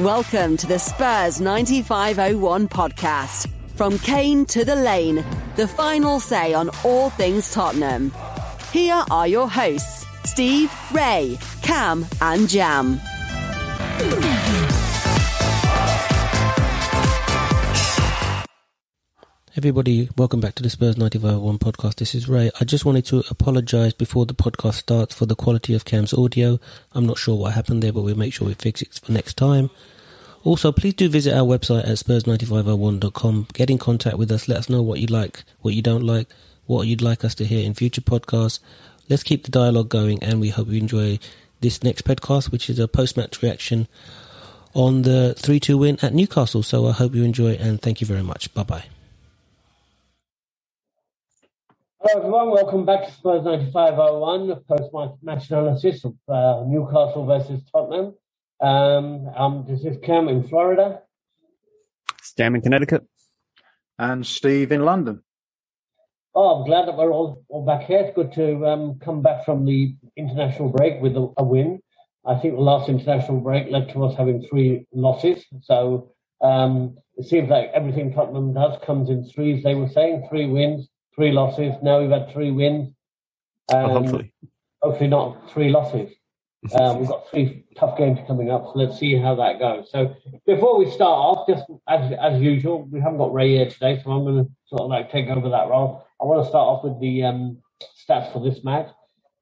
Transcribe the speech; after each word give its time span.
Welcome 0.00 0.56
to 0.56 0.66
the 0.66 0.80
Spurs 0.80 1.40
9501 1.40 2.68
podcast. 2.68 3.48
From 3.76 3.96
Kane 4.00 4.44
to 4.46 4.64
the 4.64 4.74
Lane, 4.74 5.24
the 5.54 5.68
final 5.68 6.18
say 6.18 6.52
on 6.52 6.68
all 6.82 7.10
things 7.10 7.52
Tottenham. 7.52 8.12
Here 8.72 9.04
are 9.12 9.28
your 9.28 9.48
hosts, 9.48 10.04
Steve, 10.24 10.72
Ray, 10.92 11.38
Cam, 11.62 12.06
and 12.20 12.48
Jam. 12.48 12.98
Everybody, 19.56 20.08
welcome 20.16 20.40
back 20.40 20.56
to 20.56 20.64
the 20.64 20.68
Spurs 20.68 20.96
95.1 20.96 21.60
podcast. 21.60 21.94
This 21.94 22.16
is 22.16 22.28
Ray. 22.28 22.50
I 22.60 22.64
just 22.64 22.84
wanted 22.84 23.06
to 23.06 23.22
apologise 23.30 23.92
before 23.92 24.26
the 24.26 24.34
podcast 24.34 24.74
starts 24.74 25.14
for 25.14 25.26
the 25.26 25.36
quality 25.36 25.74
of 25.74 25.84
Cam's 25.84 26.12
audio. 26.12 26.58
I'm 26.90 27.06
not 27.06 27.18
sure 27.18 27.36
what 27.36 27.54
happened 27.54 27.80
there, 27.80 27.92
but 27.92 28.02
we'll 28.02 28.16
make 28.16 28.34
sure 28.34 28.48
we 28.48 28.54
fix 28.54 28.82
it 28.82 28.92
for 29.00 29.12
next 29.12 29.36
time. 29.36 29.70
Also, 30.42 30.72
please 30.72 30.94
do 30.94 31.08
visit 31.08 31.34
our 31.34 31.46
website 31.46 31.84
at 31.84 31.98
spurs9501.com. 31.98 33.46
Get 33.52 33.70
in 33.70 33.78
contact 33.78 34.18
with 34.18 34.32
us. 34.32 34.48
Let 34.48 34.58
us 34.58 34.68
know 34.68 34.82
what 34.82 34.98
you 34.98 35.06
like, 35.06 35.44
what 35.60 35.74
you 35.74 35.82
don't 35.82 36.02
like, 36.02 36.26
what 36.66 36.88
you'd 36.88 37.00
like 37.00 37.24
us 37.24 37.36
to 37.36 37.44
hear 37.44 37.64
in 37.64 37.74
future 37.74 38.00
podcasts. 38.00 38.58
Let's 39.08 39.22
keep 39.22 39.44
the 39.44 39.52
dialogue 39.52 39.88
going, 39.88 40.20
and 40.20 40.40
we 40.40 40.48
hope 40.48 40.66
you 40.66 40.80
enjoy 40.80 41.20
this 41.60 41.84
next 41.84 42.04
podcast, 42.04 42.50
which 42.50 42.68
is 42.68 42.80
a 42.80 42.88
post-match 42.88 43.40
reaction 43.40 43.86
on 44.74 45.02
the 45.02 45.36
3-2 45.38 45.78
win 45.78 45.98
at 46.02 46.12
Newcastle. 46.12 46.64
So 46.64 46.88
I 46.88 46.92
hope 46.92 47.14
you 47.14 47.22
enjoy, 47.22 47.52
and 47.52 47.80
thank 47.80 48.00
you 48.00 48.06
very 48.08 48.24
much. 48.24 48.52
Bye-bye. 48.52 48.86
Hello 52.06 52.18
everyone, 52.20 52.50
welcome 52.50 52.84
back 52.84 53.06
to 53.06 53.10
Spurs 53.12 53.44
9501, 53.44 54.62
post-match 54.68 55.50
analysis 55.50 56.04
of 56.04 56.14
uh, 56.28 56.62
Newcastle 56.66 57.24
versus 57.24 57.62
Tottenham. 57.72 58.14
Um, 58.60 59.26
um, 59.34 59.64
this 59.66 59.86
is 59.86 59.96
Cam 60.02 60.28
in 60.28 60.46
Florida. 60.46 61.00
Jam 62.36 62.56
in 62.56 62.60
Connecticut. 62.60 63.06
And 63.98 64.26
Steve 64.26 64.70
in 64.70 64.84
London. 64.84 65.22
Oh, 66.34 66.56
I'm 66.56 66.66
glad 66.66 66.88
that 66.88 66.96
we're 66.98 67.10
all, 67.10 67.42
all 67.48 67.64
back 67.64 67.84
here. 67.84 68.00
It's 68.00 68.14
good 68.14 68.34
to 68.34 68.66
um, 68.66 68.98
come 68.98 69.22
back 69.22 69.46
from 69.46 69.64
the 69.64 69.96
international 70.14 70.68
break 70.68 71.00
with 71.00 71.16
a, 71.16 71.32
a, 71.38 71.42
win. 71.42 71.80
I 72.26 72.34
think 72.34 72.56
the 72.56 72.60
last 72.60 72.90
international 72.90 73.40
break 73.40 73.70
led 73.70 73.88
to 73.94 74.04
us 74.04 74.14
having 74.14 74.42
three 74.42 74.86
losses. 74.92 75.42
So 75.62 76.12
um, 76.42 76.98
it 77.16 77.24
seems 77.24 77.48
like 77.48 77.70
everything 77.72 78.12
Tottenham 78.12 78.52
does 78.52 78.78
comes 78.84 79.08
in 79.08 79.24
threes, 79.24 79.64
they 79.64 79.74
were 79.74 79.88
saying, 79.88 80.26
three 80.28 80.44
wins 80.44 80.90
three 81.14 81.32
losses. 81.32 81.74
Now 81.82 82.00
we've 82.00 82.10
had 82.10 82.32
three 82.32 82.50
wins. 82.50 82.94
Um, 83.72 83.90
hopefully. 83.90 84.32
Hopefully 84.82 85.08
not 85.08 85.50
three 85.50 85.70
losses. 85.70 86.12
Um, 86.74 87.00
we've 87.00 87.08
got 87.08 87.28
three 87.30 87.64
tough 87.76 87.98
games 87.98 88.18
coming 88.26 88.50
up, 88.50 88.64
so 88.64 88.72
let's 88.76 88.98
see 88.98 89.16
how 89.16 89.34
that 89.34 89.58
goes. 89.58 89.90
So 89.90 90.14
before 90.46 90.78
we 90.78 90.90
start 90.90 91.10
off, 91.10 91.46
just 91.48 91.64
as 91.88 92.12
as 92.20 92.40
usual, 92.40 92.84
we 92.90 93.00
haven't 93.00 93.18
got 93.18 93.34
Ray 93.34 93.56
here 93.56 93.70
today, 93.70 94.00
so 94.02 94.10
I'm 94.10 94.24
going 94.24 94.44
to 94.44 94.50
sort 94.66 94.82
of 94.82 94.88
like 94.88 95.10
take 95.10 95.28
over 95.28 95.48
that 95.50 95.68
role. 95.68 96.06
I 96.20 96.24
want 96.24 96.42
to 96.44 96.48
start 96.48 96.66
off 96.66 96.84
with 96.84 96.98
the 97.00 97.24
um, 97.24 97.58
stats 98.08 98.32
for 98.32 98.42
this 98.42 98.64
match. 98.64 98.88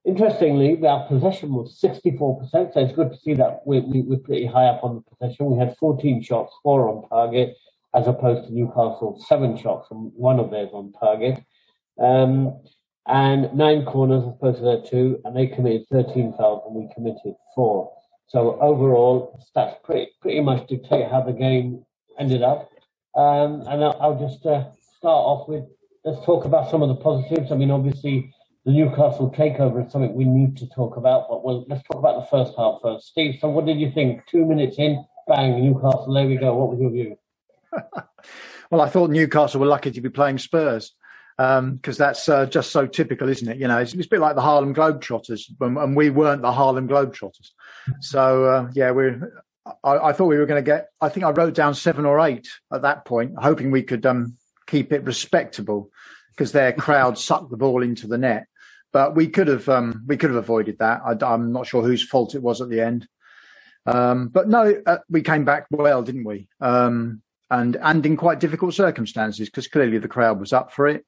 Interestingly, 0.04 0.84
our 0.84 1.06
possession 1.06 1.54
was 1.54 1.78
64%, 1.80 2.50
so 2.50 2.80
it's 2.80 2.92
good 2.92 3.12
to 3.12 3.18
see 3.18 3.34
that 3.34 3.60
we're, 3.64 3.82
we're 3.84 4.18
pretty 4.18 4.46
high 4.46 4.66
up 4.66 4.82
on 4.82 4.96
the 4.96 5.16
possession. 5.16 5.46
We 5.46 5.58
had 5.58 5.76
14 5.76 6.22
shots, 6.22 6.52
four 6.64 6.88
on 6.88 7.08
target, 7.08 7.56
as 7.94 8.08
opposed 8.08 8.48
to 8.48 8.54
Newcastle, 8.54 9.22
seven 9.28 9.56
shots 9.56 9.88
and 9.92 10.10
one 10.16 10.40
of 10.40 10.50
theirs 10.50 10.70
on 10.72 10.92
target. 10.98 11.44
Um, 11.98 12.60
and 13.06 13.52
nine 13.52 13.84
corners 13.84 14.22
as 14.22 14.28
opposed 14.28 14.58
to 14.58 14.64
their 14.64 14.82
two, 14.82 15.20
and 15.24 15.36
they 15.36 15.46
committed 15.48 15.86
13 15.90 16.34
fouls 16.38 16.62
and 16.66 16.74
we 16.74 16.88
committed 16.94 17.34
four. 17.54 17.92
So 18.28 18.58
overall, 18.60 19.38
stats 19.54 19.82
pretty 19.82 20.12
pretty 20.20 20.40
much 20.40 20.68
dictate 20.68 21.10
how 21.10 21.20
the 21.20 21.32
game 21.32 21.84
ended 22.18 22.42
up. 22.42 22.70
Um, 23.14 23.62
and 23.62 23.84
I'll, 23.84 23.98
I'll 24.00 24.18
just 24.18 24.46
uh, 24.46 24.64
start 24.96 25.26
off 25.26 25.48
with 25.48 25.64
let's 26.04 26.24
talk 26.24 26.44
about 26.44 26.70
some 26.70 26.82
of 26.82 26.88
the 26.88 26.94
positives. 26.94 27.52
I 27.52 27.56
mean, 27.56 27.70
obviously, 27.70 28.32
the 28.64 28.72
Newcastle 28.72 29.32
takeover 29.36 29.84
is 29.84 29.92
something 29.92 30.14
we 30.14 30.24
need 30.24 30.56
to 30.58 30.68
talk 30.68 30.96
about, 30.96 31.28
but 31.28 31.44
we'll, 31.44 31.64
let's 31.68 31.82
talk 31.82 31.98
about 31.98 32.20
the 32.20 32.26
first 32.26 32.54
half 32.56 32.78
first. 32.82 33.08
Steve, 33.08 33.38
so 33.40 33.48
what 33.48 33.66
did 33.66 33.80
you 33.80 33.90
think? 33.90 34.22
Two 34.30 34.46
minutes 34.46 34.78
in, 34.78 35.04
bang, 35.28 35.62
Newcastle, 35.62 36.12
there 36.14 36.26
we 36.26 36.36
go. 36.36 36.54
What 36.54 36.70
was 36.70 36.80
your 36.80 36.90
view? 36.90 37.18
well, 38.70 38.80
I 38.80 38.88
thought 38.88 39.10
Newcastle 39.10 39.60
were 39.60 39.66
lucky 39.66 39.90
to 39.90 40.00
be 40.00 40.08
playing 40.08 40.38
Spurs 40.38 40.92
because 41.36 41.58
um, 41.58 41.80
that's 42.04 42.28
uh, 42.28 42.46
just 42.46 42.70
so 42.70 42.86
typical, 42.86 43.28
isn't 43.28 43.48
it? 43.48 43.58
You 43.58 43.68
know, 43.68 43.78
it's, 43.78 43.94
it's 43.94 44.06
a 44.06 44.10
bit 44.10 44.20
like 44.20 44.34
the 44.34 44.42
Harlem 44.42 44.74
Globetrotters, 44.74 45.50
and, 45.60 45.78
and 45.78 45.96
we 45.96 46.10
weren't 46.10 46.42
the 46.42 46.52
Harlem 46.52 46.88
Globetrotters. 46.88 47.50
So 48.00 48.44
uh, 48.44 48.70
yeah, 48.74 48.90
we're. 48.90 49.42
I, 49.84 50.08
I, 50.08 50.12
thought 50.12 50.26
we 50.26 50.38
were 50.38 50.46
going 50.46 50.62
to 50.62 50.68
get. 50.68 50.88
I 51.00 51.08
think 51.08 51.24
I 51.24 51.30
wrote 51.30 51.54
down 51.54 51.74
seven 51.74 52.04
or 52.04 52.20
eight 52.20 52.48
at 52.72 52.82
that 52.82 53.04
point, 53.04 53.34
hoping 53.38 53.70
we 53.70 53.82
could 53.82 54.04
um, 54.04 54.36
keep 54.66 54.92
it 54.92 55.04
respectable 55.04 55.90
because 56.30 56.52
their 56.52 56.72
crowd 56.84 57.18
sucked 57.18 57.50
the 57.50 57.56
ball 57.56 57.82
into 57.82 58.06
the 58.06 58.18
net. 58.18 58.46
But 58.92 59.14
we 59.14 59.28
could 59.28 59.48
have 59.48 59.68
um, 59.68 60.04
we 60.06 60.16
could 60.16 60.30
have 60.30 60.38
avoided 60.38 60.78
that. 60.78 61.00
I, 61.04 61.34
am 61.34 61.52
not 61.52 61.66
sure 61.66 61.82
whose 61.82 62.06
fault 62.06 62.34
it 62.34 62.42
was 62.42 62.60
at 62.60 62.68
the 62.68 62.80
end. 62.80 63.08
Um, 63.86 64.28
but 64.28 64.48
no, 64.48 64.80
uh, 64.86 64.98
we 65.08 65.22
came 65.22 65.44
back 65.44 65.66
well, 65.70 66.02
didn't 66.02 66.24
we? 66.24 66.48
Um, 66.60 67.22
and 67.50 67.76
and 67.76 68.04
in 68.04 68.16
quite 68.16 68.40
difficult 68.40 68.74
circumstances 68.74 69.48
because 69.48 69.68
clearly 69.68 69.98
the 69.98 70.08
crowd 70.08 70.40
was 70.40 70.52
up 70.52 70.72
for 70.72 70.88
it. 70.88 71.04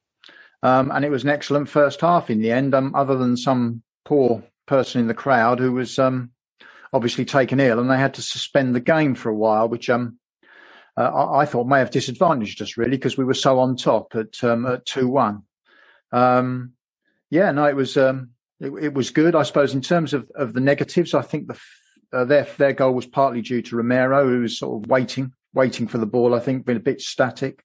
Um, 0.62 0.90
and 0.90 1.04
it 1.04 1.10
was 1.10 1.24
an 1.24 1.30
excellent 1.30 1.68
first 1.68 2.00
half 2.00 2.30
in 2.30 2.40
the 2.40 2.50
end, 2.50 2.74
um, 2.74 2.94
other 2.94 3.16
than 3.16 3.36
some 3.36 3.82
poor 4.04 4.42
person 4.66 5.00
in 5.00 5.08
the 5.08 5.14
crowd 5.14 5.58
who 5.58 5.72
was 5.72 5.98
um, 5.98 6.30
obviously 6.92 7.24
taken 7.24 7.60
ill 7.60 7.80
and 7.80 7.90
they 7.90 7.98
had 7.98 8.14
to 8.14 8.22
suspend 8.22 8.74
the 8.74 8.80
game 8.80 9.14
for 9.14 9.28
a 9.28 9.34
while, 9.34 9.68
which 9.68 9.90
um, 9.90 10.18
uh, 10.96 11.28
I, 11.32 11.44
thought 11.44 11.66
may 11.66 11.80
have 11.80 11.90
disadvantaged 11.90 12.62
us 12.62 12.76
really 12.76 12.92
because 12.92 13.18
we 13.18 13.24
were 13.24 13.34
so 13.34 13.58
on 13.58 13.76
top 13.76 14.14
at 14.14 14.42
um, 14.44 14.64
at 14.66 14.86
two 14.86 15.08
one. 15.08 15.42
Um, 16.12 16.72
yeah, 17.30 17.50
no, 17.50 17.66
it 17.66 17.76
was 17.76 17.96
it, 17.96 18.16
it, 18.60 18.94
was 18.94 19.10
good. 19.10 19.34
I 19.34 19.42
suppose 19.42 19.74
in 19.74 19.80
terms 19.80 20.14
of, 20.14 20.30
of 20.36 20.52
the 20.52 20.60
negatives, 20.60 21.14
I 21.14 21.22
think 21.22 21.48
the 21.48 21.58
uh, 22.12 22.24
their 22.24 22.46
their 22.58 22.72
goal 22.72 22.94
was 22.94 23.06
partly 23.06 23.42
due 23.42 23.60
to 23.62 23.76
Romero, 23.76 24.28
who 24.28 24.42
was 24.42 24.56
sort 24.56 24.84
of 24.84 24.88
waiting 24.88 25.32
waiting 25.52 25.88
for 25.88 25.98
the 25.98 26.06
ball. 26.06 26.34
I 26.34 26.40
think 26.40 26.64
been 26.64 26.76
a 26.76 26.80
bit 26.80 27.00
static. 27.00 27.64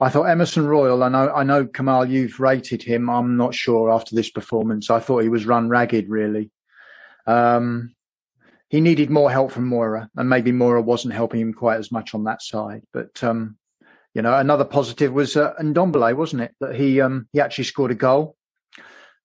I 0.00 0.08
thought 0.08 0.24
Emerson 0.24 0.66
Royal. 0.66 1.02
I 1.02 1.08
know, 1.10 1.30
I 1.30 1.42
know, 1.42 1.66
Kamal, 1.66 2.08
you've 2.08 2.40
rated 2.40 2.82
him. 2.82 3.10
I'm 3.10 3.36
not 3.36 3.54
sure 3.54 3.90
after 3.90 4.14
this 4.14 4.30
performance. 4.30 4.88
I 4.88 4.98
thought 4.98 5.22
he 5.22 5.28
was 5.28 5.44
run 5.44 5.68
ragged, 5.68 6.08
really. 6.08 6.50
Um, 7.26 7.94
he 8.70 8.80
needed 8.80 9.10
more 9.10 9.30
help 9.30 9.52
from 9.52 9.68
Moura, 9.68 10.08
and 10.16 10.28
maybe 10.28 10.52
Moura 10.52 10.82
wasn't 10.82 11.12
helping 11.12 11.40
him 11.40 11.52
quite 11.52 11.78
as 11.78 11.92
much 11.92 12.14
on 12.14 12.24
that 12.24 12.40
side. 12.40 12.82
But 12.92 13.22
um, 13.22 13.58
you 14.14 14.22
know, 14.22 14.36
another 14.36 14.64
positive 14.64 15.12
was 15.12 15.36
uh, 15.36 15.52
Ndombele, 15.60 16.16
wasn't 16.16 16.42
it? 16.42 16.54
That 16.60 16.76
he 16.76 17.00
um, 17.00 17.28
he 17.32 17.40
actually 17.40 17.64
scored 17.64 17.90
a 17.90 17.96
goal. 17.96 18.36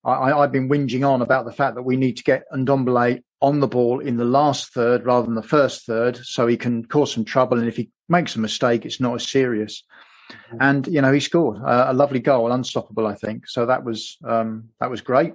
I, 0.04 0.42
have 0.42 0.52
been 0.52 0.70
whinging 0.70 1.08
on 1.08 1.24
about 1.24 1.46
the 1.46 1.52
fact 1.52 1.76
that 1.76 1.82
we 1.82 1.98
need 1.98 2.18
to 2.18 2.24
get 2.24 2.44
Ndombele 2.54 3.24
on 3.42 3.60
the 3.60 3.68
ball 3.68 4.02
in 4.02 4.18
the 4.18 4.26
last 4.26 4.72
third 4.72 5.04
rather 5.04 5.26
than 5.26 5.34
the 5.34 5.42
first 5.42 5.86
third, 5.86 6.18
so 6.18 6.46
he 6.46 6.58
can 6.58 6.86
cause 6.86 7.12
some 7.12 7.26
trouble. 7.26 7.58
And 7.58 7.68
if 7.68 7.78
he 7.78 7.90
makes 8.08 8.36
a 8.36 8.40
mistake, 8.40 8.86
it's 8.86 9.00
not 9.00 9.16
as 9.16 9.28
serious. 9.28 9.84
Mm-hmm. 10.32 10.58
and 10.60 10.88
you 10.88 11.02
know 11.02 11.12
he 11.12 11.20
scored 11.20 11.58
a, 11.58 11.92
a 11.92 11.94
lovely 11.94 12.20
goal, 12.20 12.52
unstoppable, 12.52 13.06
I 13.06 13.14
think. 13.14 13.48
So 13.48 13.66
that 13.68 13.84
was 13.84 14.18
um, 14.24 14.70
that 14.80 14.90
was 14.90 15.02
great, 15.02 15.34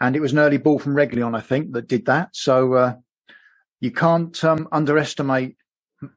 and 0.00 0.14
it 0.14 0.20
was 0.20 0.32
an 0.32 0.38
early 0.38 0.56
ball 0.56 0.78
from 0.78 0.94
Reguilón, 0.94 1.36
I 1.36 1.40
think, 1.40 1.72
that 1.72 1.88
did 1.88 2.06
that. 2.06 2.28
So 2.32 2.74
uh, 2.74 2.94
you 3.80 3.90
can't 3.90 4.44
um, 4.44 4.68
underestimate 4.70 5.56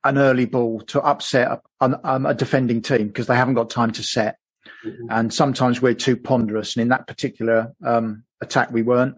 an 0.04 0.18
early 0.18 0.46
ball 0.46 0.82
to 0.82 1.02
upset 1.02 1.62
a, 1.80 2.00
um, 2.04 2.26
a 2.26 2.34
defending 2.34 2.82
team 2.82 3.08
because 3.08 3.28
they 3.28 3.36
haven't 3.36 3.56
got 3.56 3.72
time 3.72 3.92
to 3.94 4.04
set, 4.04 4.38
mm-hmm. 4.86 5.08
and 5.10 5.34
sometimes 5.34 5.82
we're 5.82 5.96
too 5.96 6.18
ponderous. 6.18 6.76
And 6.76 6.84
in 6.84 6.90
that 6.90 7.08
particular 7.08 7.74
um, 7.84 8.24
attack, 8.42 8.72
we 8.72 8.84
weren't. 8.84 9.16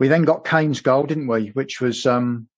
We 0.00 0.08
then 0.08 0.24
got 0.24 0.44
Kane's 0.44 0.80
goal, 0.80 1.04
didn't 1.04 1.28
we? 1.28 1.48
Which 1.48 1.80
was 1.80 2.04
um, 2.04 2.48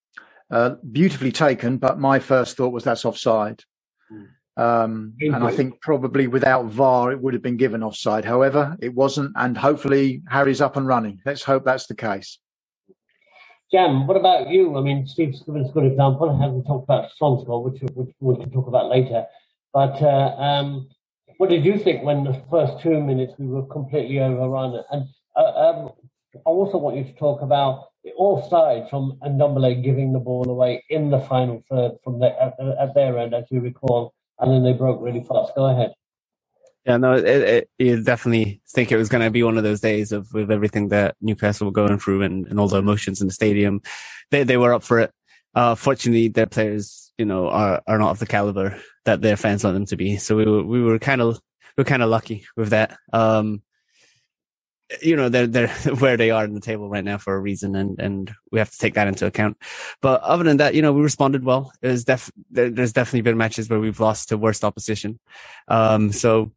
uh, 0.50 0.76
beautifully 0.90 1.32
taken, 1.32 1.76
but 1.76 1.98
my 1.98 2.18
first 2.18 2.56
thought 2.56 2.72
was 2.72 2.84
that's 2.84 3.04
offside. 3.04 3.62
Mm. 4.10 4.28
Um, 4.56 5.14
and 5.20 5.42
I 5.42 5.50
think 5.50 5.80
probably 5.80 6.28
without 6.28 6.66
VAR, 6.66 7.10
it 7.10 7.20
would 7.20 7.34
have 7.34 7.42
been 7.42 7.56
given 7.56 7.82
offside. 7.82 8.24
However, 8.24 8.76
it 8.80 8.94
wasn't. 8.94 9.32
And 9.36 9.58
hopefully, 9.58 10.22
Harry's 10.28 10.60
up 10.60 10.76
and 10.76 10.86
running. 10.86 11.20
Let's 11.24 11.42
hope 11.42 11.64
that's 11.64 11.86
the 11.86 11.96
case. 11.96 12.38
Jam, 13.72 14.06
what 14.06 14.16
about 14.16 14.48
you? 14.50 14.76
I 14.78 14.82
mean, 14.82 15.06
Steve's 15.06 15.42
given 15.42 15.64
us 15.64 15.70
a 15.70 15.72
good 15.72 15.86
example. 15.86 16.30
I 16.30 16.40
haven't 16.40 16.64
talked 16.64 16.84
about 16.84 17.10
goal, 17.18 17.64
which, 17.64 17.82
which 17.94 18.14
we 18.20 18.36
can 18.36 18.50
talk 18.52 18.68
about 18.68 18.88
later. 18.88 19.26
But 19.72 20.00
uh, 20.00 20.36
um, 20.38 20.88
what 21.38 21.50
did 21.50 21.64
you 21.64 21.78
think 21.78 22.04
when 22.04 22.22
the 22.22 22.40
first 22.48 22.80
two 22.80 23.02
minutes 23.02 23.34
we 23.38 23.48
were 23.48 23.66
completely 23.66 24.20
overrun? 24.20 24.80
And 24.92 25.08
uh, 25.34 25.40
um, 25.40 25.90
I 26.36 26.50
also 26.50 26.78
want 26.78 26.96
you 26.96 27.04
to 27.04 27.12
talk 27.14 27.42
about 27.42 27.86
it 28.04 28.14
all 28.16 28.46
started 28.46 28.88
from 28.90 29.18
Ndombele 29.24 29.82
giving 29.82 30.12
the 30.12 30.20
ball 30.20 30.48
away 30.48 30.84
in 30.90 31.10
the 31.10 31.20
final 31.20 31.64
third 31.70 31.92
from 32.04 32.20
the, 32.20 32.30
at, 32.40 32.54
at 32.60 32.94
their 32.94 33.18
end, 33.18 33.34
as 33.34 33.44
you 33.50 33.60
recall 33.60 34.14
and 34.38 34.50
then 34.52 34.62
they 34.62 34.72
broke 34.72 35.00
really 35.02 35.22
fast. 35.22 35.54
Go 35.54 35.66
ahead. 35.66 35.92
Yeah, 36.86 36.98
no, 36.98 37.14
it, 37.14 37.24
it, 37.26 37.70
you 37.78 38.02
definitely 38.02 38.60
think 38.68 38.92
it 38.92 38.98
was 38.98 39.08
going 39.08 39.24
to 39.24 39.30
be 39.30 39.42
one 39.42 39.56
of 39.56 39.64
those 39.64 39.80
days 39.80 40.12
of 40.12 40.28
with 40.34 40.50
everything 40.50 40.88
that 40.88 41.16
Newcastle 41.22 41.66
were 41.66 41.72
going 41.72 41.98
through 41.98 42.22
and, 42.22 42.46
and 42.46 42.60
all 42.60 42.68
the 42.68 42.76
emotions 42.76 43.22
in 43.22 43.28
the 43.28 43.32
stadium. 43.32 43.80
They 44.30 44.44
they 44.44 44.58
were 44.58 44.74
up 44.74 44.82
for 44.82 45.00
it. 45.00 45.10
uh, 45.54 45.74
fortunately, 45.74 46.28
their 46.28 46.46
players, 46.46 47.12
you 47.18 47.24
know, 47.24 47.48
are 47.48 47.82
are 47.86 47.98
not 47.98 48.10
of 48.10 48.18
the 48.18 48.26
caliber 48.26 48.80
that 49.04 49.20
their 49.20 49.36
fans 49.36 49.64
want 49.64 49.74
them 49.74 49.86
to 49.86 49.96
be. 49.96 50.16
So 50.16 50.36
we 50.36 50.44
were 50.44 50.62
we 50.62 50.82
were 50.82 50.98
kind 50.98 51.20
of 51.20 51.40
we 51.76 51.82
are 51.82 51.86
kind 51.86 52.02
of 52.02 52.10
lucky 52.10 52.46
with 52.56 52.70
that. 52.70 52.96
Um, 53.12 53.62
you 55.02 55.16
know 55.16 55.28
they're 55.28 55.46
they're 55.46 55.68
where 55.98 56.16
they 56.16 56.30
are 56.30 56.44
in 56.44 56.54
the 56.54 56.60
table 56.60 56.88
right 56.88 57.04
now 57.04 57.18
for 57.18 57.34
a 57.34 57.40
reason, 57.40 57.74
and 57.76 57.98
and 58.00 58.34
we 58.50 58.58
have 58.58 58.70
to 58.70 58.78
take 58.78 58.94
that 58.94 59.08
into 59.08 59.26
account. 59.26 59.56
But 60.00 60.22
other 60.22 60.44
than 60.44 60.58
that, 60.58 60.74
you 60.74 60.82
know, 60.82 60.92
we 60.92 61.02
responded 61.02 61.44
well. 61.44 61.72
There's 61.80 62.04
def 62.04 62.30
there, 62.50 62.70
there's 62.70 62.92
definitely 62.92 63.22
been 63.22 63.38
matches 63.38 63.68
where 63.68 63.80
we've 63.80 64.00
lost 64.00 64.28
to 64.28 64.38
worst 64.38 64.64
opposition. 64.64 65.18
Um, 65.68 66.12
so 66.12 66.52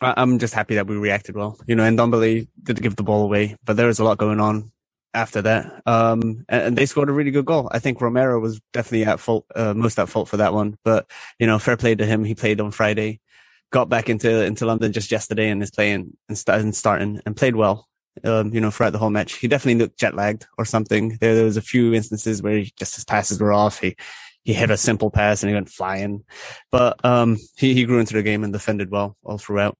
I'm 0.00 0.38
just 0.38 0.54
happy 0.54 0.74
that 0.76 0.86
we 0.86 0.96
reacted 0.96 1.36
well. 1.36 1.58
You 1.66 1.76
know, 1.76 1.84
and 1.84 1.98
Ndombele 1.98 2.48
did 2.62 2.82
give 2.82 2.96
the 2.96 3.02
ball 3.02 3.24
away, 3.24 3.56
but 3.64 3.76
there 3.76 3.86
was 3.86 3.98
a 3.98 4.04
lot 4.04 4.18
going 4.18 4.40
on 4.40 4.70
after 5.14 5.42
that. 5.42 5.82
Um, 5.86 6.44
and, 6.48 6.62
and, 6.62 6.78
they 6.78 6.86
scored 6.86 7.08
a 7.08 7.12
really 7.12 7.30
good 7.30 7.46
goal. 7.46 7.68
I 7.72 7.78
think 7.78 8.00
Romero 8.00 8.38
was 8.38 8.60
definitely 8.72 9.06
at 9.06 9.20
fault, 9.20 9.46
uh, 9.54 9.74
most 9.74 9.98
at 9.98 10.08
fault 10.08 10.28
for 10.28 10.36
that 10.36 10.52
one. 10.52 10.76
But 10.84 11.10
you 11.38 11.46
know, 11.46 11.58
fair 11.58 11.76
play 11.76 11.94
to 11.94 12.06
him. 12.06 12.24
He 12.24 12.34
played 12.34 12.60
on 12.60 12.70
Friday 12.70 13.20
got 13.70 13.88
back 13.88 14.08
into 14.08 14.44
into 14.44 14.66
London 14.66 14.92
just 14.92 15.10
yesterday 15.10 15.50
and 15.50 15.62
is 15.62 15.70
playing 15.70 16.16
and, 16.28 16.38
st- 16.38 16.60
and 16.60 16.74
starting 16.74 17.20
and 17.26 17.36
played 17.36 17.56
well. 17.56 17.86
Um, 18.24 18.52
you 18.52 18.60
know, 18.60 18.72
throughout 18.72 18.90
the 18.90 18.98
whole 18.98 19.10
match, 19.10 19.34
he 19.34 19.46
definitely 19.46 19.80
looked 19.80 19.98
jet 19.98 20.14
lagged 20.14 20.46
or 20.58 20.64
something. 20.64 21.18
There, 21.20 21.36
there 21.36 21.44
was 21.44 21.56
a 21.56 21.62
few 21.62 21.94
instances 21.94 22.42
where 22.42 22.58
he, 22.58 22.72
just 22.76 22.96
his 22.96 23.04
passes 23.04 23.40
were 23.40 23.52
off. 23.52 23.78
He 23.78 23.96
he 24.44 24.52
hit 24.52 24.70
a 24.70 24.76
simple 24.76 25.10
pass 25.10 25.42
and 25.42 25.50
he 25.50 25.54
went 25.54 25.68
flying, 25.68 26.24
but 26.72 27.04
um, 27.04 27.36
he 27.56 27.74
he 27.74 27.84
grew 27.84 28.00
into 28.00 28.14
the 28.14 28.22
game 28.22 28.42
and 28.42 28.52
defended 28.52 28.90
well 28.90 29.16
all 29.22 29.38
throughout. 29.38 29.76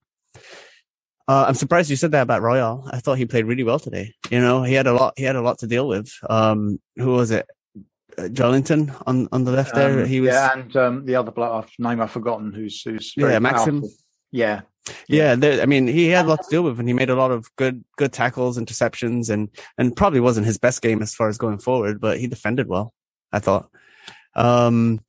Uh, 1.26 1.44
I'm 1.48 1.54
surprised 1.54 1.90
you 1.90 1.96
said 1.96 2.12
that 2.12 2.22
about 2.22 2.40
Royal. 2.40 2.88
I 2.90 3.00
thought 3.00 3.18
he 3.18 3.26
played 3.26 3.44
really 3.44 3.62
well 3.62 3.78
today. 3.78 4.14
You 4.30 4.40
know, 4.40 4.62
he 4.62 4.72
had 4.72 4.86
a 4.86 4.94
lot. 4.94 5.14
He 5.16 5.24
had 5.24 5.36
a 5.36 5.42
lot 5.42 5.58
to 5.58 5.66
deal 5.66 5.86
with. 5.86 6.10
Um, 6.28 6.80
who 6.96 7.12
was 7.12 7.30
it? 7.30 7.46
Joelinton 8.18 8.94
on, 9.06 9.28
on 9.32 9.44
the 9.44 9.52
left 9.52 9.74
there. 9.74 10.00
Um, 10.00 10.06
he 10.06 10.20
was 10.20 10.32
yeah, 10.32 10.52
and 10.52 10.76
um, 10.76 11.06
the 11.06 11.14
other 11.16 11.32
name 11.78 12.00
I've 12.00 12.10
forgotten. 12.10 12.52
Who's 12.52 12.82
who's 12.82 13.14
yeah 13.16 13.38
Maxim. 13.38 13.84
Yeah, 14.30 14.62
yeah. 15.08 15.36
I 15.40 15.66
mean, 15.66 15.86
he 15.86 16.08
had 16.08 16.26
a 16.26 16.28
lot 16.28 16.42
to 16.42 16.50
deal 16.50 16.62
with, 16.62 16.78
and 16.78 16.88
he 16.88 16.94
made 16.94 17.10
a 17.10 17.14
lot 17.14 17.30
of 17.30 17.54
good 17.56 17.84
good 17.96 18.12
tackles, 18.12 18.58
interceptions, 18.58 19.30
and 19.30 19.48
and 19.76 19.96
probably 19.96 20.20
wasn't 20.20 20.46
his 20.46 20.58
best 20.58 20.82
game 20.82 21.02
as 21.02 21.14
far 21.14 21.28
as 21.28 21.38
going 21.38 21.58
forward, 21.58 22.00
but 22.00 22.18
he 22.18 22.26
defended 22.26 22.68
well. 22.68 22.92
I 23.32 23.38
thought. 23.38 23.70
Um, 24.34 25.00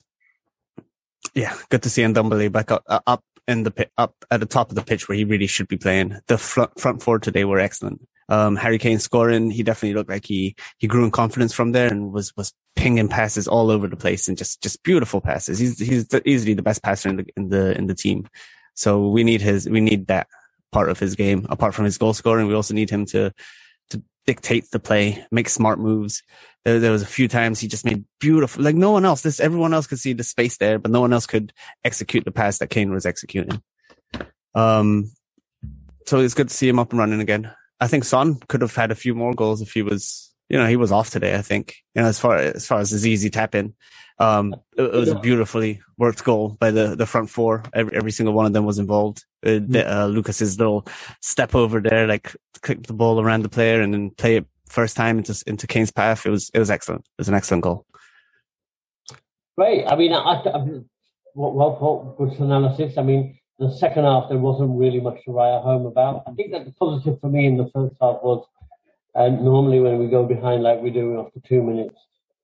yeah, 1.34 1.56
good 1.70 1.84
to 1.84 1.90
see 1.90 2.02
Ndombele 2.04 2.52
back 2.52 2.72
up, 2.72 2.84
uh, 2.88 3.00
up 3.06 3.24
in 3.48 3.64
the 3.64 3.90
up 3.98 4.16
at 4.32 4.40
the 4.40 4.46
top 4.46 4.70
of 4.70 4.76
the 4.76 4.84
pitch 4.84 5.08
where 5.08 5.18
he 5.18 5.26
really 5.26 5.48
should 5.48 5.68
be 5.68 5.78
playing. 5.78 6.20
The 6.28 6.38
front 6.38 6.80
front 6.80 7.02
four 7.02 7.20
today 7.20 7.46
were 7.46 7.60
excellent. 7.60 8.08
Um, 8.30 8.56
Harry 8.56 8.78
Kane 8.78 9.00
scoring, 9.00 9.52
he 9.52 9.64
definitely 9.64 9.96
looked 9.96 10.10
like 10.10 10.26
he, 10.26 10.56
he 10.78 10.88
grew 10.88 11.04
in 11.04 11.12
confidence 11.12 11.52
from 11.54 11.74
there 11.74 11.90
and 11.90 12.14
was, 12.14 12.36
was 12.38 12.54
pinging 12.76 13.10
passes 13.10 13.48
all 13.48 13.72
over 13.72 13.88
the 13.88 13.98
place 13.98 14.28
and 14.30 14.38
just, 14.38 14.62
just 14.62 14.84
beautiful 14.84 15.20
passes. 15.20 15.60
He's, 15.60 15.80
he's 15.80 16.08
easily 16.26 16.54
the 16.54 16.62
best 16.62 16.84
passer 16.84 17.10
in 17.10 17.18
the, 17.18 17.26
in 17.36 17.50
the, 17.50 17.78
in 17.78 17.88
the 17.88 17.96
team. 17.96 18.28
So 18.76 19.10
we 19.10 19.24
need 19.24 19.42
his, 19.42 19.68
we 19.68 19.82
need 19.82 20.08
that 20.08 20.28
part 20.72 20.90
of 20.90 21.00
his 21.00 21.16
game. 21.16 21.48
Apart 21.50 21.74
from 21.74 21.86
his 21.86 21.98
goal 21.98 22.14
scoring, 22.14 22.48
we 22.48 22.54
also 22.54 22.74
need 22.76 22.90
him 22.92 23.06
to, 23.08 23.34
to 23.90 24.04
dictate 24.28 24.70
the 24.72 24.80
play, 24.80 25.26
make 25.32 25.50
smart 25.50 25.80
moves. 25.80 26.24
There, 26.66 26.80
there 26.80 26.92
was 26.92 27.02
a 27.02 27.08
few 27.08 27.28
times 27.28 27.60
he 27.60 27.68
just 27.68 27.86
made 27.86 28.06
beautiful, 28.20 28.64
like 28.64 28.76
no 28.76 28.92
one 28.92 29.06
else, 29.06 29.22
this, 29.22 29.40
everyone 29.40 29.74
else 29.74 29.88
could 29.88 30.00
see 30.00 30.14
the 30.14 30.24
space 30.24 30.58
there, 30.58 30.78
but 30.78 30.92
no 30.92 31.02
one 31.02 31.14
else 31.14 31.26
could 31.26 31.52
execute 31.84 32.26
the 32.26 32.32
pass 32.32 32.60
that 32.60 32.70
Kane 32.70 32.92
was 32.92 33.08
executing. 33.08 33.62
Um, 34.54 35.12
so 36.06 36.20
it's 36.20 36.36
good 36.36 36.50
to 36.50 36.54
see 36.54 36.70
him 36.70 36.80
up 36.80 36.92
and 36.92 37.00
running 37.00 37.22
again. 37.22 37.52
I 37.80 37.88
think 37.88 38.04
Son 38.04 38.36
could 38.48 38.62
have 38.62 38.76
had 38.76 38.92
a 38.92 38.96
few 38.96 39.16
more 39.16 39.34
goals 39.34 39.62
if 39.62 39.74
he 39.74 39.82
was, 39.82 40.34
you 40.50 40.58
know, 40.58 40.68
he 40.68 40.76
was 40.76 40.92
off 40.92 41.10
today. 41.10 41.36
I 41.36 41.42
think, 41.42 41.76
you 41.96 42.02
know, 42.02 42.08
as 42.08 42.20
far 42.20 42.38
as 42.38 42.68
far 42.68 42.80
as 42.80 42.90
his 42.90 43.08
easy 43.08 43.30
tap 43.30 43.56
in, 43.56 43.74
um, 44.20 44.56
it, 44.78 44.84
it 44.84 44.94
was 44.94 45.10
a 45.10 45.20
beautifully 45.20 45.82
worked 45.98 46.24
goal 46.24 46.50
by 46.60 46.72
the 46.72 46.96
the 46.96 47.06
front 47.06 47.30
four. 47.30 47.64
Every 47.74 47.96
every 47.96 48.12
single 48.12 48.34
one 48.34 48.46
of 48.46 48.54
them 48.54 48.66
was 48.66 48.80
involved. 48.80 49.24
Uh, 49.46 49.60
uh, 49.74 50.08
Lucas's 50.08 50.60
little 50.60 50.86
step 51.22 51.56
over 51.56 51.80
there, 51.80 52.06
like 52.06 52.36
kick 52.62 52.86
the 52.86 52.94
ball 52.94 53.22
around 53.22 53.44
the 53.44 53.50
player 53.50 53.82
and 53.82 53.94
then 53.94 54.10
play 54.12 54.36
it 54.38 54.46
first 54.68 54.98
time 54.98 55.18
into 55.18 55.42
into 55.48 55.68
Kane's 55.68 55.92
path. 55.92 56.26
It 56.26 56.32
was 56.32 56.52
it 56.54 56.60
was 56.60 56.70
excellent. 56.70 57.02
It 57.02 57.22
was 57.22 57.30
an 57.30 57.36
excellent 57.36 57.64
goal. 57.64 57.86
Great. 59.58 59.86
I 59.88 59.96
mean, 59.96 60.14
I, 60.14 60.20
I, 60.20 60.66
well 61.36 62.16
put, 62.18 62.30
good 62.30 62.40
analysis. 62.40 62.98
I 62.98 63.04
mean, 63.04 63.39
the 63.60 63.70
second 63.76 64.06
half, 64.06 64.30
there 64.30 64.38
wasn't 64.38 64.80
really 64.80 65.02
much 65.02 65.24
to 65.26 65.32
write 65.32 65.62
home 65.62 65.86
about. 65.86 66.24
I 66.28 66.32
think 66.32 66.52
that 66.54 66.66
the 66.66 66.72
positive 66.72 67.20
for 67.20 67.30
me 67.30 67.46
in 67.46 67.58
the 67.58 67.68
first 67.68 67.96
half 68.02 68.24
was, 68.24 68.46
and 69.16 69.44
normally 69.44 69.82
when 69.82 70.00
we 70.00 70.08
go 70.08 70.26
behind 70.26 70.64
like 70.64 70.82
we 70.82 70.92
do 70.92 71.20
after 71.20 71.42
two 71.42 71.62
minutes, 71.62 71.96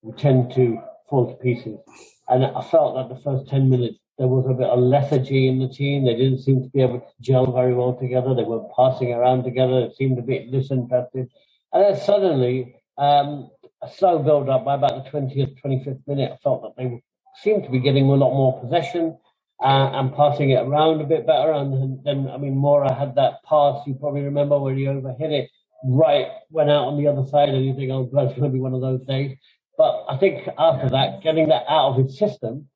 we 0.02 0.12
tend 0.14 0.54
to 0.56 0.78
fall 1.10 1.30
to 1.30 1.36
pieces. 1.36 1.80
And 2.28 2.46
I 2.46 2.62
felt 2.62 2.96
that 2.96 3.16
the 3.16 3.22
first 3.22 3.50
10 3.50 3.70
minutes, 3.70 3.98
there 4.18 4.28
was 4.28 4.46
a 4.50 4.54
bit 4.54 4.68
of 4.68 4.80
lethargy 4.80 5.48
in 5.48 5.60
the 5.60 5.70
team. 5.70 6.06
They 6.06 6.16
didn't 6.16 6.42
seem 6.42 6.64
to 6.64 6.70
be 6.70 6.82
able 6.82 7.00
to 7.00 7.08
gel 7.22 7.52
very 7.52 7.74
well 7.74 7.94
together. 7.96 8.36
They 8.36 8.44
were 8.44 8.68
passing 8.76 9.14
around 9.14 9.44
together. 9.44 9.82
It 9.82 9.96
seemed 9.96 10.20
a 10.20 10.22
bit 10.22 10.52
disinterested. 10.52 11.30
And 11.72 11.84
then 11.84 12.02
suddenly, 12.02 12.76
um, 12.98 13.50
a 13.82 13.90
slow 13.90 14.20
build 14.20 14.50
up 14.50 14.66
by 14.66 14.76
about 14.76 15.06
the 15.06 15.10
20th, 15.10 15.62
25th 15.64 16.08
minute, 16.08 16.32
I 16.34 16.38
felt 16.38 16.62
that 16.64 16.76
they 16.78 17.02
seemed 17.42 17.64
to 17.64 17.70
be 17.70 17.80
getting 17.80 18.06
a 18.06 18.16
lot 18.16 18.34
more 18.34 18.60
possession 18.60 19.18
uh, 19.62 19.92
and 19.94 20.16
passing 20.16 20.52
it 20.52 20.62
around 20.62 21.02
a 21.02 21.06
bit 21.06 21.26
better. 21.28 21.52
And 21.52 22.04
then, 22.04 22.30
I 22.30 22.38
mean, 22.38 22.56
Moura 22.56 22.98
had 22.98 23.16
that 23.16 23.44
pass, 23.48 23.86
you 23.88 23.96
probably 23.96 24.22
remember, 24.22 24.60
where 24.60 24.76
he 24.76 24.84
overhit 24.86 25.32
it 25.32 25.50
right, 25.86 26.28
went 26.50 26.70
out 26.70 26.88
on 26.88 26.98
the 26.98 27.08
other 27.08 27.28
side, 27.30 27.50
and 27.50 27.66
you 27.66 27.76
think, 27.76 27.92
oh, 27.92 28.04
it's 28.04 28.14
going 28.14 28.42
to 28.42 28.50
be 28.50 28.60
one 28.60 28.74
of 28.74 28.82
those 28.82 29.06
days. 29.06 29.38
But 29.78 30.06
I 30.10 30.18
think 30.18 30.48
after 30.58 30.90
that, 30.90 31.22
getting 31.22 31.50
that 31.50 31.66
out 31.70 31.92
of 31.92 31.98
his 32.06 32.18
system 32.18 32.68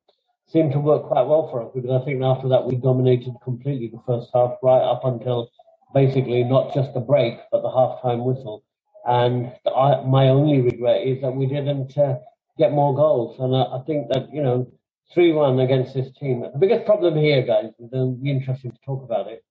seemed 0.48 0.72
to 0.72 0.80
work 0.80 1.04
quite 1.04 1.22
well 1.26 1.48
for 1.50 1.62
us 1.62 1.70
because 1.74 1.90
I 1.90 2.04
think 2.04 2.22
after 2.22 2.48
that, 2.48 2.66
we 2.66 2.76
dominated 2.76 3.34
completely 3.42 3.88
the 3.88 4.02
first 4.06 4.30
half, 4.34 4.54
right 4.62 4.82
up 4.82 5.04
until 5.04 5.50
basically 5.94 6.44
not 6.44 6.74
just 6.74 6.92
the 6.94 7.00
break, 7.00 7.38
but 7.50 7.62
the 7.62 7.70
half-time 7.70 8.24
whistle. 8.24 8.64
And 9.06 9.52
I, 9.66 10.02
my 10.02 10.28
only 10.28 10.60
regret 10.60 11.06
is 11.06 11.22
that 11.22 11.32
we 11.34 11.46
didn't 11.46 11.96
uh, 11.96 12.18
get 12.58 12.72
more 12.72 12.94
goals. 12.94 13.40
And 13.40 13.56
I, 13.56 13.78
I 13.78 13.82
think 13.86 14.08
that, 14.10 14.32
you 14.32 14.42
know, 14.42 14.70
3 15.12 15.32
1 15.32 15.60
against 15.60 15.94
this 15.94 16.10
team. 16.12 16.40
The 16.40 16.58
biggest 16.58 16.86
problem 16.86 17.16
here, 17.16 17.42
guys, 17.42 17.72
and 17.78 17.92
it'll 17.92 18.12
be 18.12 18.30
interesting 18.30 18.70
to 18.70 18.78
talk 18.84 19.02
about 19.02 19.26
it, 19.26 19.44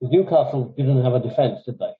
is 0.00 0.10
Newcastle 0.10 0.74
didn't 0.76 1.02
have 1.02 1.14
a 1.14 1.20
defence, 1.20 1.60
did 1.64 1.78
they? 1.78 1.92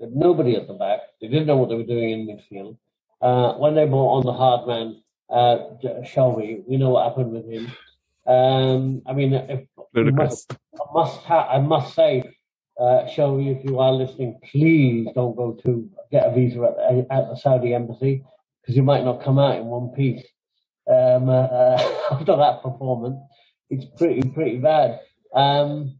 they 0.00 0.06
nobody 0.10 0.56
at 0.56 0.68
the 0.68 0.74
back. 0.74 1.00
They 1.20 1.28
didn't 1.28 1.46
know 1.46 1.56
what 1.56 1.68
they 1.68 1.74
were 1.74 1.84
doing 1.84 2.10
in 2.10 2.26
midfield. 2.26 2.76
Uh, 3.20 3.54
when 3.54 3.74
they 3.74 3.86
brought 3.86 4.18
on 4.18 4.26
the 4.26 4.32
hard 4.32 4.66
man, 4.66 5.02
uh, 5.30 5.76
Shelvey, 6.04 6.62
we 6.66 6.76
know 6.76 6.90
what 6.90 7.08
happened 7.08 7.32
with 7.32 7.48
him. 7.50 7.72
Um, 8.26 9.02
I 9.06 9.12
mean, 9.12 9.32
if, 9.34 9.66
must, 9.94 10.52
I 10.52 10.92
must, 10.92 11.20
ha- 11.22 11.48
I 11.48 11.58
must 11.58 11.94
say, 11.94 12.22
uh, 12.78 13.06
Shelvey, 13.06 13.58
if 13.58 13.64
you 13.64 13.80
are 13.80 13.92
listening, 13.92 14.38
please 14.50 15.08
don't 15.14 15.36
go 15.36 15.52
to 15.64 15.90
get 16.10 16.26
a 16.26 16.34
visa 16.34 16.62
at 16.62 16.76
the, 16.76 17.06
at 17.10 17.28
the 17.28 17.36
Saudi 17.36 17.74
embassy 17.74 18.24
because 18.60 18.76
you 18.76 18.82
might 18.82 19.04
not 19.04 19.22
come 19.22 19.38
out 19.38 19.56
in 19.56 19.64
one 19.66 19.88
piece 19.88 20.24
um, 20.88 21.28
uh, 21.28 21.78
after 22.10 22.36
that 22.36 22.62
performance. 22.62 23.20
It's 23.70 23.86
pretty 23.96 24.28
pretty 24.28 24.58
bad. 24.58 25.00
Um, 25.34 25.98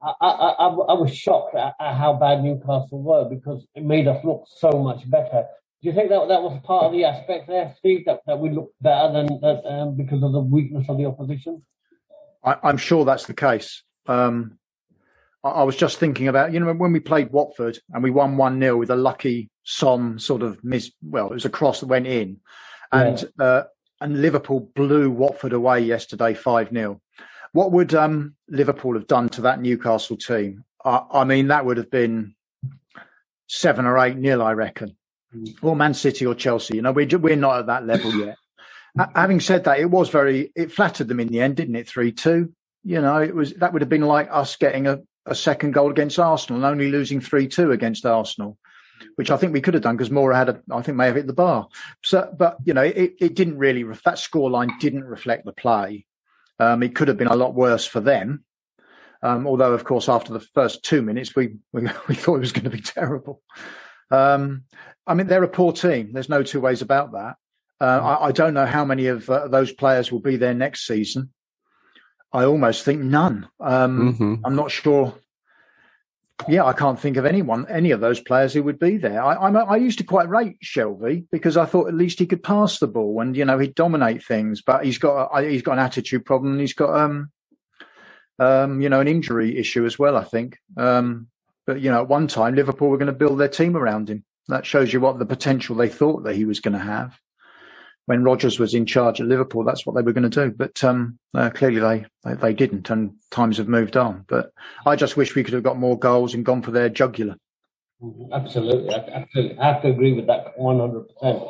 I, 0.00 0.12
I, 0.20 0.28
I, 0.28 0.66
I, 0.68 0.92
was 0.94 1.14
shocked 1.14 1.54
at, 1.54 1.74
at, 1.80 1.96
how 1.96 2.14
bad 2.14 2.42
Newcastle 2.42 3.02
were 3.02 3.28
because 3.28 3.66
it 3.74 3.84
made 3.84 4.06
us 4.06 4.24
look 4.24 4.44
so 4.46 4.70
much 4.82 5.08
better. 5.10 5.44
Do 5.82 5.88
you 5.88 5.94
think 5.94 6.08
that 6.10 6.28
that 6.28 6.42
was 6.42 6.60
part 6.64 6.84
of 6.84 6.92
the 6.92 7.04
aspect 7.04 7.48
there, 7.48 7.74
Steve, 7.78 8.04
that, 8.06 8.20
that 8.26 8.38
we 8.38 8.50
looked 8.50 8.80
better 8.82 9.12
than 9.12 9.26
that 9.40 9.62
um, 9.64 9.96
because 9.96 10.22
of 10.22 10.32
the 10.32 10.40
weakness 10.40 10.86
of 10.88 10.98
the 10.98 11.04
opposition? 11.04 11.62
I, 12.42 12.56
am 12.62 12.78
sure 12.78 13.04
that's 13.04 13.26
the 13.26 13.34
case. 13.34 13.82
Um, 14.06 14.58
I, 15.44 15.50
I, 15.50 15.62
was 15.62 15.76
just 15.76 15.98
thinking 15.98 16.28
about, 16.28 16.52
you 16.52 16.60
know, 16.60 16.72
when 16.72 16.92
we 16.92 17.00
played 17.00 17.30
Watford 17.30 17.78
and 17.92 18.02
we 18.02 18.10
won 18.10 18.36
1 18.36 18.60
0 18.60 18.76
with 18.76 18.90
a 18.90 18.96
lucky 18.96 19.50
Son 19.64 20.18
sort 20.18 20.42
of 20.42 20.62
miss, 20.64 20.90
well, 21.02 21.26
it 21.26 21.34
was 21.34 21.44
a 21.44 21.50
cross 21.50 21.80
that 21.80 21.86
went 21.86 22.06
in. 22.06 22.38
And 22.90 23.22
yeah. 23.38 23.44
uh, 23.44 23.64
and 24.00 24.22
Liverpool 24.22 24.70
blew 24.74 25.10
Watford 25.10 25.52
away 25.52 25.80
yesterday 25.80 26.34
5 26.34 26.70
0. 26.70 27.00
What 27.52 27.72
would 27.72 27.94
um, 27.94 28.34
Liverpool 28.48 28.94
have 28.94 29.06
done 29.06 29.28
to 29.30 29.42
that 29.42 29.60
Newcastle 29.60 30.16
team? 30.16 30.64
I, 30.84 31.02
I, 31.12 31.24
mean, 31.24 31.48
that 31.48 31.64
would 31.64 31.76
have 31.78 31.90
been 31.90 32.34
seven 33.48 33.86
or 33.86 33.98
eight 33.98 34.16
nil, 34.16 34.42
I 34.42 34.52
reckon. 34.52 34.96
Mm. 35.34 35.56
Or 35.62 35.74
Man 35.74 35.94
City 35.94 36.26
or 36.26 36.34
Chelsea. 36.34 36.76
You 36.76 36.82
know, 36.82 36.92
we're, 36.92 37.08
we're 37.18 37.36
not 37.36 37.60
at 37.60 37.66
that 37.66 37.86
level 37.86 38.14
yet. 38.14 38.36
Having 39.14 39.40
said 39.40 39.64
that, 39.64 39.78
it 39.78 39.90
was 39.90 40.08
very, 40.08 40.52
it 40.56 40.72
flattered 40.72 41.08
them 41.08 41.20
in 41.20 41.28
the 41.28 41.40
end, 41.40 41.56
didn't 41.56 41.76
it? 41.76 41.88
3 41.88 42.12
2. 42.12 42.52
You 42.84 43.00
know, 43.00 43.18
it 43.18 43.34
was, 43.34 43.52
that 43.54 43.72
would 43.72 43.82
have 43.82 43.88
been 43.88 44.02
like 44.02 44.28
us 44.30 44.56
getting 44.56 44.86
a, 44.86 45.00
a 45.26 45.34
second 45.34 45.72
goal 45.72 45.90
against 45.90 46.18
Arsenal 46.18 46.56
and 46.58 46.66
only 46.66 46.90
losing 46.90 47.20
3 47.20 47.48
2 47.48 47.72
against 47.72 48.06
Arsenal 48.06 48.58
which 49.16 49.30
I 49.30 49.36
think 49.36 49.52
we 49.52 49.60
could 49.60 49.74
have 49.74 49.82
done 49.82 49.96
because 49.96 50.10
Moura 50.10 50.34
had 50.34 50.48
a, 50.48 50.62
I 50.70 50.82
think 50.82 50.96
may 50.96 51.06
have 51.06 51.16
hit 51.16 51.26
the 51.26 51.32
bar. 51.32 51.68
So, 52.02 52.32
but 52.36 52.58
you 52.64 52.74
know, 52.74 52.82
it, 52.82 53.14
it 53.20 53.34
didn't 53.34 53.58
really, 53.58 53.82
that 53.82 54.16
scoreline 54.16 54.78
didn't 54.80 55.04
reflect 55.04 55.44
the 55.44 55.52
play. 55.52 56.06
Um, 56.58 56.82
it 56.82 56.94
could 56.94 57.08
have 57.08 57.16
been 57.16 57.28
a 57.28 57.36
lot 57.36 57.54
worse 57.54 57.86
for 57.86 58.00
them. 58.00 58.44
Um, 59.22 59.46
although, 59.46 59.72
of 59.72 59.84
course, 59.84 60.08
after 60.08 60.32
the 60.32 60.40
first 60.54 60.84
two 60.84 61.02
minutes, 61.02 61.34
we, 61.34 61.56
we, 61.72 61.82
we 62.08 62.14
thought 62.14 62.36
it 62.36 62.40
was 62.40 62.52
going 62.52 62.64
to 62.64 62.70
be 62.70 62.80
terrible. 62.80 63.42
Um, 64.10 64.64
I 65.06 65.14
mean, 65.14 65.26
they're 65.26 65.42
a 65.42 65.48
poor 65.48 65.72
team. 65.72 66.12
There's 66.12 66.28
no 66.28 66.42
two 66.42 66.60
ways 66.60 66.82
about 66.82 67.12
that. 67.12 67.36
Uh, 67.80 68.16
I, 68.20 68.26
I, 68.26 68.32
don't 68.32 68.54
know 68.54 68.66
how 68.66 68.84
many 68.84 69.06
of 69.06 69.30
uh, 69.30 69.46
those 69.46 69.70
players 69.70 70.10
will 70.10 70.20
be 70.20 70.36
there 70.36 70.54
next 70.54 70.84
season. 70.86 71.32
I 72.32 72.44
almost 72.44 72.84
think 72.84 73.00
none. 73.00 73.48
Um, 73.60 74.14
mm-hmm. 74.14 74.34
I'm 74.44 74.56
not 74.56 74.70
sure. 74.70 75.14
Yeah, 76.46 76.64
I 76.64 76.72
can't 76.72 77.00
think 77.00 77.16
of 77.16 77.26
anyone, 77.26 77.66
any 77.68 77.90
of 77.90 78.00
those 78.00 78.20
players 78.20 78.52
who 78.52 78.62
would 78.62 78.78
be 78.78 78.96
there. 78.96 79.22
I, 79.22 79.34
I'm, 79.34 79.56
I 79.56 79.76
used 79.76 79.98
to 79.98 80.04
quite 80.04 80.28
rate 80.28 80.56
Shelvey 80.64 81.26
because 81.32 81.56
I 81.56 81.64
thought 81.64 81.88
at 81.88 81.94
least 81.94 82.18
he 82.18 82.26
could 82.26 82.42
pass 82.42 82.78
the 82.78 82.86
ball 82.86 83.20
and 83.20 83.36
you 83.36 83.44
know 83.44 83.58
he'd 83.58 83.74
dominate 83.74 84.22
things. 84.22 84.62
But 84.62 84.84
he's 84.84 84.98
got 84.98 85.30
a, 85.32 85.48
he's 85.48 85.62
got 85.62 85.72
an 85.72 85.78
attitude 85.80 86.24
problem. 86.24 86.52
and 86.52 86.60
He's 86.60 86.74
got 86.74 86.94
um, 86.96 87.30
um, 88.38 88.80
you 88.80 88.88
know, 88.88 89.00
an 89.00 89.08
injury 89.08 89.58
issue 89.58 89.84
as 89.84 89.98
well. 89.98 90.16
I 90.16 90.24
think. 90.24 90.58
Um, 90.76 91.28
but 91.66 91.80
you 91.80 91.90
know, 91.90 92.02
at 92.02 92.08
one 92.08 92.28
time 92.28 92.54
Liverpool 92.54 92.88
were 92.88 92.98
going 92.98 93.06
to 93.06 93.12
build 93.12 93.38
their 93.40 93.48
team 93.48 93.76
around 93.76 94.08
him. 94.08 94.24
That 94.48 94.64
shows 94.64 94.92
you 94.92 95.00
what 95.00 95.18
the 95.18 95.26
potential 95.26 95.76
they 95.76 95.88
thought 95.88 96.24
that 96.24 96.36
he 96.36 96.44
was 96.44 96.60
going 96.60 96.72
to 96.74 96.78
have 96.78 97.18
when 98.08 98.24
Rodgers 98.24 98.58
was 98.58 98.72
in 98.72 98.86
charge 98.86 99.20
at 99.20 99.26
Liverpool, 99.26 99.64
that's 99.64 99.84
what 99.84 99.94
they 99.94 100.00
were 100.00 100.14
going 100.14 100.30
to 100.30 100.44
do. 100.44 100.50
But 100.50 100.82
um, 100.82 101.18
uh, 101.34 101.50
clearly 101.50 101.78
they, 101.78 102.06
they, 102.24 102.34
they 102.36 102.54
didn't, 102.54 102.88
and 102.88 103.12
times 103.30 103.58
have 103.58 103.68
moved 103.68 103.98
on. 103.98 104.24
But 104.28 104.50
I 104.86 104.96
just 104.96 105.18
wish 105.18 105.34
we 105.34 105.44
could 105.44 105.52
have 105.52 105.62
got 105.62 105.76
more 105.76 105.98
goals 105.98 106.32
and 106.32 106.42
gone 106.42 106.62
for 106.62 106.70
their 106.70 106.88
jugular. 106.88 107.36
Mm-hmm. 108.02 108.32
Absolutely, 108.32 108.94
I, 108.94 109.26
I 109.60 109.66
have 109.66 109.82
to 109.82 109.88
agree 109.88 110.14
with 110.14 110.26
that 110.26 110.58
one 110.58 110.78
hundred 110.78 111.04
percent. 111.08 111.42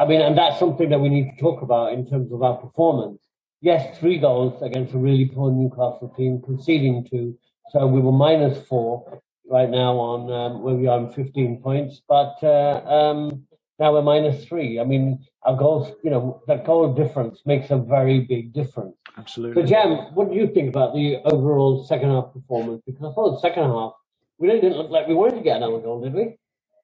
I 0.00 0.04
mean, 0.04 0.20
and 0.20 0.36
that's 0.36 0.58
something 0.58 0.90
that 0.90 0.98
we 0.98 1.10
need 1.10 1.30
to 1.30 1.36
talk 1.40 1.62
about 1.62 1.92
in 1.92 2.04
terms 2.10 2.32
of 2.32 2.42
our 2.42 2.56
performance. 2.56 3.22
Yes, 3.60 3.96
three 4.00 4.18
goals 4.18 4.60
against 4.62 4.94
a 4.94 4.98
really 4.98 5.26
poor 5.26 5.52
Newcastle 5.52 6.12
team, 6.16 6.42
conceding 6.42 7.06
two, 7.08 7.38
so 7.70 7.86
we 7.86 8.00
were 8.00 8.10
minus 8.10 8.66
four 8.66 9.22
right 9.48 9.70
now 9.70 9.96
on 9.96 10.32
um, 10.32 10.62
where 10.62 10.74
we 10.74 10.88
are 10.88 10.98
on 10.98 11.12
fifteen 11.12 11.62
points, 11.62 12.02
but. 12.08 12.34
Uh, 12.42 12.82
um, 12.84 13.46
now 13.80 13.94
we're 13.94 14.02
minus 14.02 14.44
three. 14.44 14.78
I 14.78 14.84
mean, 14.84 15.26
our 15.42 15.56
goals, 15.56 15.92
you 16.04 16.10
know, 16.10 16.42
that 16.46 16.64
goal 16.66 16.92
difference 16.92 17.40
makes 17.46 17.70
a 17.70 17.78
very 17.78 18.20
big 18.20 18.52
difference. 18.52 18.94
Absolutely. 19.16 19.62
So, 19.62 19.66
Jam, 19.66 20.14
what 20.14 20.30
do 20.30 20.36
you 20.36 20.48
think 20.48 20.68
about 20.68 20.94
the 20.94 21.16
overall 21.24 21.82
second 21.84 22.10
half 22.10 22.32
performance? 22.32 22.82
Because 22.86 23.02
I 23.02 23.12
thought 23.14 23.32
the 23.32 23.40
second 23.40 23.64
half, 23.64 23.92
we 24.38 24.48
really 24.48 24.60
didn't 24.60 24.78
look 24.78 24.90
like 24.90 25.08
we 25.08 25.14
wanted 25.14 25.36
to 25.36 25.42
get 25.42 25.56
another 25.56 25.80
goal, 25.80 26.02
did 26.02 26.12
we? 26.12 26.36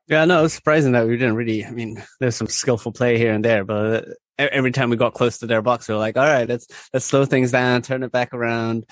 Yeah, 0.09 0.25
no, 0.25 0.41
it 0.41 0.43
was 0.43 0.55
surprising 0.55 0.93
that 0.93 1.07
we 1.07 1.17
didn't 1.17 1.37
really. 1.37 1.65
I 1.65 1.71
mean, 1.71 2.03
there's 2.21 2.37
some 2.37 2.47
skillful 2.47 2.93
play 2.93 3.19
here 3.19 3.33
and 3.33 3.45
there, 3.45 3.65
but 3.65 4.07
every 4.39 4.71
time 4.71 4.89
we 4.91 4.97
got 4.97 5.15
close 5.15 5.39
to 5.39 5.47
their 5.47 5.63
box, 5.63 5.89
we 5.89 5.95
were 5.95 6.01
like, 6.01 6.17
all 6.17 6.25
right, 6.27 6.49
let's 6.49 6.67
let's 6.93 7.05
slow 7.05 7.25
things 7.25 7.51
down, 7.51 7.83
turn 7.83 8.03
it 8.03 8.13
back 8.13 8.33
around, 8.33 8.87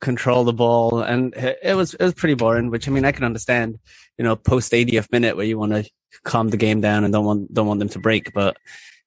control 0.00 0.44
the 0.44 0.52
ball, 0.52 1.00
and 1.00 1.34
it 1.36 1.76
was 1.76 1.94
it 1.94 2.02
was 2.02 2.14
pretty 2.14 2.34
boring. 2.34 2.70
Which 2.70 2.88
I 2.88 2.90
mean, 2.90 3.04
I 3.04 3.12
can 3.12 3.24
understand, 3.24 3.78
you 4.18 4.24
know, 4.24 4.36
post 4.36 4.72
80th 4.72 5.10
minute 5.12 5.36
where 5.36 5.46
you 5.46 5.58
want 5.58 5.72
to 5.72 5.88
calm 6.24 6.48
the 6.48 6.56
game 6.56 6.80
down 6.80 7.04
and 7.04 7.12
don't 7.12 7.24
want 7.24 7.52
don't 7.52 7.66
want 7.66 7.80
them 7.80 7.88
to 7.90 7.98
break. 7.98 8.32
But 8.32 8.56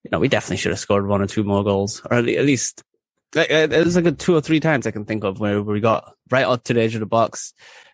you 0.04 0.10
know, 0.12 0.20
we 0.20 0.28
definitely 0.28 0.58
should 0.58 0.72
have 0.72 0.80
scored 0.80 1.08
one 1.08 1.22
or 1.22 1.28
two 1.28 1.44
more 1.44 1.64
goals, 1.64 2.02
or 2.10 2.18
at 2.18 2.26
least 2.26 2.84
it 3.36 3.86
was 3.86 3.96
like 3.96 4.06
a 4.06 4.12
two 4.12 4.36
or 4.36 4.42
three 4.42 4.60
times 4.60 4.86
I 4.86 4.92
can 4.92 5.06
think 5.06 5.24
of 5.24 5.40
where 5.40 5.62
we 5.62 5.80
got 5.80 6.14
right 6.30 6.46
up 6.46 6.64
to 6.66 6.74
the 6.74 6.82
edge 6.82 6.94
of 6.94 7.00
the 7.00 7.06
box. 7.06 7.54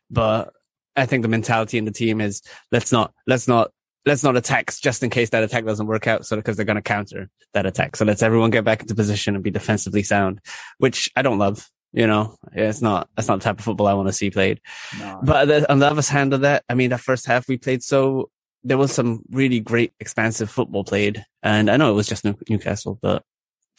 But 0.09 0.51
I 0.95 1.05
think 1.05 1.21
the 1.21 1.29
mentality 1.29 1.77
in 1.77 1.85
the 1.85 1.91
team 1.91 2.19
is 2.21 2.41
let's 2.71 2.91
not 2.91 3.13
let's 3.25 3.47
not 3.47 3.71
let's 4.05 4.23
not 4.23 4.35
attack 4.35 4.73
just 4.81 5.03
in 5.03 5.09
case 5.09 5.29
that 5.29 5.43
attack 5.43 5.65
doesn't 5.65 5.87
work 5.87 6.07
out. 6.07 6.25
So 6.25 6.35
because 6.35 6.57
they're 6.57 6.65
going 6.65 6.75
to 6.75 6.81
counter 6.81 7.29
that 7.53 7.65
attack. 7.65 7.95
So 7.95 8.05
let's 8.05 8.23
everyone 8.23 8.49
get 8.49 8.65
back 8.65 8.81
into 8.81 8.95
position 8.95 9.35
and 9.35 9.43
be 9.43 9.51
defensively 9.51 10.03
sound, 10.03 10.41
which 10.77 11.09
I 11.15 11.21
don't 11.21 11.39
love. 11.39 11.69
You 11.91 12.05
know, 12.05 12.35
it's 12.53 12.81
not, 12.81 13.09
that's 13.15 13.27
not 13.27 13.39
the 13.39 13.43
type 13.43 13.59
of 13.59 13.65
football 13.65 13.87
I 13.87 13.93
want 13.93 14.07
to 14.09 14.13
see 14.13 14.29
played. 14.29 14.61
No. 14.99 15.19
But 15.23 15.69
on 15.69 15.79
the 15.79 15.87
other 15.87 16.01
hand 16.01 16.33
of 16.33 16.41
that, 16.41 16.63
I 16.69 16.75
mean, 16.75 16.91
that 16.91 17.01
first 17.01 17.25
half 17.25 17.47
we 17.47 17.57
played 17.57 17.83
so 17.83 18.29
there 18.63 18.77
was 18.77 18.91
some 18.91 19.23
really 19.31 19.59
great 19.59 19.93
expansive 19.99 20.49
football 20.51 20.83
played. 20.83 21.25
And 21.41 21.69
I 21.69 21.77
know 21.77 21.89
it 21.89 21.95
was 21.95 22.07
just 22.07 22.25
Newcastle, 22.49 22.99
but 23.01 23.23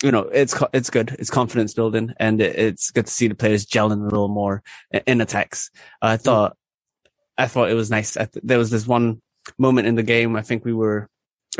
you 0.02 0.11
know, 0.11 0.23
it's, 0.33 0.55
it's 0.73 0.90
good. 0.90 1.14
It's 1.19 1.31
confidence 1.31 1.75
building 1.75 2.14
and 2.19 2.40
it's 2.40 2.90
good 2.90 3.07
to 3.07 3.12
see 3.12 3.29
the 3.29 3.35
players 3.35 3.67
gelling 3.67 4.00
a 4.00 4.05
little 4.05 4.29
more 4.29 4.62
in 5.07 5.21
attacks. 5.21 5.71
I 6.00 6.17
hmm. 6.17 6.23
thought, 6.23 6.57
I 7.37 7.47
thought 7.47 7.71
it 7.71 7.75
was 7.75 7.90
nice. 7.90 8.17
There 8.43 8.59
was 8.59 8.71
this 8.71 8.87
one 8.87 9.21
moment 9.59 9.87
in 9.87 9.95
the 9.95 10.02
game. 10.02 10.37
I 10.37 10.43
think 10.43 10.64
we 10.64 10.73
were, 10.73 11.09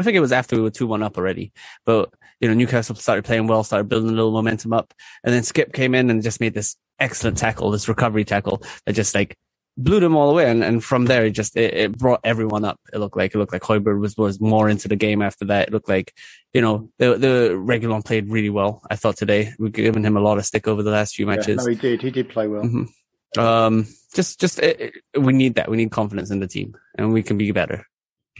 I 0.00 0.04
think 0.04 0.16
it 0.16 0.21
was 0.21 0.33
after 0.33 0.57
we 0.57 0.62
were 0.62 0.71
2-1 0.71 1.02
up 1.02 1.16
already, 1.16 1.52
but 1.85 2.12
you 2.40 2.49
know, 2.49 2.54
Newcastle 2.54 2.95
started 2.95 3.25
playing 3.25 3.47
well, 3.47 3.64
started 3.64 3.88
building 3.88 4.11
a 4.11 4.14
little 4.14 4.33
momentum 4.33 4.73
up 4.73 4.95
and 5.25 5.35
then 5.35 5.42
Skipp 5.42 5.73
came 5.73 5.95
in 5.95 6.11
and 6.11 6.23
just 6.23 6.40
made 6.40 6.54
this 6.54 6.76
excellent 6.99 7.38
tackle, 7.38 7.71
this 7.71 7.88
recovery 7.88 8.25
tackle 8.25 8.62
that 8.87 8.95
just 8.95 9.14
like 9.14 9.37
blew 9.76 10.00
them 10.00 10.16
all 10.16 10.30
away. 10.30 10.50
And, 10.50 10.62
and 10.62 10.83
from 10.83 11.07
there, 11.07 11.25
it 11.26 11.30
just, 11.30 11.57
it, 11.57 11.75
it, 11.75 11.99
brought 11.99 12.21
everyone 12.25 12.64
up. 12.64 12.78
It 12.92 12.99
looked 12.99 13.16
like, 13.16 13.35
it 13.35 13.38
looked 13.38 13.52
like 13.52 13.62
Højbjerg 13.62 14.00
was, 14.00 14.16
was 14.16 14.40
more 14.40 14.69
into 14.69 14.88
the 14.88 14.97
game 14.97 15.23
after 15.23 15.45
that. 15.47 15.69
It 15.69 15.73
looked 15.73 15.88
like, 15.88 16.14
you 16.52 16.61
know, 16.61 16.90
the, 16.99 17.16
the 17.16 17.50
Reguilón 17.54 18.04
played 18.04 18.28
really 18.28 18.50
well. 18.50 18.83
I 18.90 18.97
thought 18.97 19.16
today 19.16 19.52
we've 19.59 19.73
given 19.73 20.04
him 20.04 20.16
a 20.16 20.21
lot 20.21 20.38
of 20.38 20.47
stick 20.47 20.69
over 20.69 20.83
the 20.83 20.90
last 20.90 21.14
few 21.14 21.26
matches. 21.26 21.49
Yeah, 21.59 21.64
no, 21.64 21.66
he 21.66 21.75
did. 21.75 22.02
He 22.02 22.11
did 22.11 22.28
play 22.28 22.47
well. 22.47 22.62
Mm-hmm. 22.62 23.40
Um, 23.40 23.87
just, 24.14 24.40
just, 24.40 24.59
it, 24.59 24.95
we 25.19 25.33
need 25.33 25.54
that. 25.54 25.71
We 25.71 25.76
need 25.76 25.90
confidence 25.90 26.30
in 26.30 26.40
the 26.40 26.49
team 26.49 26.76
and 26.99 27.12
we 27.12 27.23
can 27.23 27.38
be 27.38 27.52
better. 27.52 27.87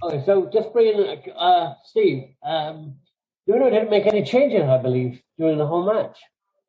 Okay. 0.03 0.23
So 0.25 0.49
just 0.53 0.73
bringing, 0.73 1.23
uh, 1.37 1.75
Steve, 1.85 2.35
um, 2.43 2.97
Nuno 3.47 3.71
didn't 3.71 3.91
make 3.91 4.07
any 4.07 4.25
changes, 4.25 4.63
I 4.63 4.79
believe, 4.79 5.21
during 5.39 5.59
the 5.59 5.67
whole 5.67 5.85
match. 5.85 6.19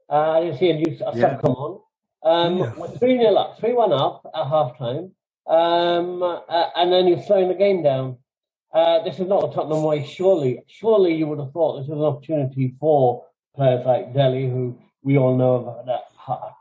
Uh, 0.10 0.32
I 0.32 0.42
didn't 0.42 0.60
see 0.60 0.70
a 0.70 0.74
new 0.76 0.98
sub 0.98 1.16
yeah. 1.16 1.38
come 1.38 1.52
on. 1.52 1.82
Um, 2.24 2.58
yeah. 2.58 2.74
We're 2.76 2.88
3 2.90 3.18
0 3.18 3.36
up, 3.36 3.60
3 3.60 3.74
1 3.74 3.94
up 3.94 4.30
at 4.36 4.48
half 4.48 4.78
time. 4.78 5.12
Um, 5.48 6.22
uh, 6.24 6.70
and 6.76 6.92
then 6.92 7.08
you're 7.08 7.22
slowing 7.24 7.48
the 7.48 7.56
game 7.56 7.84
down. 7.84 8.18
Uh, 8.74 9.04
this 9.04 9.20
is 9.20 9.28
not 9.28 9.44
a 9.44 9.54
Tottenham 9.54 9.84
way, 9.84 10.06
surely. 10.06 10.64
Surely 10.68 11.14
you 11.14 11.28
would 11.28 11.40
have 11.40 11.52
thought 11.52 11.80
this 11.80 11.90
was 11.90 12.00
an 12.00 12.06
opportunity 12.06 12.76
for 12.80 13.26
players 13.56 13.86
like 13.86 14.14
Dele, 14.14 14.50
who 14.50 14.78
we 15.04 15.18
all 15.18 15.36
know 15.36 15.66
have 15.66 15.86
had 15.86 15.96
a 15.96 16.54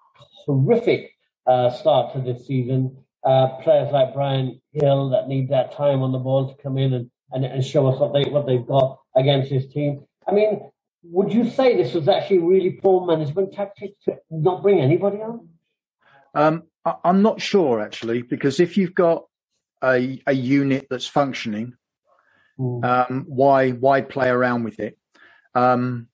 horrific 0.45 1.13
uh, 1.47 1.71
start 1.71 2.13
to 2.15 2.21
this 2.21 2.47
season. 2.47 2.97
Uh, 3.25 3.49
players 3.63 3.93
like 3.93 4.15
Bryan 4.15 4.60
Gil 4.79 5.11
that 5.11 5.29
need 5.29 5.49
that 5.51 5.73
time 5.73 6.03
on 6.03 6.13
the 6.13 6.19
ball 6.19 6.49
to 6.49 6.63
come 6.63 6.79
in 6.79 6.93
and, 6.95 7.11
and, 7.33 7.45
and 7.45 7.65
show 7.65 7.87
us 7.87 7.99
what, 7.99 8.13
they, 8.13 8.25
what 8.31 8.47
they've 8.47 8.67
got 8.67 8.99
against 9.17 9.51
this 9.51 9.67
team. 9.67 10.05
I 10.27 10.33
mean, 10.33 10.71
would 11.03 11.33
you 11.33 11.49
say 11.49 11.77
this 11.77 11.95
was 11.95 12.09
actually 12.09 12.39
really 12.39 12.73
poor 12.73 13.07
management 13.07 13.53
tactics 13.53 13.97
to 14.05 14.19
not 14.31 14.63
bring 14.63 14.81
anybody 14.81 15.19
on? 15.19 15.49
Um, 16.35 16.65
I, 16.85 16.95
am 17.05 17.23
not 17.23 17.41
sure 17.41 17.81
actually, 17.81 18.23
because 18.23 18.61
if 18.61 18.77
you've 18.77 18.95
got 18.95 19.25
a 19.83 20.23
a 20.27 20.33
unit 20.33 20.87
that's 20.91 21.07
functioning, 21.07 21.75
mm. 22.59 22.85
um, 22.85 23.25
why 23.29 23.71
why 23.71 24.03
play 24.03 24.29
around 24.29 24.65
with 24.65 24.79
it? 24.79 24.99
Um, 25.55 26.09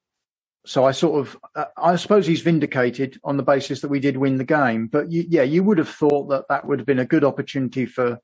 so 0.64 0.84
I 0.84 0.90
sort 0.90 1.20
of, 1.20 1.38
uh, 1.54 1.66
I 1.76 1.94
suppose 1.94 2.26
he's 2.26 2.40
vindicated 2.40 3.20
on 3.22 3.36
the 3.36 3.44
basis 3.44 3.80
that 3.80 3.88
we 3.88 4.00
did 4.00 4.16
win 4.16 4.36
the 4.36 4.44
game. 4.44 4.88
But 4.88 5.12
you, 5.12 5.25
yeah, 5.28 5.42
you 5.42 5.62
would 5.62 5.78
have 5.78 5.88
thought 5.88 6.28
that 6.30 6.46
that 6.48 6.66
would 6.66 6.80
have 6.80 6.86
been 6.86 6.98
a 6.98 7.04
good 7.04 7.22
opportunity 7.22 7.86
for 7.86 8.18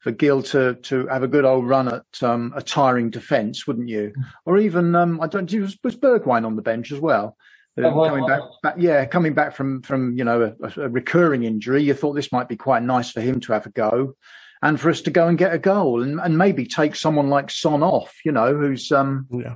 for 0.00 0.10
Gil 0.10 0.42
to 0.44 0.74
to 0.74 1.06
have 1.06 1.22
a 1.22 1.28
good 1.28 1.44
old 1.44 1.68
run 1.68 1.88
at 1.88 2.22
um, 2.22 2.52
a 2.56 2.62
tiring 2.62 3.10
defence, 3.10 3.66
wouldn't 3.66 3.88
you? 3.88 4.12
Or 4.44 4.58
even 4.58 4.94
um, 4.94 5.20
I 5.20 5.26
don't 5.26 5.52
was, 5.52 5.78
was 5.84 5.96
Bergwijn 5.96 6.46
on 6.46 6.56
the 6.56 6.62
bench 6.62 6.90
as 6.90 7.00
well? 7.00 7.36
Uh, 7.78 7.92
coming 7.92 8.26
back, 8.26 8.40
back, 8.62 8.74
yeah, 8.78 9.04
coming 9.04 9.32
back 9.32 9.54
from 9.54 9.82
from 9.82 10.16
you 10.16 10.24
know 10.24 10.54
a, 10.62 10.82
a, 10.82 10.88
recurring 10.88 11.44
injury, 11.44 11.82
you 11.82 11.94
thought 11.94 12.14
this 12.14 12.32
might 12.32 12.48
be 12.48 12.56
quite 12.56 12.82
nice 12.82 13.10
for 13.10 13.20
him 13.20 13.40
to 13.40 13.52
have 13.52 13.66
a 13.66 13.70
go, 13.70 14.14
and 14.62 14.80
for 14.80 14.90
us 14.90 15.02
to 15.02 15.10
go 15.10 15.28
and 15.28 15.38
get 15.38 15.54
a 15.54 15.58
goal, 15.58 16.02
and, 16.02 16.20
and 16.20 16.36
maybe 16.36 16.66
take 16.66 16.96
someone 16.96 17.30
like 17.30 17.50
Son 17.50 17.82
off, 17.82 18.16
you 18.24 18.32
know, 18.32 18.54
who's 18.54 18.90
um, 18.90 19.26
yeah. 19.30 19.54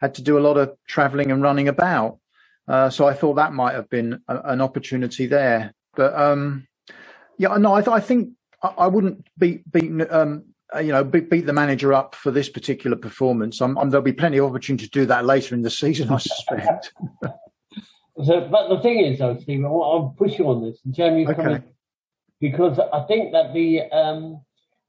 had 0.00 0.14
to 0.14 0.22
do 0.22 0.38
a 0.38 0.40
lot 0.40 0.56
of 0.56 0.74
travelling 0.86 1.30
and 1.30 1.42
running 1.42 1.68
about. 1.68 2.18
Uh, 2.66 2.88
so 2.88 3.06
I 3.06 3.14
thought 3.14 3.34
that 3.34 3.52
might 3.52 3.74
have 3.74 3.90
been 3.90 4.22
a, 4.26 4.38
an 4.44 4.60
opportunity 4.60 5.26
there, 5.26 5.74
but 5.94 6.14
um, 6.18 6.66
yeah, 7.38 7.56
no, 7.56 7.74
I, 7.74 7.82
th- 7.82 7.94
I 7.94 8.00
think 8.00 8.30
I, 8.62 8.68
I, 8.78 8.86
wouldn't 8.86 9.26
beat 9.38 9.70
beat 9.70 9.90
um, 10.10 10.44
uh, 10.74 10.78
you 10.78 10.92
know 10.92 11.04
beat, 11.04 11.30
beat, 11.30 11.46
the 11.46 11.52
manager 11.52 11.92
up 11.92 12.14
for 12.14 12.30
this 12.30 12.48
particular 12.48 12.96
performance. 12.96 13.60
I'm, 13.60 13.76
I'm, 13.78 13.90
there'll 13.90 14.04
be 14.04 14.12
plenty 14.12 14.38
of 14.38 14.46
opportunity 14.46 14.86
to 14.86 14.90
do 14.90 15.06
that 15.06 15.24
later 15.24 15.54
in 15.54 15.62
the 15.62 15.70
season, 15.82 16.10
I 16.10 16.18
suspect. 16.18 16.92
So, 18.24 18.48
but 18.50 18.68
the 18.68 18.80
thing 18.80 19.00
is, 19.00 19.18
though, 19.18 19.38
Stephen, 19.38 19.64
I'll 19.64 20.14
push 20.18 20.38
you 20.38 20.48
on 20.48 20.62
this. 20.62 20.78
Jeremy, 20.90 21.26
okay. 21.26 21.62
because 22.40 22.78
I 22.78 23.02
think 23.06 23.32
that 23.32 23.54
the 23.54 23.82
um, 23.90 24.42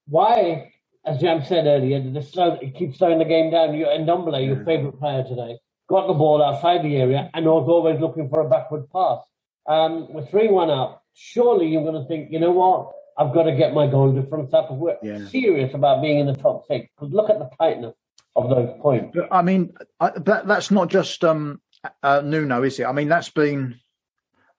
why, 0.08 0.74
as 1.06 1.20
Jam 1.20 1.44
said 1.44 1.66
earlier, 1.66 2.02
the 2.02 2.22
slow 2.22 2.58
it 2.62 2.76
keeps 2.76 2.98
slowing 2.98 3.20
the 3.20 3.26
game 3.26 3.52
down. 3.52 3.74
You 3.74 3.88
and 3.88 4.08
Ndombele, 4.08 4.46
your 4.46 4.66
favourite 4.66 5.00
player 5.00 5.24
today, 5.24 5.60
got 5.88 6.08
the 6.08 6.14
ball 6.14 6.44
outside 6.44 6.84
the 6.84 6.98
area 6.98 7.30
and 7.34 7.46
was 7.46 7.70
always 7.70 8.00
looking 8.02 8.28
for 8.28 8.42
a 8.42 8.50
backward 8.50 8.90
pass. 8.92 9.20
Um, 9.68 10.12
we're 10.12 10.26
three 10.26 10.50
one 10.50 10.70
up. 10.70 11.04
Surely 11.14 11.68
you're 11.68 11.84
going 11.84 12.02
to 12.02 12.08
think, 12.08 12.32
you 12.32 12.40
know 12.40 12.52
what? 12.52 12.92
I've 13.22 13.34
got 13.34 13.44
to 13.44 13.56
get 13.56 13.74
my 13.74 13.88
goal 13.88 14.12
difference 14.12 14.52
up. 14.54 14.72
We're 14.72 14.98
yeah. 15.04 15.28
serious 15.28 15.74
about 15.76 16.02
being 16.02 16.20
in 16.20 16.26
the 16.26 16.34
top 16.34 16.66
six. 16.68 16.90
Because 16.96 17.14
look 17.14 17.30
at 17.30 17.38
the 17.38 17.50
tightness 17.60 17.94
of 18.36 18.50
those 18.50 18.70
points. 18.82 19.16
I 19.32 19.42
mean, 19.44 19.74
I, 20.00 20.12
that, 20.18 20.48
that's 20.48 20.72
not 20.72 20.90
just 20.90 21.24
um, 21.24 21.62
uh, 22.02 22.22
Nuno, 22.24 22.64
is 22.64 22.80
it? 22.80 22.86
I 22.86 22.92
mean, 22.92 23.10
that's 23.10 23.30
been. 23.30 23.80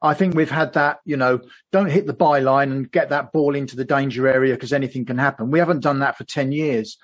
I 0.00 0.14
think 0.14 0.34
we've 0.34 0.50
had 0.50 0.74
that. 0.74 1.00
You 1.04 1.16
know, 1.16 1.40
don't 1.72 1.90
hit 1.90 2.06
the 2.06 2.14
byline 2.14 2.70
and 2.70 2.90
get 2.90 3.10
that 3.10 3.32
ball 3.32 3.56
into 3.56 3.76
the 3.76 3.84
danger 3.84 4.28
area 4.28 4.54
because 4.54 4.72
anything 4.72 5.04
can 5.04 5.18
happen. 5.18 5.50
We 5.50 5.58
haven't 5.58 5.80
done 5.80 6.00
that 6.00 6.16
for 6.16 6.24
ten 6.24 6.52
years. 6.52 6.98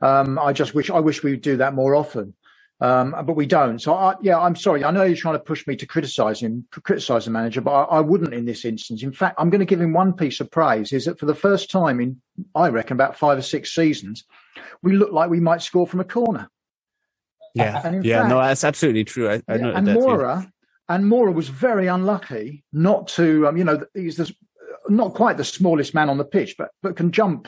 Um, 0.00 0.38
I 0.38 0.52
just 0.52 0.74
wish 0.74 0.90
I 0.90 1.00
wish 1.00 1.22
we 1.22 1.32
would 1.32 1.42
do 1.42 1.58
that 1.58 1.74
more 1.74 1.94
often. 1.94 2.34
Um, 2.82 3.14
but 3.24 3.36
we 3.36 3.46
don't. 3.46 3.78
So 3.78 3.94
I, 3.94 4.16
yeah, 4.22 4.40
I'm 4.40 4.56
sorry. 4.56 4.82
I 4.82 4.90
know 4.90 5.04
you're 5.04 5.16
trying 5.16 5.36
to 5.36 5.44
push 5.44 5.64
me 5.68 5.76
to 5.76 5.86
criticise 5.86 6.42
him, 6.42 6.66
criticise 6.82 7.26
the 7.26 7.30
manager, 7.30 7.60
but 7.60 7.70
I, 7.70 7.98
I, 7.98 8.00
wouldn't 8.00 8.34
in 8.34 8.44
this 8.44 8.64
instance. 8.64 9.04
In 9.04 9.12
fact, 9.12 9.36
I'm 9.38 9.50
going 9.50 9.60
to 9.60 9.64
give 9.64 9.80
him 9.80 9.92
one 9.92 10.12
piece 10.12 10.40
of 10.40 10.50
praise: 10.50 10.92
is 10.92 11.04
that 11.04 11.16
for 11.16 11.26
the 11.26 11.34
first 11.34 11.70
time 11.70 12.00
in, 12.00 12.20
I 12.56 12.70
reckon, 12.70 12.96
about 12.96 13.16
five 13.16 13.38
or 13.38 13.42
six 13.42 13.72
seasons, 13.72 14.24
we 14.82 14.96
look 14.96 15.12
like 15.12 15.30
we 15.30 15.38
might 15.38 15.62
score 15.62 15.86
from 15.86 16.00
a 16.00 16.04
corner. 16.04 16.50
Yeah, 17.54 18.00
yeah, 18.02 18.22
fact, 18.22 18.30
no, 18.30 18.40
that's 18.40 18.64
absolutely 18.64 19.04
true. 19.04 19.30
I, 19.30 19.34
I 19.46 19.56
yeah, 19.58 19.78
and 19.78 19.86
Moura, 19.86 20.50
and 20.88 21.04
Moura 21.04 21.32
was 21.32 21.48
very 21.48 21.86
unlucky 21.86 22.64
not 22.72 23.06
to. 23.08 23.46
Um, 23.46 23.56
you 23.56 23.62
know, 23.62 23.86
he's 23.94 24.16
the, 24.16 24.34
not 24.88 25.14
quite 25.14 25.36
the 25.36 25.44
smallest 25.44 25.94
man 25.94 26.10
on 26.10 26.18
the 26.18 26.24
pitch, 26.24 26.56
but 26.58 26.70
but 26.82 26.96
can 26.96 27.12
jump 27.12 27.46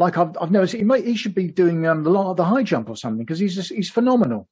like 0.00 0.16
I've, 0.16 0.34
I've 0.40 0.50
never 0.50 0.66
seen. 0.66 0.80
He, 0.80 0.84
might, 0.84 1.04
he 1.04 1.14
should 1.14 1.34
be 1.34 1.48
doing 1.48 1.86
um, 1.86 2.02
the 2.02 2.34
the 2.34 2.44
high 2.44 2.62
jump 2.62 2.88
or 2.88 2.96
something 2.96 3.22
because 3.22 3.38
he's 3.38 3.54
just, 3.54 3.70
he's 3.70 3.90
phenomenal. 3.90 4.48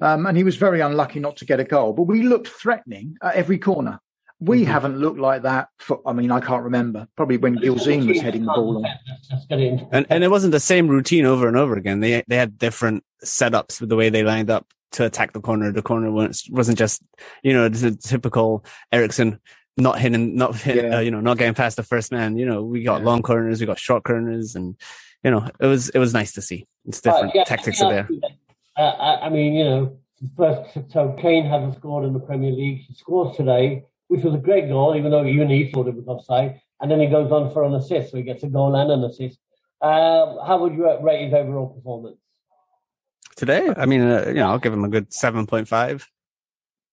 Um, 0.00 0.26
and 0.26 0.36
he 0.36 0.44
was 0.44 0.56
very 0.56 0.80
unlucky 0.80 1.20
not 1.20 1.36
to 1.38 1.44
get 1.44 1.60
a 1.60 1.64
goal. 1.64 1.92
But 1.92 2.04
we 2.04 2.22
looked 2.22 2.48
threatening 2.48 3.16
at 3.22 3.34
every 3.34 3.58
corner. 3.58 4.00
We 4.40 4.62
mm-hmm. 4.62 4.70
haven't 4.72 4.98
looked 4.98 5.18
like 5.18 5.42
that 5.42 5.68
for, 5.78 6.00
I 6.06 6.12
mean, 6.12 6.30
I 6.30 6.40
can't 6.40 6.64
remember. 6.64 7.06
Probably 7.16 7.36
when 7.36 7.56
Gilzean 7.56 8.06
was 8.06 8.20
heading 8.20 8.44
the 8.44 8.52
ball 8.52 8.84
on. 8.84 9.88
And, 9.92 10.06
and 10.10 10.24
it 10.24 10.30
wasn't 10.30 10.52
the 10.52 10.60
same 10.60 10.88
routine 10.88 11.24
over 11.24 11.48
and 11.48 11.56
over 11.56 11.76
again. 11.76 12.00
They, 12.00 12.22
they 12.26 12.36
had 12.36 12.58
different 12.58 13.04
setups 13.24 13.80
with 13.80 13.88
the 13.88 13.96
way 13.96 14.10
they 14.10 14.24
lined 14.24 14.50
up 14.50 14.66
to 14.92 15.04
attack 15.04 15.32
the 15.32 15.40
corner. 15.40 15.72
The 15.72 15.82
corner 15.82 16.10
wasn't 16.10 16.78
just, 16.78 17.02
you 17.42 17.52
know, 17.52 17.68
the 17.68 17.96
typical 17.96 18.64
Eriksen 18.92 19.40
not 19.76 19.98
hitting, 19.98 20.36
not 20.36 20.56
hitting, 20.56 20.86
yeah. 20.86 20.98
uh, 20.98 21.00
you 21.00 21.10
know, 21.10 21.20
not 21.20 21.38
getting 21.38 21.54
past 21.54 21.76
the 21.76 21.82
first 21.82 22.12
man. 22.12 22.36
You 22.36 22.46
know, 22.46 22.62
we 22.62 22.82
got 22.82 23.00
yeah. 23.00 23.06
long 23.06 23.22
corners, 23.22 23.60
we 23.60 23.66
got 23.66 23.78
short 23.78 24.04
corners, 24.04 24.54
and 24.54 24.76
you 25.22 25.30
know, 25.30 25.48
it 25.58 25.66
was 25.66 25.88
it 25.88 25.98
was 25.98 26.12
nice 26.12 26.32
to 26.34 26.42
see. 26.42 26.66
It's 26.86 27.00
different 27.00 27.28
uh, 27.28 27.32
yeah, 27.34 27.44
tactics 27.44 27.80
are 27.80 27.90
there. 27.90 28.08
Uh, 28.76 29.18
I 29.22 29.28
mean, 29.28 29.54
you 29.54 29.64
know, 29.64 29.98
first 30.36 30.78
so 30.90 31.16
Kane 31.20 31.46
hasn't 31.46 31.76
scored 31.76 32.04
in 32.04 32.12
the 32.12 32.20
Premier 32.20 32.50
League. 32.50 32.80
He 32.80 32.94
scores 32.94 33.36
today, 33.36 33.84
which 34.08 34.24
was 34.24 34.34
a 34.34 34.38
great 34.38 34.68
goal, 34.68 34.96
even 34.96 35.10
though 35.10 35.24
even 35.24 35.48
he 35.48 35.70
thought 35.70 35.88
it 35.88 35.94
was 35.94 36.06
offside. 36.06 36.60
And 36.80 36.90
then 36.90 37.00
he 37.00 37.06
goes 37.06 37.30
on 37.30 37.52
for 37.52 37.62
an 37.62 37.74
assist, 37.74 38.10
so 38.10 38.16
he 38.16 38.22
gets 38.22 38.42
a 38.42 38.48
goal 38.48 38.74
and 38.74 38.90
an 38.90 39.04
assist. 39.04 39.38
Um, 39.80 40.38
how 40.46 40.58
would 40.60 40.74
you 40.74 40.90
rate 41.02 41.26
his 41.26 41.34
overall 41.34 41.68
performance 41.68 42.18
today? 43.36 43.68
I 43.76 43.86
mean, 43.86 44.00
uh, 44.00 44.24
you 44.28 44.34
know, 44.34 44.48
I'll 44.48 44.58
give 44.58 44.72
him 44.72 44.84
a 44.84 44.88
good 44.88 45.12
seven 45.12 45.46
point 45.46 45.68
five. 45.68 46.08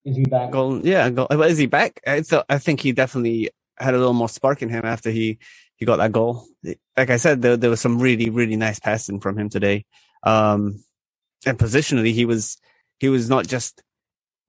Is 0.03 0.17
he 0.17 0.23
back? 0.23 0.51
Goal, 0.51 0.85
yeah, 0.85 1.09
goal, 1.09 1.27
is 1.43 1.57
he 1.57 1.67
back? 1.67 1.99
I 2.05 2.21
thought 2.21 2.45
I 2.49 2.57
think 2.57 2.81
he 2.81 2.91
definitely 2.91 3.49
had 3.77 3.93
a 3.93 3.97
little 3.97 4.13
more 4.13 4.29
spark 4.29 4.61
in 4.61 4.69
him 4.69 4.85
after 4.85 5.09
he 5.09 5.39
he 5.75 5.85
got 5.85 5.97
that 5.97 6.11
goal. 6.11 6.45
Like 6.97 7.09
I 7.09 7.17
said, 7.17 7.41
there, 7.41 7.57
there 7.57 7.69
was 7.69 7.81
some 7.81 7.99
really 7.99 8.29
really 8.29 8.55
nice 8.55 8.79
passing 8.79 9.19
from 9.19 9.37
him 9.37 9.49
today. 9.49 9.85
Um, 10.23 10.83
and 11.45 11.57
positionally, 11.57 12.13
he 12.13 12.25
was 12.25 12.57
he 12.99 13.09
was 13.09 13.29
not 13.29 13.47
just 13.47 13.81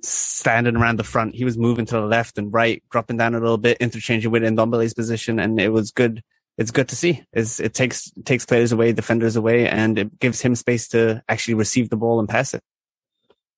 standing 0.02 0.76
around 0.76 0.98
the 0.98 1.04
front. 1.04 1.34
He 1.34 1.44
was 1.44 1.56
moving 1.56 1.86
to 1.86 1.94
the 1.94 2.06
left 2.06 2.38
and 2.38 2.52
right, 2.52 2.82
dropping 2.90 3.16
down 3.16 3.34
a 3.34 3.40
little 3.40 3.58
bit, 3.58 3.78
interchanging 3.78 4.30
with 4.30 4.42
Ndombele's 4.42 4.94
position, 4.94 5.38
and 5.38 5.60
it 5.60 5.70
was 5.70 5.90
good. 5.90 6.22
It's 6.58 6.70
good 6.70 6.88
to 6.88 6.96
see. 6.96 7.24
It's, 7.32 7.60
it 7.60 7.72
takes 7.72 8.10
takes 8.24 8.44
players 8.44 8.72
away, 8.72 8.92
defenders 8.92 9.36
away, 9.36 9.68
and 9.68 9.98
it 9.98 10.18
gives 10.18 10.40
him 10.40 10.54
space 10.54 10.88
to 10.88 11.22
actually 11.28 11.54
receive 11.54 11.88
the 11.88 11.96
ball 11.96 12.20
and 12.20 12.28
pass 12.28 12.52
it. 12.52 12.62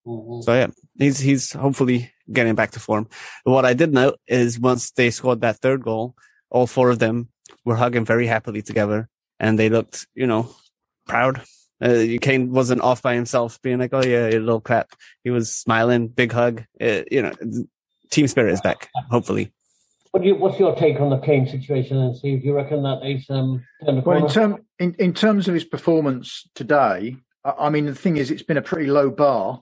Mm-hmm. 0.07 0.43
So 0.43 0.55
yeah, 0.55 0.69
he's 0.99 1.19
he's 1.19 1.53
hopefully 1.53 2.12
getting 2.33 2.55
back 2.55 2.73
to 2.73 2.81
form. 2.81 3.09
What 3.45 3.64
I 3.64 3.75
did 3.75 3.93
note 3.93 4.21
is 4.26 4.61
once 4.61 4.91
they 4.93 5.11
scored 5.11 5.41
that 5.41 5.59
third 5.59 5.83
goal, 5.83 6.14
all 6.50 6.67
four 6.67 6.91
of 6.91 6.99
them 6.99 7.31
were 7.64 7.76
hugging 7.76 8.05
very 8.05 8.26
happily 8.26 8.62
together, 8.62 9.09
and 9.41 9.59
they 9.59 9.69
looked, 9.69 10.07
you 10.14 10.26
know, 10.26 10.55
proud. 11.07 11.43
Uh, 11.81 12.04
Kane 12.21 12.52
wasn't 12.52 12.81
off 12.81 13.02
by 13.02 13.14
himself, 13.14 13.61
being 13.62 13.78
like, 13.78 13.93
"Oh 13.93 14.04
yeah, 14.04 14.28
a 14.28 14.38
little 14.38 14.61
clap." 14.61 14.90
He 15.23 15.31
was 15.31 15.54
smiling, 15.54 16.09
big 16.09 16.33
hug. 16.33 16.64
Uh, 16.81 17.02
you 17.11 17.23
know, 17.23 17.33
team 18.11 18.28
spirit 18.28 18.52
is 18.52 18.61
back. 18.61 18.90
Hopefully. 19.11 19.53
What 20.12 20.25
you, 20.25 20.37
what's 20.37 20.61
your 20.61 20.77
take 20.77 21.01
on 21.01 21.11
the 21.11 21.18
Kane 21.18 21.48
situation, 21.48 21.96
and 21.96 22.16
Steve? 22.16 22.42
Do 22.42 22.46
you 22.46 22.55
reckon 22.55 22.85
that 22.85 23.03
he's 23.03 23.29
um, 23.29 23.64
turned 23.85 23.98
the? 23.98 24.03
Well, 24.03 24.25
in, 24.25 24.31
term, 24.31 24.64
in, 24.79 24.94
in 25.01 25.12
terms 25.12 25.48
of 25.48 25.55
his 25.55 25.64
performance 25.64 26.48
today, 26.55 27.16
I, 27.44 27.55
I 27.59 27.70
mean, 27.70 27.87
the 27.87 27.94
thing 27.96 28.16
is, 28.16 28.31
it's 28.31 28.44
been 28.44 28.57
a 28.57 28.62
pretty 28.62 28.88
low 28.88 29.11
bar 29.11 29.61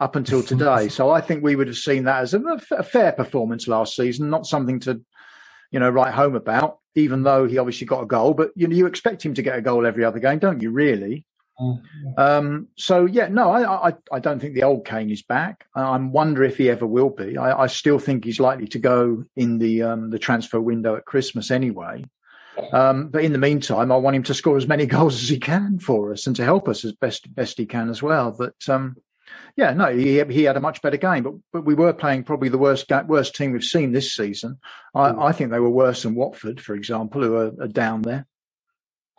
up 0.00 0.16
until 0.16 0.42
today. 0.42 0.88
So 0.88 1.10
I 1.10 1.20
think 1.20 1.44
we 1.44 1.54
would 1.54 1.66
have 1.66 1.76
seen 1.76 2.04
that 2.04 2.22
as 2.22 2.32
a, 2.32 2.40
a, 2.70 2.82
fair 2.82 3.12
performance 3.12 3.68
last 3.68 3.94
season, 3.94 4.30
not 4.30 4.46
something 4.46 4.80
to, 4.80 5.02
you 5.70 5.78
know, 5.78 5.90
write 5.90 6.14
home 6.14 6.34
about. 6.34 6.78
Even 6.94 7.22
though 7.22 7.46
he 7.46 7.58
obviously 7.58 7.86
got 7.86 8.02
a 8.02 8.06
goal, 8.06 8.34
but 8.34 8.50
you 8.56 8.66
know, 8.66 8.74
you 8.74 8.86
expect 8.86 9.24
him 9.24 9.34
to 9.34 9.42
get 9.42 9.56
a 9.56 9.62
goal 9.62 9.86
every 9.86 10.04
other 10.04 10.18
game, 10.18 10.40
don't 10.40 10.60
you? 10.60 10.70
Really. 10.70 11.24
Um, 12.16 12.68
so 12.76 13.06
yeah, 13.06 13.28
no, 13.28 13.50
I, 13.50 13.88
I, 13.88 13.92
I 14.12 14.18
don't 14.18 14.40
think 14.40 14.54
the 14.54 14.62
old 14.62 14.84
Kane 14.84 15.10
is 15.10 15.22
back. 15.22 15.66
I 15.74 15.96
wonder 15.96 16.42
if 16.42 16.56
he 16.56 16.70
ever 16.70 16.86
will 16.86 17.10
be. 17.10 17.36
I, 17.36 17.62
I 17.62 17.66
still 17.66 17.98
think 17.98 18.24
he's 18.24 18.40
likely 18.40 18.66
to 18.68 18.78
go 18.78 19.24
in 19.36 19.58
the 19.58 19.82
um, 19.82 20.10
the 20.10 20.18
transfer 20.18 20.60
window 20.60 20.96
at 20.96 21.04
Christmas 21.04 21.50
anyway. 21.50 22.04
Um, 22.72 23.08
but 23.08 23.24
in 23.24 23.32
the 23.32 23.38
meantime, 23.38 23.90
I 23.90 23.96
want 23.96 24.16
him 24.16 24.22
to 24.24 24.34
score 24.34 24.56
as 24.56 24.68
many 24.68 24.86
goals 24.96 25.22
as 25.22 25.28
he 25.28 25.38
can 25.38 25.78
for 25.78 26.12
us 26.12 26.26
and 26.26 26.36
to 26.36 26.44
help 26.44 26.68
us 26.68 26.84
as 26.84 26.92
best 26.92 27.32
best 27.34 27.58
he 27.58 27.66
can 27.66 27.88
as 27.90 28.02
well. 28.02 28.34
But 28.36 28.56
um, 28.68 28.96
yeah, 29.56 29.72
no, 29.72 29.94
he 29.96 30.22
he 30.24 30.44
had 30.44 30.56
a 30.56 30.60
much 30.60 30.82
better 30.82 30.96
game, 30.96 31.22
but 31.22 31.34
but 31.52 31.64
we 31.64 31.74
were 31.74 31.92
playing 31.92 32.24
probably 32.24 32.48
the 32.48 32.58
worst 32.58 32.90
worst 33.06 33.34
team 33.34 33.52
we've 33.52 33.64
seen 33.64 33.92
this 33.92 34.14
season. 34.14 34.58
I, 34.94 35.10
mm. 35.10 35.22
I 35.22 35.32
think 35.32 35.50
they 35.50 35.60
were 35.60 35.70
worse 35.70 36.02
than 36.02 36.14
Watford, 36.14 36.60
for 36.60 36.74
example, 36.74 37.22
who 37.22 37.36
are, 37.36 37.52
are 37.60 37.68
down 37.68 38.02
there. 38.02 38.26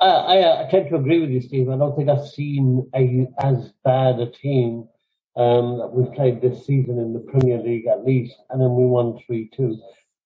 I, 0.02 0.08
I, 0.08 0.68
I, 0.68 0.72
tend 0.72 0.90
to 0.90 0.96
agree 0.96 1.20
with 1.20 1.30
you, 1.30 1.42
Steve. 1.42 1.70
I 1.70 1.78
don't 1.78 1.96
think 1.96 2.10
I've 2.10 2.28
seen 2.28 2.90
a 2.96 3.28
as 3.40 3.72
bad 3.84 4.20
a 4.20 4.30
team 4.30 4.88
um, 5.36 5.78
that 5.78 5.92
we've 5.94 6.14
played 6.14 6.42
this 6.42 6.66
season 6.66 6.98
in 6.98 7.14
the 7.14 7.20
Premier 7.20 7.60
League, 7.60 7.88
at 7.88 8.04
least, 8.04 8.36
and 8.50 8.62
then 8.62 8.76
we 8.76 8.86
won 8.86 9.20
three 9.26 9.50
two. 9.56 9.78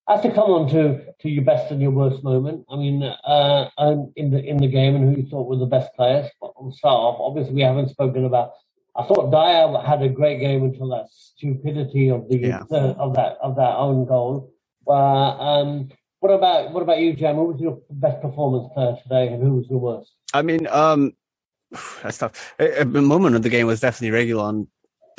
As 0.08 0.22
to 0.22 0.32
come 0.32 0.52
on 0.52 0.70
to, 0.70 1.04
to 1.20 1.30
your 1.30 1.44
best 1.44 1.72
and 1.72 1.82
your 1.82 1.92
worst 1.92 2.24
moment, 2.24 2.64
I 2.70 2.76
mean, 2.76 3.04
uh, 3.04 3.70
in 4.16 4.32
the 4.32 4.44
in 4.44 4.58
the 4.58 4.68
game 4.68 4.96
and 4.96 5.04
who 5.14 5.22
you 5.22 5.28
thought 5.30 5.48
were 5.48 5.58
the 5.58 5.66
best 5.66 5.94
players. 5.96 6.30
We'll 6.42 6.72
start 6.72 6.94
off. 6.94 7.18
Obviously, 7.20 7.56
we 7.56 7.62
haven't 7.62 7.90
spoken 7.90 8.26
about 8.26 8.52
I 8.98 9.04
thought 9.04 9.32
Dier 9.32 9.82
had 9.82 10.02
a 10.02 10.10
great 10.10 10.40
game 10.40 10.64
until 10.64 10.90
that 10.90 11.10
stupidity 11.10 12.10
of 12.10 12.30
the 12.30 12.38
yeah. 12.38 12.64
uh, 12.72 12.94
of 12.98 13.16
that 13.16 13.38
of 13.42 13.58
that 13.58 13.76
own 13.76 14.06
goal. 14.06 14.54
Uh, 14.88 14.94
um, 14.94 15.90
what 16.26 16.34
about 16.34 16.72
what 16.72 16.82
about 16.82 17.00
you, 17.00 17.14
Jam? 17.14 17.36
Who 17.36 17.46
was 17.46 17.62
your 17.62 17.80
best 17.90 18.20
performance 18.20 18.68
player 18.74 18.98
today, 19.04 19.28
and 19.28 19.44
who 19.44 19.58
was 19.58 19.68
your 19.70 19.80
worst? 19.80 20.12
I 20.34 20.42
mean, 20.42 20.66
um, 20.68 21.14
that's 22.02 22.18
tough. 22.18 22.56
A, 22.60 22.84
moment 22.84 23.36
of 23.36 23.44
the 23.44 23.50
game 23.50 23.68
was 23.68 23.80
definitely 23.80 24.18
Reguilón 24.18 24.68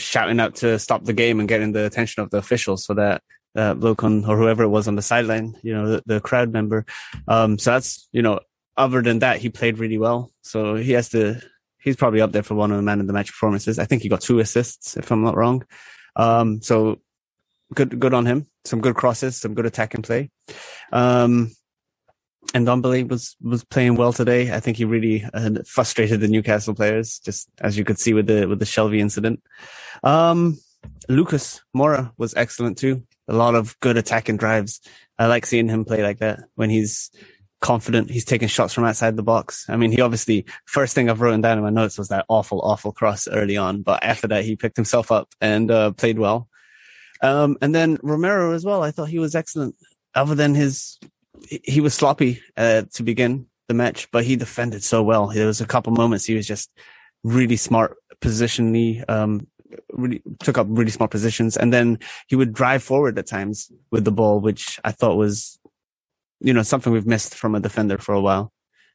shouting 0.01 0.41
out 0.41 0.57
to 0.57 0.79
stop 0.79 1.05
the 1.05 1.13
game 1.13 1.39
and 1.39 1.49
getting 1.49 1.73
the 1.73 1.87
attention 1.87 2.23
of 2.23 2.31
the 2.31 2.39
officials 2.39 2.85
so 2.85 2.95
that 2.95 3.23
uh, 3.55 3.75
bloke 3.75 4.03
on 4.03 4.25
or 4.25 4.37
whoever 4.37 4.65
it 4.65 4.69
was 4.69 4.89
on 4.89 4.97
the 4.97 5.03
sideline, 5.03 5.57
you 5.63 5.73
know, 5.73 5.89
the, 5.89 6.03
the 6.07 6.21
crowd 6.21 6.53
member. 6.53 6.85
Um, 7.29 7.57
so 7.57 7.71
that's 7.71 8.09
you 8.11 8.23
know, 8.23 8.41
other 8.77 9.01
than 9.01 9.21
that, 9.21 9.39
he 9.39 9.49
played 9.49 9.79
really 9.79 9.99
well. 9.99 10.33
So 10.43 10.75
he 10.75 10.93
has 10.93 11.11
to 11.11 11.41
he's 11.79 11.97
probably 11.97 12.21
up 12.21 12.33
there 12.33 12.43
for 12.43 12.55
one 12.57 12.73
of 12.73 12.79
the 12.79 12.83
man 12.83 13.01
of 13.01 13.07
the 13.07 13.13
match 13.13 13.29
performances. 13.29 13.79
I 13.79 13.85
think 13.85 14.03
he 14.03 14.09
got 14.09 14.23
two 14.23 14.41
assists, 14.41 14.97
if 14.97 15.13
I'm 15.13 15.23
not 15.23 15.37
wrong. 15.37 15.65
Um, 16.17 16.61
so 16.63 17.01
good, 17.75 17.99
good 17.99 18.15
on 18.15 18.27
him. 18.27 18.47
Some 18.65 18.81
good 18.81 18.95
crosses, 18.95 19.37
some 19.37 19.55
good 19.55 19.67
attacking 19.67 20.03
play. 20.03 20.31
Um, 20.93 21.53
and 22.55 22.67
Ndombele 22.67 23.09
was 23.09 23.37
was 23.43 23.65
playing 23.65 23.97
well 23.97 24.13
today. 24.13 24.53
I 24.53 24.61
think 24.61 24.77
he 24.77 24.85
really 24.85 25.25
uh, 25.35 25.51
frustrated 25.67 26.21
the 26.21 26.29
Newcastle 26.29 26.75
players, 26.75 27.19
just 27.19 27.49
as 27.61 27.77
you 27.77 27.85
could 27.85 27.99
see 27.99 28.15
with 28.15 28.27
the 28.27 28.47
with 28.47 28.61
the 28.61 28.65
Shelvey 28.65 29.01
incident. 29.01 29.43
Um, 30.05 30.59
Lucas 31.09 31.63
Moura 31.77 32.13
was 32.17 32.35
excellent 32.35 32.79
too. 32.79 33.03
A 33.29 33.35
lot 33.35 33.55
of 33.55 33.79
good 33.81 33.97
attacking 33.97 34.37
drives. 34.37 34.81
I 35.19 35.27
like 35.27 35.47
seeing 35.47 35.69
him 35.69 35.85
play 35.85 36.03
like 36.03 36.19
that 36.19 36.41
when 36.55 36.71
he's 36.71 37.11
confident. 37.61 38.11
He's 38.11 38.25
taking 38.25 38.49
shots 38.49 38.75
from 38.75 38.85
outside 38.85 39.17
the 39.17 39.23
box. 39.23 39.67
I 39.69 39.77
mean, 39.77 39.91
he 39.91 40.01
obviously, 40.01 40.45
first 40.67 40.95
thing 40.95 41.11
I've 41.11 41.21
written 41.21 41.41
down 41.41 41.59
in 41.59 41.65
my 41.65 41.71
notes 41.71 41.99
was 41.99 42.09
that 42.09 42.27
awful, 42.29 42.61
awful 42.61 42.93
cross 42.93 43.27
early 43.27 43.57
on. 43.57 43.83
But 43.83 44.05
after 44.05 44.29
that, 44.29 44.45
he 44.45 44.57
picked 44.57 44.77
himself 44.77 45.11
up 45.11 45.29
and 45.41 45.71
uh, 45.71 45.93
played 45.93 46.19
well. 46.19 46.49
Um, 47.23 47.57
and 47.61 47.75
then 47.75 47.99
Romero 48.03 48.53
as 48.53 48.65
well. 48.65 48.83
I 48.83 48.91
thought 48.91 49.09
he 49.09 49.19
was 49.19 49.35
excellent. 49.35 49.75
Other 50.15 50.35
than 50.35 50.55
his, 50.55 50.99
he 51.49 51.81
was 51.81 51.95
sloppy 51.95 52.41
uh, 52.57 52.83
to 52.95 53.03
begin 53.03 53.47
the 53.69 53.75
match, 53.75 54.11
but 54.11 54.25
he 54.25 54.37
defended 54.37 54.83
so 54.83 55.03
well. 55.03 55.29
There 55.29 55.47
was 55.47 55.61
a 55.61 55.67
couple 55.67 55.93
moments 55.93 56.25
he 56.25 56.35
was 56.35 56.47
just 56.47 56.71
really 57.25 57.57
smart 57.57 57.97
positionally, 58.21 59.05
um, 59.11 59.47
really 59.93 60.23
took 60.41 60.57
up 60.59 60.67
really 60.71 60.91
smart 60.91 61.11
positions. 61.11 61.57
And 61.57 61.73
then 61.73 61.99
he 62.29 62.37
would 62.37 62.53
drive 62.53 62.83
forward 62.83 63.19
at 63.19 63.27
times 63.27 63.71
with 63.91 64.05
the 64.05 64.13
ball, 64.13 64.41
which 64.41 64.79
I 64.85 64.93
thought 64.93 65.17
was 65.17 65.59
you 66.41 66.53
know, 66.53 66.63
something 66.63 66.93
we've 66.93 67.07
missed 67.07 67.35
from 67.35 67.55
a 67.55 67.61
defender 67.61 67.99
for 67.99 68.15
a 68.15 68.21
while. 68.21 68.53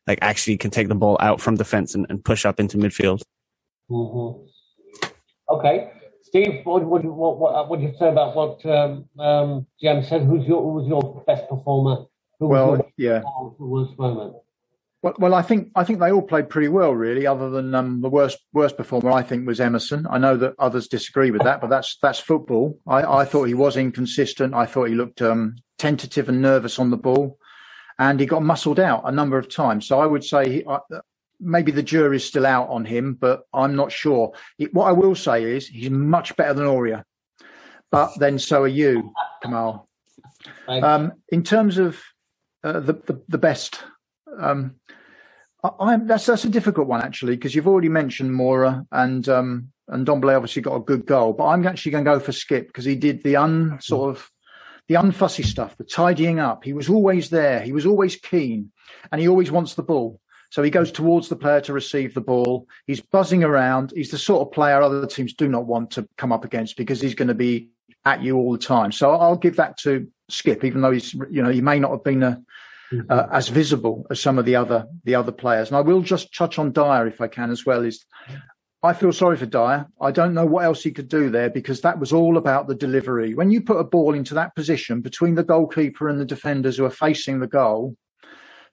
Like 0.08 0.20
actually 0.22 0.58
can 0.58 0.72
take 0.72 0.88
the 0.88 0.96
ball 0.96 1.18
out 1.20 1.40
from 1.40 1.56
defense 1.56 1.94
and, 1.94 2.06
and 2.10 2.24
push 2.24 2.46
up 2.46 2.60
into 2.60 2.78
midfield. 2.78 3.22
Mm-hmm. 3.90 5.08
Okay. 5.50 5.92
Steve, 6.32 6.62
what 6.64 6.86
would 6.86 7.04
what, 7.04 7.40
what, 7.40 7.70
what 7.70 7.80
do 7.82 7.86
you 7.86 7.94
say 8.00 8.08
about 8.08 8.34
what 8.38 8.66
um, 8.66 9.04
um, 9.20 9.68
Jam 9.82 10.02
said? 10.02 10.22
Who's 10.22 10.48
your 10.48 10.62
who 10.62 10.70
was 10.70 10.88
your 10.88 11.24
best 11.28 11.50
performer? 11.50 12.06
Who 12.40 12.48
well, 12.48 12.90
yeah, 12.96 13.22
worst 13.60 14.00
moment? 14.00 14.36
Well, 15.02 15.14
well, 15.20 15.34
I 15.34 15.42
think 15.42 15.72
I 15.76 15.84
think 15.84 16.00
they 16.00 16.10
all 16.10 16.22
played 16.22 16.48
pretty 16.48 16.70
well, 16.70 16.94
really. 16.94 17.28
Other 17.28 17.50
than 17.50 17.76
um, 17.76 18.00
the 18.00 18.08
worst 18.08 18.40
worst 18.54 18.78
performer, 18.78 19.12
I 19.12 19.24
think 19.24 19.46
was 19.46 19.60
Emerson. 19.60 20.08
I 20.10 20.20
know 20.20 20.38
that 20.38 20.56
others 20.58 20.88
disagree 20.88 21.32
with 21.32 21.44
that, 21.44 21.60
but 21.60 21.70
that's 21.70 21.98
that's 22.02 22.20
football. 22.20 22.80
I, 22.88 23.04
I 23.04 23.26
thought 23.26 23.50
he 23.50 23.54
was 23.54 23.76
inconsistent. 23.76 24.54
I 24.54 24.66
thought 24.66 24.88
he 24.88 24.96
looked 24.96 25.22
um, 25.22 25.58
tentative 25.78 26.30
and 26.30 26.42
nervous 26.42 26.80
on 26.80 26.92
the 26.92 26.98
ball, 26.98 27.40
and 28.00 28.22
he 28.22 28.26
got 28.26 28.42
muscled 28.42 28.80
out 28.80 29.02
a 29.04 29.12
number 29.12 29.38
of 29.38 29.54
times. 29.54 29.86
So 29.86 30.00
I 30.00 30.06
would 30.06 30.24
say 30.24 30.50
he, 30.50 30.66
maybe 31.42 31.72
the 31.72 31.84
jury's 31.84 32.24
still 32.24 32.46
out 32.46 32.70
on 32.70 32.86
him, 32.86 33.16
but 33.16 33.44
I'm 33.54 33.76
not 33.76 33.92
sure. 33.92 34.34
what 34.72 34.86
I 34.86 34.92
will 34.92 35.16
say 35.16 35.44
is 35.44 35.68
he's 35.68 35.90
much 35.90 36.36
better 36.36 36.54
than 36.54 36.66
Aurier, 36.66 37.04
but 37.92 38.12
then 38.20 38.40
so 38.40 38.64
are 38.64 38.68
you, 38.68 39.12
Kamal. 39.42 39.90
Um, 40.68 41.14
in 41.30 41.44
terms 41.44 41.78
of 41.78 42.02
uh, 42.64 42.80
the, 42.80 42.94
the, 42.94 43.22
the 43.28 43.38
best, 43.38 43.84
um, 44.40 44.76
I, 45.64 45.98
that's 45.98 46.26
that's 46.26 46.46
a 46.46 46.50
difficult 46.50 46.88
one 46.88 47.02
actually 47.02 47.36
because 47.36 47.54
you've 47.54 47.68
already 47.68 47.90
mentioned 47.90 48.32
Moura 48.32 48.86
and 48.92 49.28
um, 49.30 49.72
and 49.90 50.08
Ndombele 50.08 50.36
obviously 50.36 50.62
got 50.62 50.76
a 50.76 50.80
good 50.82 51.06
goal, 51.06 51.34
but 51.34 51.46
I'm 51.48 51.68
actually 51.68 51.92
going 51.92 52.06
to 52.06 52.12
go 52.12 52.20
for 52.20 52.32
Skipp 52.32 52.68
because 52.68 52.86
he 52.86 52.96
did 52.96 53.24
the 53.24 53.36
un 53.36 53.78
sort 53.82 54.16
of 54.16 54.30
the 54.88 54.96
unfussy 54.96 55.46
stuff, 55.46 55.78
the 55.78 55.84
tidying 55.84 56.40
up. 56.40 56.64
He 56.64 56.74
was 56.74 56.90
always 56.90 57.30
there. 57.30 57.62
He 57.62 57.74
was 57.74 57.86
always 57.86 58.16
keen, 58.16 58.72
and 59.12 59.22
he 59.22 59.28
always 59.28 59.52
wants 59.52 59.76
the 59.76 59.84
ball. 59.84 60.20
So 60.52 60.62
he 60.62 60.70
goes 60.70 60.92
towards 60.92 61.30
the 61.30 61.38
player 61.38 61.62
to 61.62 61.74
receive 61.74 62.14
the 62.14 62.22
ball. 62.22 62.68
He's 62.86 63.00
buzzing 63.00 63.44
around. 63.44 63.94
He's 63.96 64.12
the 64.12 64.18
sort 64.18 64.46
of 64.46 64.54
player 64.54 64.82
other 64.82 65.08
teams 65.08 65.34
do 65.34 65.48
not 65.48 65.66
want 65.66 65.92
to 65.92 66.08
come 66.18 66.34
up 66.34 66.44
against 66.44 66.76
because 66.76 67.00
he's 67.00 67.16
going 67.16 67.30
to 67.30 67.34
be 67.34 67.70
at 68.04 68.22
you 68.22 68.36
all 68.36 68.52
the 68.52 68.58
time. 68.58 68.92
So 68.92 69.12
I'll 69.12 69.38
give 69.38 69.56
that 69.56 69.78
to 69.80 70.08
Skipp, 70.30 70.66
even 70.66 70.82
though 70.82 70.92
he's, 70.92 71.14
you 71.14 71.42
know, 71.42 71.50
he 71.50 71.62
may 71.62 71.80
not 71.80 71.92
have 71.92 72.04
been 72.04 72.22
a, 72.22 72.42
mm-hmm. 72.92 73.10
uh, 73.10 73.28
as 73.32 73.48
visible 73.48 74.06
as 74.12 74.20
some 74.20 74.38
of 74.38 74.44
the 74.44 74.58
other 74.58 74.88
the 75.06 75.16
other 75.16 75.32
players. 75.32 75.70
And 75.70 75.78
I 75.78 75.82
will 75.82 76.02
just 76.02 76.36
touch 76.36 76.60
on 76.60 76.74
Dier 76.74 77.08
if 77.08 77.22
I 77.22 77.28
can 77.28 77.50
as 77.50 77.66
well. 77.66 77.86
Is 77.86 78.06
I 78.84 78.92
feel 78.92 79.14
sorry 79.14 79.38
for 79.38 79.46
Dier. 79.46 79.88
I 80.02 80.12
don't 80.12 80.34
know 80.34 80.46
what 80.46 80.66
else 80.66 80.84
he 80.84 80.92
could 80.92 81.08
do 81.08 81.30
there 81.30 81.50
because 81.50 81.80
that 81.82 82.00
was 82.00 82.12
all 82.12 82.36
about 82.36 82.68
the 82.68 82.76
delivery. 82.76 83.36
When 83.36 83.52
you 83.52 83.62
put 83.62 83.80
a 83.80 83.86
ball 83.86 84.16
into 84.16 84.34
that 84.34 84.54
position 84.56 85.00
between 85.00 85.36
the 85.36 85.44
goalkeeper 85.44 86.10
and 86.10 86.20
the 86.20 86.26
defenders 86.26 86.76
who 86.76 86.84
are 86.84 86.90
facing 86.90 87.40
the 87.40 87.48
goal, 87.48 87.96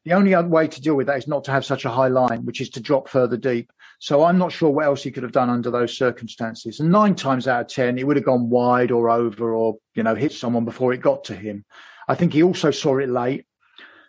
the 0.09 0.14
only 0.14 0.35
other 0.35 0.49
way 0.49 0.66
to 0.66 0.81
deal 0.81 0.94
with 0.94 1.07
that 1.07 1.18
is 1.18 1.29
not 1.29 1.44
to 1.44 1.51
have 1.51 1.66
such 1.66 1.85
a 1.85 1.90
high 1.90 2.09
line, 2.09 2.44
which 2.47 2.62
is 2.62 2.71
to 2.71 2.81
drop 2.81 3.09
further 3.09 3.37
deep. 3.37 3.71
So 3.99 4.25
I'm 4.25 4.38
not 4.38 4.53
sure 4.53 4.71
what 4.71 4.87
else 4.87 5.03
he 5.03 5.11
could 5.11 5.23
have 5.23 5.33
done 5.33 5.51
under 5.51 5.71
those 5.71 5.97
circumstances. 5.97 6.81
And 6.81 6.90
nine 6.90 7.14
times 7.14 7.47
out 7.47 7.61
of 7.61 7.68
ten, 7.68 7.99
he 7.99 8.05
would 8.05 8.16
have 8.16 8.25
gone 8.25 8.49
wide 8.49 8.90
or 8.90 9.11
over 9.11 9.53
or, 9.53 9.77
you 9.94 10.03
know, 10.03 10.14
hit 10.14 10.33
someone 10.33 10.64
before 10.64 10.94
it 10.94 11.03
got 11.03 11.25
to 11.25 11.35
him. 11.35 11.64
I 12.09 12.14
think 12.14 12.33
he 12.33 12.42
also 12.42 12.71
saw 12.71 12.97
it 12.99 13.11
late. 13.11 13.44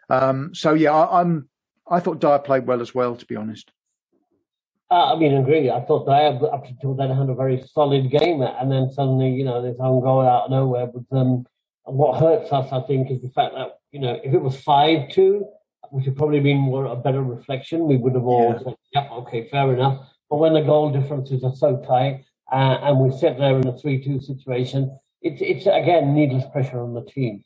Um, 0.10 0.56
so 0.56 0.74
yeah, 0.74 0.94
I, 0.94 1.20
am 1.20 1.50
I 1.90 2.00
thought 2.00 2.22
Dier 2.22 2.40
played 2.40 2.66
well 2.66 2.82
as 2.82 2.96
well, 2.96 3.18
to 3.18 3.26
be 3.26 3.36
honest. 3.36 3.70
Uh, 4.90 5.14
I 5.14 5.20
mean, 5.20 5.36
I 5.36 5.42
agree. 5.42 5.70
I 5.70 5.82
thought 5.82 6.06
Dier 6.06 6.50
up 6.50 6.66
until 6.66 6.96
then 6.96 7.10
had 7.10 7.30
a 7.30 7.36
very 7.36 7.62
solid 7.74 8.10
game, 8.10 8.42
and 8.42 8.72
then 8.72 8.90
suddenly, 8.90 9.32
you 9.32 9.44
know, 9.44 9.62
this 9.62 9.76
own 9.80 10.02
goal 10.02 10.22
out 10.22 10.46
of 10.46 10.52
nowhere. 10.52 10.88
But 10.88 11.18
um, 11.18 11.46
what 11.84 12.20
hurts 12.20 12.54
us, 12.54 12.72
I 12.72 12.82
think, 12.88 13.12
is 13.12 13.22
the 13.22 13.30
fact 13.30 13.54
that 13.56 13.80
you 13.92 14.00
know, 14.00 14.20
if 14.24 14.34
it 14.34 14.42
was 14.42 14.60
five 14.62 15.12
two, 15.12 15.46
which 15.92 16.06
would 16.06 16.18
probably 16.18 16.39
been 16.39 16.58
more 16.58 16.86
a 16.86 16.96
better 16.96 17.24
reflection. 17.24 17.88
We 17.88 17.98
would 17.98 18.15
have 18.15 18.26
all 18.26 18.54
yeah. 18.54 18.63
said, 18.63 18.76
"Yep, 18.94 19.12
okay, 19.12 19.48
fair 19.48 19.74
enough." 19.74 20.08
But 20.30 20.38
when 20.38 20.54
the 20.54 20.62
goal 20.62 20.92
differences 20.92 21.44
are 21.44 21.56
so 21.56 21.78
tight, 21.78 22.26
uh, 22.52 22.78
and 22.84 23.00
we 23.00 23.12
sit 23.18 23.38
there 23.38 23.58
in 23.58 23.68
a 23.68 23.78
three-two 23.78 24.20
situation, 24.22 24.98
it's 25.22 25.42
it's 25.42 25.65
again 25.65 26.13
needless 26.13 26.46
pressure 26.52 26.82
on 26.82 26.94
the 26.94 27.04
team. 27.04 27.44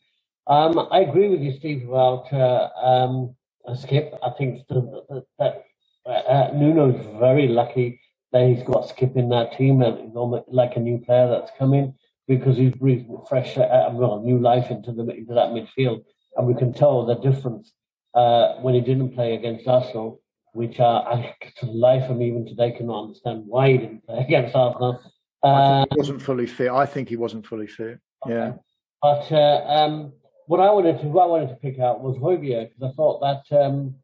Um, 0.48 0.88
I 0.92 1.00
agree 1.00 1.30
with 1.30 1.42
you, 1.42 1.54
Steve, 1.54 1.88
about 1.88 2.32
uh, 2.34 2.70
um, 2.76 3.36
Skipp. 3.70 4.18
I 4.22 4.32
think 4.38 4.68
that, 4.68 5.26
that 5.40 5.64
uh, 6.06 6.10
uh, 6.10 6.52
Nuno 6.54 6.94
is 6.94 7.06
very 7.18 7.48
lucky 7.48 8.02
that 8.34 8.48
he's 8.48 8.64
got 8.64 8.90
Skipp 8.90 9.16
in 9.16 9.30
that 9.30 9.58
team, 9.58 9.82
and 9.82 10.14
like 10.48 10.76
a 10.76 10.80
new 10.80 10.98
player 10.98 11.30
that's 11.30 11.52
coming 11.58 11.94
because 12.28 12.58
he's 12.58 12.74
breathing 12.74 13.22
fresh, 13.28 13.58
uh, 13.58 13.90
well, 13.92 14.22
new 14.22 14.40
life 14.40 14.72
into 14.72 14.92
the 14.92 15.04
into 15.04 15.34
that 15.34 15.50
midfield, 15.50 16.04
and 16.36 16.48
we 16.48 16.56
can 16.56 16.74
tell 16.74 17.06
the 17.06 17.16
difference 17.16 17.74
uh, 18.16 18.56
when 18.62 18.74
he 18.74 18.82
didn't 18.82 19.14
play 19.14 19.36
against 19.36 19.68
Arsenal, 19.68 20.22
which 20.54 20.80
uh, 20.80 21.04
I, 21.06 21.36
to 21.58 21.66
the 21.66 21.72
life 21.72 22.10
of 22.10 22.18
me 22.18 22.28
even 22.28 22.46
today 22.46 22.72
cannot 22.72 23.04
understand 23.04 23.44
why 23.46 23.72
he 23.72 23.78
didn't 23.78 24.06
play 24.06 24.20
against 24.28 24.56
Arsenal. 24.56 25.00
Uh, 25.42 25.86
he 25.92 25.98
wasn't 25.98 26.22
fully 26.22 26.48
fit. 26.48 26.70
I 26.70 26.86
think 26.86 27.10
he 27.10 27.18
wasn't 27.18 27.46
fully 27.46 27.68
fit. 27.68 28.00
Okay. 28.26 28.34
Yeah. 28.34 28.54
But 29.02 29.30
uh, 29.32 29.66
um, 29.68 30.14
what 30.46 30.62
I 30.62 30.72
wanted 30.72 31.02
to 31.02 31.08
what 31.08 31.24
I 31.24 31.28
wanted 31.28 31.50
to 31.50 31.56
pick 31.56 31.80
out 31.80 32.02
was 32.02 32.16
Højbjerg 32.18 32.70
because 32.70 32.92
I 32.92 32.96
thought 32.96 33.20
that 33.20 33.62
um, 33.62 33.96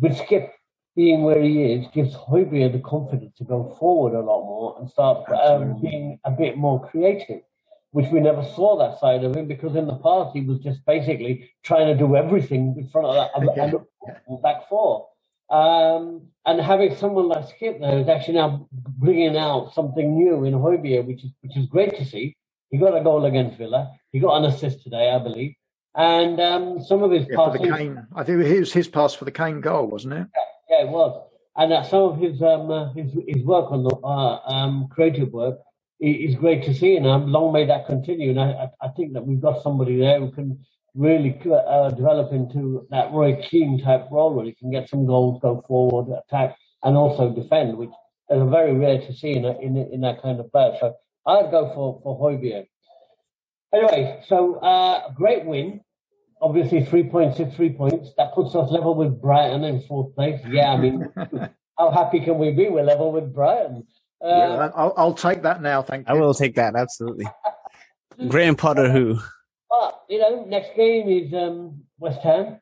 with 0.00 0.18
Skipp 0.18 0.50
being 0.94 1.22
where 1.22 1.40
he 1.40 1.72
is 1.72 1.86
gives 1.94 2.14
Højbjerg 2.14 2.72
the 2.72 2.80
confidence 2.80 3.36
to 3.38 3.44
go 3.44 3.74
forward 3.78 4.14
a 4.14 4.20
lot 4.20 4.44
more 4.44 4.76
and 4.78 4.90
start 4.90 5.26
um, 5.32 5.80
being 5.80 6.18
a 6.24 6.30
bit 6.30 6.58
more 6.58 6.86
creative 6.86 7.40
which 7.92 8.06
we 8.12 8.20
never 8.20 8.44
saw 8.44 8.78
that 8.78 8.98
side 9.00 9.24
of 9.24 9.34
him 9.34 9.46
because 9.46 9.74
in 9.74 9.86
the 9.86 9.96
past 9.96 10.34
he 10.34 10.42
was 10.42 10.58
just 10.60 10.84
basically 10.86 11.50
trying 11.64 11.86
to 11.86 11.96
do 11.96 12.16
everything 12.16 12.74
in 12.78 12.86
front 12.86 13.06
of 13.06 13.14
that 13.14 13.30
yeah. 14.06 14.36
back 14.42 14.68
four. 14.68 15.08
Um, 15.50 16.28
and 16.46 16.60
having 16.60 16.94
someone 16.94 17.28
like 17.28 17.46
Skipp 17.46 17.80
there 17.80 17.98
is 17.98 18.08
actually 18.08 18.34
now 18.34 18.68
bringing 18.72 19.36
out 19.36 19.74
something 19.74 20.16
new 20.16 20.44
in 20.44 20.54
Højbjerg, 20.54 21.06
which 21.06 21.24
is 21.24 21.30
which 21.40 21.56
is 21.56 21.66
great 21.66 21.96
to 21.98 22.04
see. 22.04 22.36
He 22.70 22.78
got 22.78 22.96
a 22.96 23.02
goal 23.02 23.24
against 23.24 23.58
Villa. 23.58 23.92
He 24.12 24.20
got 24.20 24.36
an 24.36 24.44
assist 24.44 24.84
today, 24.84 25.10
I 25.10 25.18
believe. 25.18 25.54
And 25.96 26.40
um, 26.40 26.82
some 26.84 27.02
of 27.02 27.10
his 27.10 27.26
yeah, 27.28 27.36
passes, 27.36 27.68
Kane, 27.68 28.06
I 28.14 28.22
think 28.22 28.40
it 28.44 28.60
was 28.60 28.72
his 28.72 28.86
pass 28.86 29.12
for 29.12 29.24
the 29.24 29.32
Kane 29.32 29.60
goal, 29.60 29.88
wasn't 29.88 30.14
it? 30.14 30.26
Yeah, 30.36 30.78
yeah 30.78 30.84
it 30.86 30.88
was. 30.88 31.20
And 31.56 31.72
uh, 31.72 31.82
some 31.82 32.02
of 32.02 32.18
his 32.20 32.40
um, 32.42 32.70
uh, 32.70 32.92
his, 32.92 33.10
his 33.26 33.42
work 33.44 33.72
on 33.72 33.82
the 33.82 33.96
uh, 33.96 34.40
um, 34.46 34.86
creative 34.92 35.32
work 35.32 35.58
is 36.00 36.34
great 36.36 36.64
to 36.64 36.74
see, 36.74 36.96
and 36.96 37.06
um, 37.06 37.30
long 37.32 37.52
may 37.52 37.66
that 37.66 37.86
continue. 37.86 38.30
And 38.30 38.40
I, 38.40 38.70
I 38.82 38.88
think 38.96 39.14
that 39.14 39.26
we've 39.26 39.40
got 39.40 39.62
somebody 39.62 39.98
there 39.98 40.20
who 40.20 40.30
can 40.32 40.58
really 40.94 41.38
uh, 41.50 41.90
develop 41.90 42.32
into 42.32 42.86
that 42.90 43.12
Roy 43.12 43.40
Keane 43.42 43.80
type 43.82 44.08
role 44.10 44.34
where 44.34 44.46
he 44.46 44.54
can 44.54 44.70
get 44.70 44.88
some 44.88 45.06
goals, 45.06 45.40
go 45.42 45.62
forward, 45.68 46.16
attack, 46.26 46.56
and 46.82 46.96
also 46.96 47.30
defend, 47.34 47.76
which 47.76 47.90
is 48.30 48.50
very 48.50 48.74
rare 48.74 49.00
to 49.00 49.14
see 49.14 49.32
in, 49.32 49.44
a, 49.44 49.58
in, 49.60 49.76
in 49.76 50.00
that 50.02 50.22
kind 50.22 50.40
of 50.40 50.50
player. 50.52 50.74
So 50.80 50.94
I'd 51.26 51.50
go 51.50 51.72
for, 51.74 52.00
for 52.02 52.18
Højbjerg. 52.18 52.66
Anyway, 53.74 54.22
so 54.26 54.56
uh, 54.56 55.12
great 55.12 55.44
win. 55.46 55.80
Obviously, 56.42 56.84
three 56.84 57.04
points 57.04 57.40
is 57.40 57.54
three 57.54 57.70
points. 57.72 58.10
That 58.16 58.34
puts 58.34 58.54
us 58.54 58.70
level 58.70 58.94
with 58.94 59.20
Brighton 59.20 59.64
in 59.64 59.82
fourth 59.82 60.14
place. 60.14 60.40
Yeah, 60.48 60.72
I 60.72 60.78
mean, 60.78 61.08
how 61.78 61.90
happy 61.90 62.20
can 62.20 62.38
we 62.38 62.52
be? 62.52 62.68
We're 62.68 62.84
level 62.84 63.12
with 63.12 63.34
Brighton. 63.34 63.86
Uh, 64.22 64.70
I'll, 64.74 64.94
I'll, 64.96 65.14
take 65.14 65.42
that 65.42 65.62
now. 65.62 65.82
Thank 65.82 66.08
you. 66.08 66.14
I 66.14 66.18
will 66.18 66.34
take 66.34 66.54
that 66.56 66.76
absolutely. 66.76 67.26
Graham 68.28 68.54
Potter, 68.54 68.90
who? 68.90 69.18
But 69.70 70.02
you 70.08 70.18
know, 70.18 70.44
next 70.44 70.76
game 70.76 71.08
is 71.08 71.32
um, 71.32 71.82
West 71.98 72.20
Ham. 72.22 72.60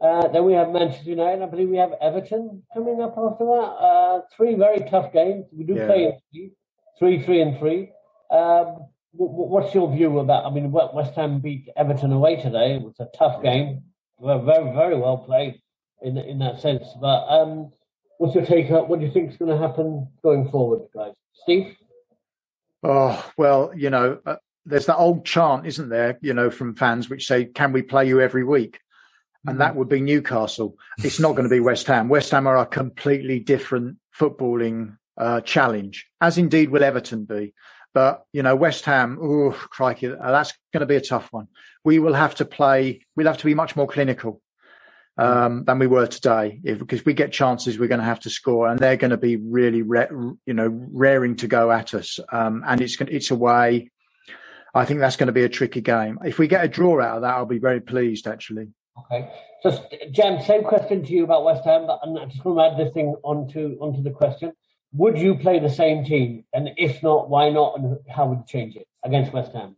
Uh, 0.00 0.28
then 0.28 0.44
we 0.44 0.52
have 0.52 0.70
Manchester 0.70 1.10
United. 1.10 1.42
I 1.42 1.46
believe 1.46 1.68
we 1.68 1.76
have 1.76 1.92
Everton 2.00 2.62
coming 2.72 3.00
up 3.00 3.14
after 3.16 3.44
that. 3.44 3.50
Uh, 3.50 4.20
three 4.36 4.54
very 4.54 4.80
tough 4.90 5.12
games. 5.12 5.46
We 5.50 5.64
do 5.64 5.74
yeah. 5.74 5.86
play 5.86 6.20
three, 6.98 7.40
and 7.40 7.58
three. 7.58 7.90
Um, 8.30 8.86
what's 9.12 9.74
your 9.74 9.90
view 9.90 10.18
about? 10.18 10.44
I 10.44 10.50
mean, 10.50 10.70
West 10.70 11.14
Ham 11.14 11.40
beat 11.40 11.68
Everton 11.76 12.12
away 12.12 12.36
today. 12.36 12.74
It 12.74 12.82
was 12.82 13.00
a 13.00 13.08
tough 13.16 13.42
game. 13.42 13.82
Very, 14.20 14.40
very 14.44 14.96
well 14.96 15.18
played 15.18 15.60
in 16.02 16.18
in 16.18 16.38
that 16.40 16.60
sense. 16.60 16.86
But 17.00 17.26
um, 17.28 17.72
What's 18.18 18.34
your 18.34 18.44
take 18.44 18.70
up? 18.72 18.88
What 18.88 18.98
do 18.98 19.06
you 19.06 19.12
think 19.12 19.30
is 19.30 19.36
going 19.36 19.50
to 19.50 19.56
happen 19.56 20.08
going 20.22 20.50
forward, 20.50 20.88
guys? 20.94 21.14
Steve? 21.32 21.76
Oh, 22.82 23.30
well, 23.36 23.72
you 23.74 23.90
know, 23.90 24.18
uh, 24.26 24.36
there's 24.66 24.86
that 24.86 24.96
old 24.96 25.24
chant, 25.24 25.66
isn't 25.66 25.88
there, 25.88 26.18
you 26.20 26.34
know, 26.34 26.50
from 26.50 26.74
fans 26.74 27.08
which 27.08 27.26
say, 27.26 27.44
can 27.44 27.72
we 27.72 27.82
play 27.82 28.06
you 28.06 28.20
every 28.20 28.44
week? 28.44 28.80
And 29.46 29.54
mm-hmm. 29.54 29.60
that 29.60 29.76
would 29.76 29.88
be 29.88 30.00
Newcastle. 30.00 30.76
It's 30.98 31.20
not 31.20 31.32
going 31.32 31.44
to 31.44 31.48
be 31.48 31.60
West 31.60 31.86
Ham. 31.86 32.08
West 32.08 32.32
Ham 32.32 32.48
are 32.48 32.58
a 32.58 32.66
completely 32.66 33.38
different 33.38 33.98
footballing 34.18 34.96
uh, 35.16 35.40
challenge, 35.42 36.08
as 36.20 36.38
indeed 36.38 36.70
will 36.70 36.84
Everton 36.84 37.24
be. 37.24 37.54
But, 37.94 38.24
you 38.32 38.42
know, 38.42 38.56
West 38.56 38.84
Ham, 38.84 39.18
oh, 39.20 39.52
crikey, 39.52 40.08
that's 40.08 40.52
going 40.72 40.80
to 40.80 40.86
be 40.86 40.96
a 40.96 41.00
tough 41.00 41.32
one. 41.32 41.46
We 41.84 42.00
will 42.00 42.14
have 42.14 42.34
to 42.36 42.44
play, 42.44 43.06
we'll 43.14 43.28
have 43.28 43.38
to 43.38 43.46
be 43.46 43.54
much 43.54 43.76
more 43.76 43.86
clinical 43.86 44.42
um, 45.18 45.64
than 45.64 45.78
we 45.78 45.86
were 45.86 46.06
today. 46.06 46.60
If, 46.64 46.78
because 46.78 47.04
we 47.04 47.12
get 47.12 47.32
chances, 47.32 47.78
we're 47.78 47.88
going 47.88 48.00
to 48.00 48.04
have 48.04 48.20
to 48.20 48.30
score, 48.30 48.68
and 48.68 48.78
they're 48.78 48.96
going 48.96 49.10
to 49.10 49.16
be 49.16 49.36
really, 49.36 49.78
you 49.78 50.54
know, 50.54 50.68
raring 50.92 51.36
to 51.36 51.48
go 51.48 51.70
at 51.70 51.94
us. 51.94 52.20
Um, 52.30 52.64
and 52.66 52.80
it's 52.80 53.00
it's 53.00 53.30
a 53.30 53.34
way. 53.34 53.90
I 54.74 54.84
think 54.84 55.00
that's 55.00 55.16
going 55.16 55.28
to 55.28 55.32
be 55.32 55.44
a 55.44 55.48
tricky 55.48 55.80
game. 55.80 56.18
If 56.24 56.38
we 56.38 56.46
get 56.46 56.64
a 56.64 56.68
draw 56.68 57.00
out 57.00 57.16
of 57.16 57.22
that, 57.22 57.34
I'll 57.34 57.46
be 57.46 57.58
very 57.58 57.80
pleased. 57.80 58.26
Actually. 58.26 58.68
Okay. 59.04 59.30
So, 59.62 59.84
Jem, 60.12 60.40
same 60.42 60.62
question 60.62 61.04
to 61.04 61.12
you 61.12 61.24
about 61.24 61.44
West 61.44 61.64
Ham, 61.64 61.88
and 62.02 62.18
I 62.18 62.26
just 62.26 62.44
want 62.44 62.58
to 62.58 62.64
add 62.64 62.86
this 62.86 62.94
thing 62.94 63.16
onto 63.24 63.76
onto 63.80 64.02
the 64.02 64.10
question. 64.10 64.52
Would 64.92 65.18
you 65.18 65.34
play 65.34 65.58
the 65.58 65.68
same 65.68 66.04
team? 66.04 66.44
And 66.54 66.70
if 66.76 67.02
not, 67.02 67.28
why 67.28 67.50
not? 67.50 67.78
And 67.78 67.98
how 68.08 68.26
would 68.28 68.38
you 68.38 68.44
change 68.46 68.76
it 68.76 68.86
against 69.04 69.32
West 69.32 69.52
Ham? 69.52 69.76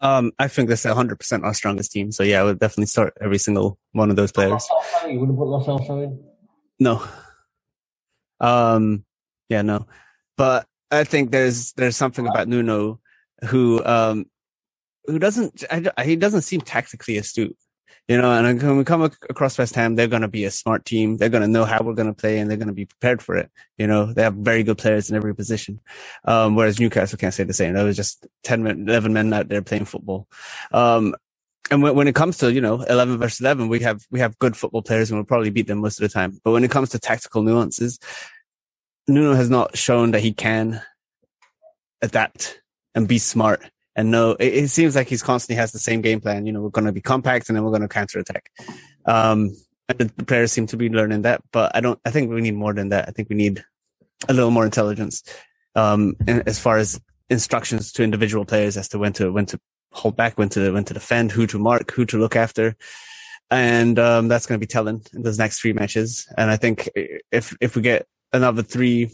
Um, 0.00 0.32
I 0.38 0.48
think 0.48 0.68
this 0.68 0.84
is 0.84 0.92
100% 0.92 1.44
our 1.44 1.54
strongest 1.54 1.92
team. 1.92 2.12
So 2.12 2.22
yeah, 2.22 2.40
I 2.40 2.44
would 2.44 2.58
definitely 2.58 2.86
start 2.86 3.16
every 3.20 3.38
single 3.38 3.78
one 3.92 4.10
of 4.10 4.16
those 4.16 4.32
players. 4.32 4.66
You 5.08 5.18
would 5.18 5.28
have 5.28 5.36
put 5.38 5.48
Lo 5.48 6.02
in? 6.02 6.24
No. 6.78 7.02
Um, 8.40 9.04
yeah, 9.48 9.62
no. 9.62 9.86
But 10.36 10.66
I 10.90 11.04
think 11.04 11.32
there's 11.32 11.72
there's 11.72 11.96
something 11.96 12.26
about 12.26 12.48
Nuno 12.48 13.00
who 13.46 13.84
um 13.84 14.26
who 15.06 15.18
doesn't 15.18 15.64
I, 15.70 16.04
he 16.04 16.16
doesn't 16.16 16.42
seem 16.42 16.60
tactically 16.60 17.18
astute. 17.18 17.56
You 18.08 18.16
know, 18.16 18.32
and 18.32 18.62
when 18.62 18.78
we 18.78 18.84
come 18.84 19.02
across 19.02 19.58
West 19.58 19.74
Ham, 19.74 19.94
they're 19.94 20.06
going 20.06 20.22
to 20.22 20.28
be 20.28 20.44
a 20.44 20.50
smart 20.50 20.86
team. 20.86 21.18
They're 21.18 21.28
going 21.28 21.42
to 21.42 21.48
know 21.48 21.66
how 21.66 21.82
we're 21.82 21.92
going 21.92 22.08
to 22.08 22.14
play 22.14 22.38
and 22.38 22.50
they're 22.50 22.56
going 22.56 22.68
to 22.68 22.74
be 22.74 22.86
prepared 22.86 23.20
for 23.20 23.36
it. 23.36 23.50
You 23.76 23.86
know, 23.86 24.14
they 24.14 24.22
have 24.22 24.32
very 24.32 24.62
good 24.62 24.78
players 24.78 25.10
in 25.10 25.16
every 25.16 25.34
position. 25.34 25.78
Um, 26.24 26.56
whereas 26.56 26.80
Newcastle 26.80 27.18
can't 27.18 27.34
say 27.34 27.44
the 27.44 27.52
same. 27.52 27.74
There 27.74 27.84
was 27.84 27.96
just 27.96 28.26
10 28.44 28.62
men, 28.62 28.88
11 28.88 29.12
men 29.12 29.30
out 29.34 29.48
there 29.48 29.60
playing 29.60 29.84
football. 29.84 30.26
Um, 30.72 31.14
and 31.70 31.82
when, 31.82 31.94
when 31.94 32.08
it 32.08 32.14
comes 32.14 32.38
to, 32.38 32.50
you 32.50 32.62
know, 32.62 32.80
11 32.80 33.18
versus 33.18 33.40
11, 33.40 33.68
we 33.68 33.80
have, 33.80 34.00
we 34.10 34.20
have 34.20 34.38
good 34.38 34.56
football 34.56 34.80
players 34.80 35.10
and 35.10 35.18
we'll 35.18 35.26
probably 35.26 35.50
beat 35.50 35.66
them 35.66 35.80
most 35.80 36.00
of 36.00 36.08
the 36.08 36.12
time. 36.12 36.40
But 36.42 36.52
when 36.52 36.64
it 36.64 36.70
comes 36.70 36.88
to 36.90 36.98
tactical 36.98 37.42
nuances, 37.42 37.98
Nuno 39.06 39.34
has 39.34 39.50
not 39.50 39.76
shown 39.76 40.12
that 40.12 40.22
he 40.22 40.32
can 40.32 40.80
adapt 42.00 42.62
and 42.94 43.06
be 43.06 43.18
smart 43.18 43.70
and 43.98 44.12
know 44.12 44.30
it, 44.38 44.54
it, 44.54 44.68
seems 44.68 44.94
like 44.94 45.08
he's 45.08 45.24
constantly 45.24 45.60
has 45.60 45.72
the 45.72 45.78
same 45.80 46.00
game 46.02 46.20
plan. 46.20 46.46
You 46.46 46.52
know, 46.52 46.62
we're 46.62 46.70
going 46.70 46.86
to 46.86 46.92
be 46.92 47.00
compact 47.00 47.48
and 47.48 47.56
then 47.56 47.64
we're 47.64 47.72
going 47.72 47.82
to 47.82 47.88
counter 47.88 48.20
attack. 48.20 48.52
Um, 49.04 49.56
and 49.88 49.98
the, 49.98 50.04
the, 50.16 50.24
players 50.24 50.52
seem 50.52 50.68
to 50.68 50.76
be 50.76 50.88
learning 50.88 51.22
that, 51.22 51.42
but 51.50 51.74
I 51.74 51.80
don't, 51.80 51.98
I 52.04 52.10
think 52.10 52.30
we 52.30 52.40
need 52.40 52.54
more 52.54 52.72
than 52.72 52.90
that. 52.90 53.08
I 53.08 53.10
think 53.10 53.28
we 53.28 53.34
need 53.34 53.64
a 54.28 54.32
little 54.32 54.52
more 54.52 54.64
intelligence, 54.64 55.24
um, 55.74 56.14
as 56.28 56.60
far 56.60 56.78
as 56.78 57.00
instructions 57.28 57.90
to 57.92 58.04
individual 58.04 58.44
players 58.44 58.76
as 58.76 58.88
to 58.90 58.98
when 58.98 59.14
to, 59.14 59.32
when 59.32 59.46
to 59.46 59.58
hold 59.90 60.14
back, 60.14 60.38
when 60.38 60.48
to, 60.50 60.72
when 60.72 60.84
to 60.84 60.94
defend, 60.94 61.32
who 61.32 61.48
to 61.48 61.58
mark, 61.58 61.90
who 61.90 62.06
to 62.06 62.18
look 62.18 62.36
after. 62.36 62.76
And, 63.50 63.98
um, 63.98 64.28
that's 64.28 64.46
going 64.46 64.60
to 64.60 64.64
be 64.64 64.70
telling 64.70 65.02
in 65.12 65.22
those 65.22 65.38
next 65.38 65.60
three 65.60 65.72
matches. 65.72 66.32
And 66.36 66.52
I 66.52 66.56
think 66.56 66.88
if, 67.32 67.56
if 67.60 67.74
we 67.74 67.82
get 67.82 68.06
another 68.32 68.62
three 68.62 69.10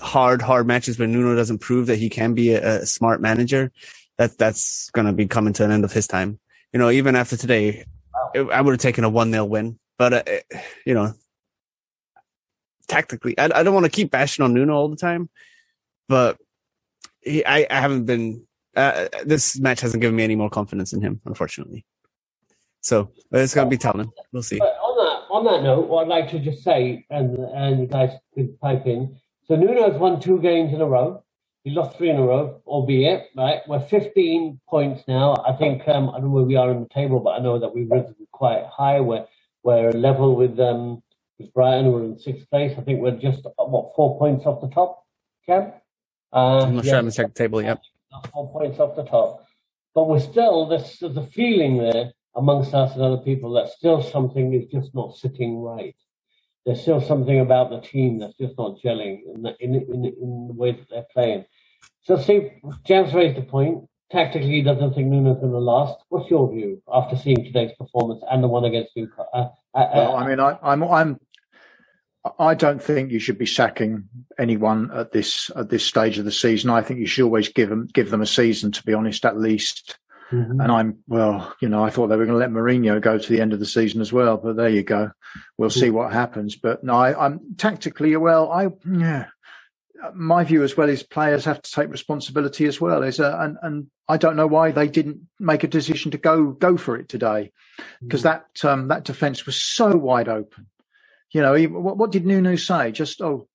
hard, 0.00 0.42
hard 0.42 0.66
matches 0.66 0.98
where 0.98 1.08
Nuno 1.08 1.34
doesn't 1.34 1.58
prove 1.58 1.86
that 1.86 1.98
he 1.98 2.10
can 2.10 2.34
be 2.34 2.52
a, 2.54 2.80
a 2.82 2.86
smart 2.86 3.22
manager, 3.22 3.72
that 4.22 4.38
that's 4.38 4.88
going 4.90 5.06
to 5.06 5.12
be 5.12 5.26
coming 5.26 5.52
to 5.54 5.64
an 5.64 5.72
end 5.72 5.84
of 5.84 5.92
his 5.92 6.06
time. 6.06 6.38
You 6.72 6.78
know, 6.78 6.90
even 6.90 7.16
after 7.16 7.36
today, 7.36 7.84
it, 8.34 8.48
I 8.50 8.60
would 8.60 8.72
have 8.72 8.80
taken 8.80 9.04
a 9.04 9.08
one 9.08 9.32
0 9.32 9.44
win, 9.44 9.78
but 9.98 10.12
uh, 10.12 10.56
you 10.86 10.94
know, 10.94 11.12
tactically, 12.86 13.36
I, 13.36 13.46
I 13.46 13.62
don't 13.62 13.74
want 13.74 13.84
to 13.84 13.90
keep 13.90 14.10
bashing 14.10 14.44
on 14.44 14.54
Nuno 14.54 14.74
all 14.74 14.88
the 14.88 14.96
time, 14.96 15.28
but 16.08 16.38
he, 17.20 17.44
I, 17.44 17.66
I 17.68 17.80
haven't 17.80 18.06
been. 18.06 18.46
Uh, 18.74 19.08
this 19.24 19.60
match 19.60 19.82
hasn't 19.82 20.00
given 20.00 20.16
me 20.16 20.24
any 20.24 20.36
more 20.36 20.48
confidence 20.48 20.94
in 20.94 21.02
him, 21.02 21.20
unfortunately. 21.26 21.84
So 22.80 23.10
it's 23.32 23.54
going 23.54 23.66
to 23.66 23.70
be 23.70 23.76
telling. 23.76 24.10
We'll 24.32 24.42
see. 24.42 24.58
But 24.58 24.78
on 24.82 24.96
that 25.04 25.34
on 25.34 25.44
that 25.44 25.62
note, 25.62 25.88
what 25.88 26.02
I'd 26.02 26.08
like 26.08 26.30
to 26.30 26.38
just 26.38 26.62
say, 26.62 27.04
and 27.10 27.36
and 27.38 27.80
you 27.80 27.86
guys 27.86 28.12
could 28.34 28.58
pipe 28.60 28.86
in. 28.86 29.18
So 29.46 29.56
Nuno 29.56 29.90
has 29.90 30.00
won 30.00 30.20
two 30.20 30.40
games 30.40 30.72
in 30.72 30.80
a 30.80 30.86
row. 30.86 31.24
He 31.64 31.70
lost 31.72 31.96
three 31.96 32.10
in 32.10 32.16
a 32.16 32.22
row, 32.22 32.60
albeit, 32.66 33.28
right? 33.36 33.60
We're 33.68 33.80
15 33.80 34.60
points 34.68 35.04
now. 35.08 35.36
I 35.46 35.52
think, 35.56 35.86
um, 35.88 36.10
I 36.10 36.14
don't 36.14 36.24
know 36.24 36.30
where 36.30 36.44
we 36.44 36.56
are 36.56 36.70
in 36.72 36.80
the 36.80 36.88
table, 36.88 37.20
but 37.20 37.32
I 37.32 37.38
know 37.40 37.58
that 37.58 37.74
we've 37.74 37.90
risen 37.90 38.16
quite 38.32 38.64
high. 38.66 39.00
We're, 39.00 39.26
we're 39.62 39.92
level 39.92 40.36
with, 40.36 40.58
um, 40.58 41.02
with 41.38 41.52
Brighton. 41.54 41.92
We're 41.92 42.04
in 42.04 42.18
sixth 42.18 42.50
place. 42.50 42.74
I 42.78 42.82
think 42.82 43.00
we're 43.00 43.18
just, 43.18 43.46
what, 43.56 43.94
four 43.94 44.18
points 44.18 44.46
off 44.46 44.60
the 44.62 44.70
top, 44.70 45.04
Cam? 45.46 45.72
Uh, 46.32 46.66
I'm 46.66 46.76
not 46.76 46.84
yeah, 46.84 46.92
sure 46.92 46.98
I'm 47.00 47.06
check 47.06 47.06
the 47.06 47.12
second 47.12 47.34
table 47.36 47.62
yet. 47.62 47.80
Four 48.32 48.50
points 48.52 48.80
off 48.80 48.96
the 48.96 49.04
top. 49.04 49.46
But 49.94 50.08
we're 50.08 50.20
still, 50.20 50.66
there's, 50.68 50.98
there's 51.00 51.16
a 51.16 51.26
feeling 51.26 51.78
there 51.78 52.12
amongst 52.36 52.74
us 52.74 52.94
and 52.94 53.02
other 53.02 53.18
people 53.18 53.52
that 53.54 53.68
still 53.70 54.02
something 54.02 54.54
is 54.54 54.66
just 54.66 54.94
not 54.94 55.16
sitting 55.16 55.60
right 55.60 55.94
there's 56.64 56.80
still 56.80 57.00
something 57.00 57.40
about 57.40 57.70
the 57.70 57.80
team 57.80 58.18
that's 58.18 58.36
just 58.36 58.54
not 58.56 58.78
gelling 58.84 59.20
in 59.34 59.42
the, 59.42 59.56
in, 59.60 59.74
in, 59.74 60.04
in 60.04 60.46
the 60.48 60.54
way 60.54 60.72
that 60.72 60.88
they're 60.90 61.06
playing. 61.12 61.44
So, 62.02 62.16
Steve, 62.16 62.50
James 62.84 63.12
raised 63.14 63.36
the 63.36 63.42
point. 63.42 63.88
Tactically, 64.10 64.50
he 64.50 64.62
doesn't 64.62 64.94
think 64.94 65.08
Nuno's 65.08 65.40
going 65.40 65.52
to 65.52 65.58
last. 65.58 65.96
What's 66.08 66.30
your 66.30 66.52
view 66.52 66.82
after 66.92 67.16
seeing 67.16 67.44
today's 67.44 67.72
performance 67.78 68.22
and 68.30 68.44
the 68.44 68.48
one 68.48 68.64
against 68.64 68.90
Newcastle? 68.94 69.26
Uh, 69.32 69.48
uh, 69.74 69.78
uh, 69.78 69.90
well, 69.94 70.16
I 70.16 70.28
mean, 70.28 70.38
I, 70.38 70.58
I'm, 70.62 70.84
I'm, 70.84 71.20
I 72.38 72.54
don't 72.54 72.82
think 72.82 73.10
you 73.10 73.18
should 73.18 73.38
be 73.38 73.46
sacking 73.46 74.08
anyone 74.38 74.90
at 74.92 75.12
this 75.12 75.50
at 75.56 75.70
this 75.70 75.84
stage 75.84 76.18
of 76.18 76.24
the 76.24 76.32
season. 76.32 76.70
I 76.70 76.82
think 76.82 77.00
you 77.00 77.06
should 77.06 77.24
always 77.24 77.48
give 77.48 77.68
them 77.68 77.88
give 77.92 78.10
them 78.10 78.20
a 78.20 78.26
season, 78.26 78.70
to 78.72 78.82
be 78.84 78.94
honest, 78.94 79.24
at 79.24 79.38
least. 79.38 79.98
Mm-hmm. 80.32 80.60
And 80.60 80.72
I'm 80.72 80.98
well, 81.06 81.54
you 81.60 81.68
know, 81.68 81.84
I 81.84 81.90
thought 81.90 82.06
they 82.08 82.16
were 82.16 82.24
going 82.24 82.38
to 82.38 82.40
let 82.40 82.50
Mourinho 82.50 83.00
go 83.00 83.18
to 83.18 83.28
the 83.28 83.40
end 83.40 83.52
of 83.52 83.58
the 83.58 83.66
season 83.66 84.00
as 84.00 84.12
well, 84.12 84.38
but 84.38 84.56
there 84.56 84.68
you 84.68 84.82
go. 84.82 85.12
We'll 85.58 85.70
see 85.70 85.90
what 85.90 86.12
happens. 86.12 86.56
But 86.56 86.82
no, 86.82 86.94
I, 86.94 87.26
am 87.26 87.54
tactically 87.58 88.16
well. 88.16 88.50
I 88.50 88.70
yeah, 88.88 89.26
my 90.14 90.44
view 90.44 90.62
as 90.62 90.76
well 90.76 90.88
is 90.88 91.02
players 91.02 91.44
have 91.44 91.60
to 91.60 91.70
take 91.70 91.90
responsibility 91.90 92.64
as 92.64 92.80
well. 92.80 93.02
Is 93.02 93.20
a, 93.20 93.36
and 93.40 93.58
and 93.62 93.86
I 94.08 94.16
don't 94.16 94.36
know 94.36 94.46
why 94.46 94.70
they 94.70 94.88
didn't 94.88 95.28
make 95.38 95.64
a 95.64 95.68
decision 95.68 96.10
to 96.12 96.18
go 96.18 96.46
go 96.46 96.76
for 96.76 96.96
it 96.96 97.08
today, 97.08 97.52
because 98.02 98.22
mm-hmm. 98.22 98.40
that 98.62 98.64
um, 98.70 98.88
that 98.88 99.04
defence 99.04 99.44
was 99.44 99.56
so 99.56 99.96
wide 99.96 100.28
open. 100.28 100.66
You 101.30 101.42
know, 101.42 101.62
what, 101.64 101.96
what 101.96 102.12
did 102.12 102.26
Nuno 102.26 102.56
say? 102.56 102.92
Just 102.92 103.20
oh, 103.20 103.48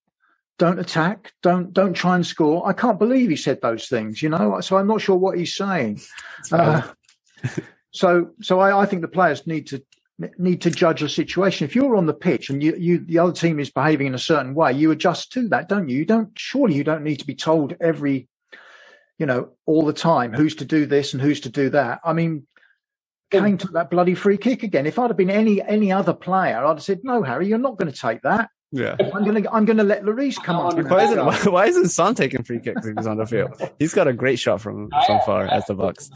don't 0.57 0.79
attack, 0.79 1.33
don't 1.43 1.71
don't 1.71 1.93
try 1.93 2.15
and 2.15 2.25
score. 2.25 2.67
I 2.67 2.73
can't 2.73 2.97
believe 2.97 3.29
he 3.29 3.35
said 3.35 3.61
those 3.61 3.87
things, 3.87 4.23
you 4.23 4.29
know. 4.29 4.59
So 4.61 4.77
I'm 4.77 4.87
not 4.87 5.01
sure 5.01 5.15
what 5.15 5.37
he's 5.37 5.55
saying. 5.55 6.01
Uh, 6.51 6.81
so 7.91 8.31
so 8.41 8.59
I, 8.59 8.81
I, 8.81 8.85
think 8.85 9.01
the 9.01 9.07
players 9.07 9.45
need 9.45 9.67
to 9.67 9.83
need 10.37 10.61
to 10.61 10.71
judge 10.71 11.03
a 11.03 11.09
situation. 11.09 11.65
If 11.65 11.75
you're 11.75 11.95
on 11.95 12.07
the 12.07 12.13
pitch 12.13 12.49
and 12.49 12.63
you, 12.63 12.75
you 12.77 12.99
the 12.99 13.19
other 13.19 13.33
team 13.33 13.59
is 13.59 13.69
behaving 13.69 14.07
in 14.07 14.15
a 14.15 14.19
certain 14.19 14.55
way, 14.55 14.73
you 14.73 14.89
adjust 14.91 15.31
to 15.33 15.47
that, 15.49 15.69
don't 15.69 15.89
you? 15.89 15.97
You 15.97 16.05
don't 16.05 16.31
surely 16.37 16.75
you 16.75 16.83
don't 16.83 17.03
need 17.03 17.17
to 17.17 17.27
be 17.27 17.35
told 17.35 17.75
every 17.79 18.27
you 19.19 19.25
know 19.25 19.49
all 19.65 19.85
the 19.85 19.93
time 19.93 20.33
who's 20.33 20.55
to 20.55 20.65
do 20.65 20.85
this 20.85 21.13
and 21.13 21.21
who's 21.21 21.41
to 21.41 21.49
do 21.49 21.69
that. 21.69 21.99
I 22.03 22.13
mean, 22.13 22.47
Kane 23.29 23.57
took 23.57 23.73
that 23.73 23.91
bloody 23.91 24.15
free 24.15 24.37
kick 24.37 24.63
again. 24.63 24.87
If 24.87 24.97
I'd 24.97 25.11
have 25.11 25.17
been 25.17 25.29
any 25.29 25.61
any 25.61 25.91
other 25.91 26.13
player, 26.13 26.65
I'd 26.65 26.69
have 26.69 26.83
said, 26.83 27.01
"No, 27.03 27.21
Harry, 27.21 27.47
you're 27.47 27.59
not 27.59 27.77
going 27.77 27.91
to 27.91 27.99
take 27.99 28.23
that." 28.23 28.49
Yeah, 28.71 28.97
I'm 29.13 29.25
gonna 29.25 29.43
I'm 29.51 29.65
gonna 29.65 29.83
let 29.83 30.03
Lloris 30.03 30.41
come 30.41 30.59
on. 30.59 30.87
Why 30.89 31.03
isn't 31.05 31.25
why, 31.25 31.37
why 31.45 31.67
isn't 31.67 31.89
Son 31.89 32.15
taking 32.15 32.43
free 32.43 32.61
kicks 32.61 32.85
when 32.85 32.97
he's 32.97 33.07
on 33.07 33.17
the 33.17 33.25
field? 33.25 33.51
He's 33.79 33.93
got 33.95 34.07
a 34.07 34.13
great 34.13 34.39
shot 34.39 34.61
from 34.61 34.93
from 35.05 35.21
far 35.21 35.47
as 35.47 35.65
the 35.67 35.75
box. 35.75 36.11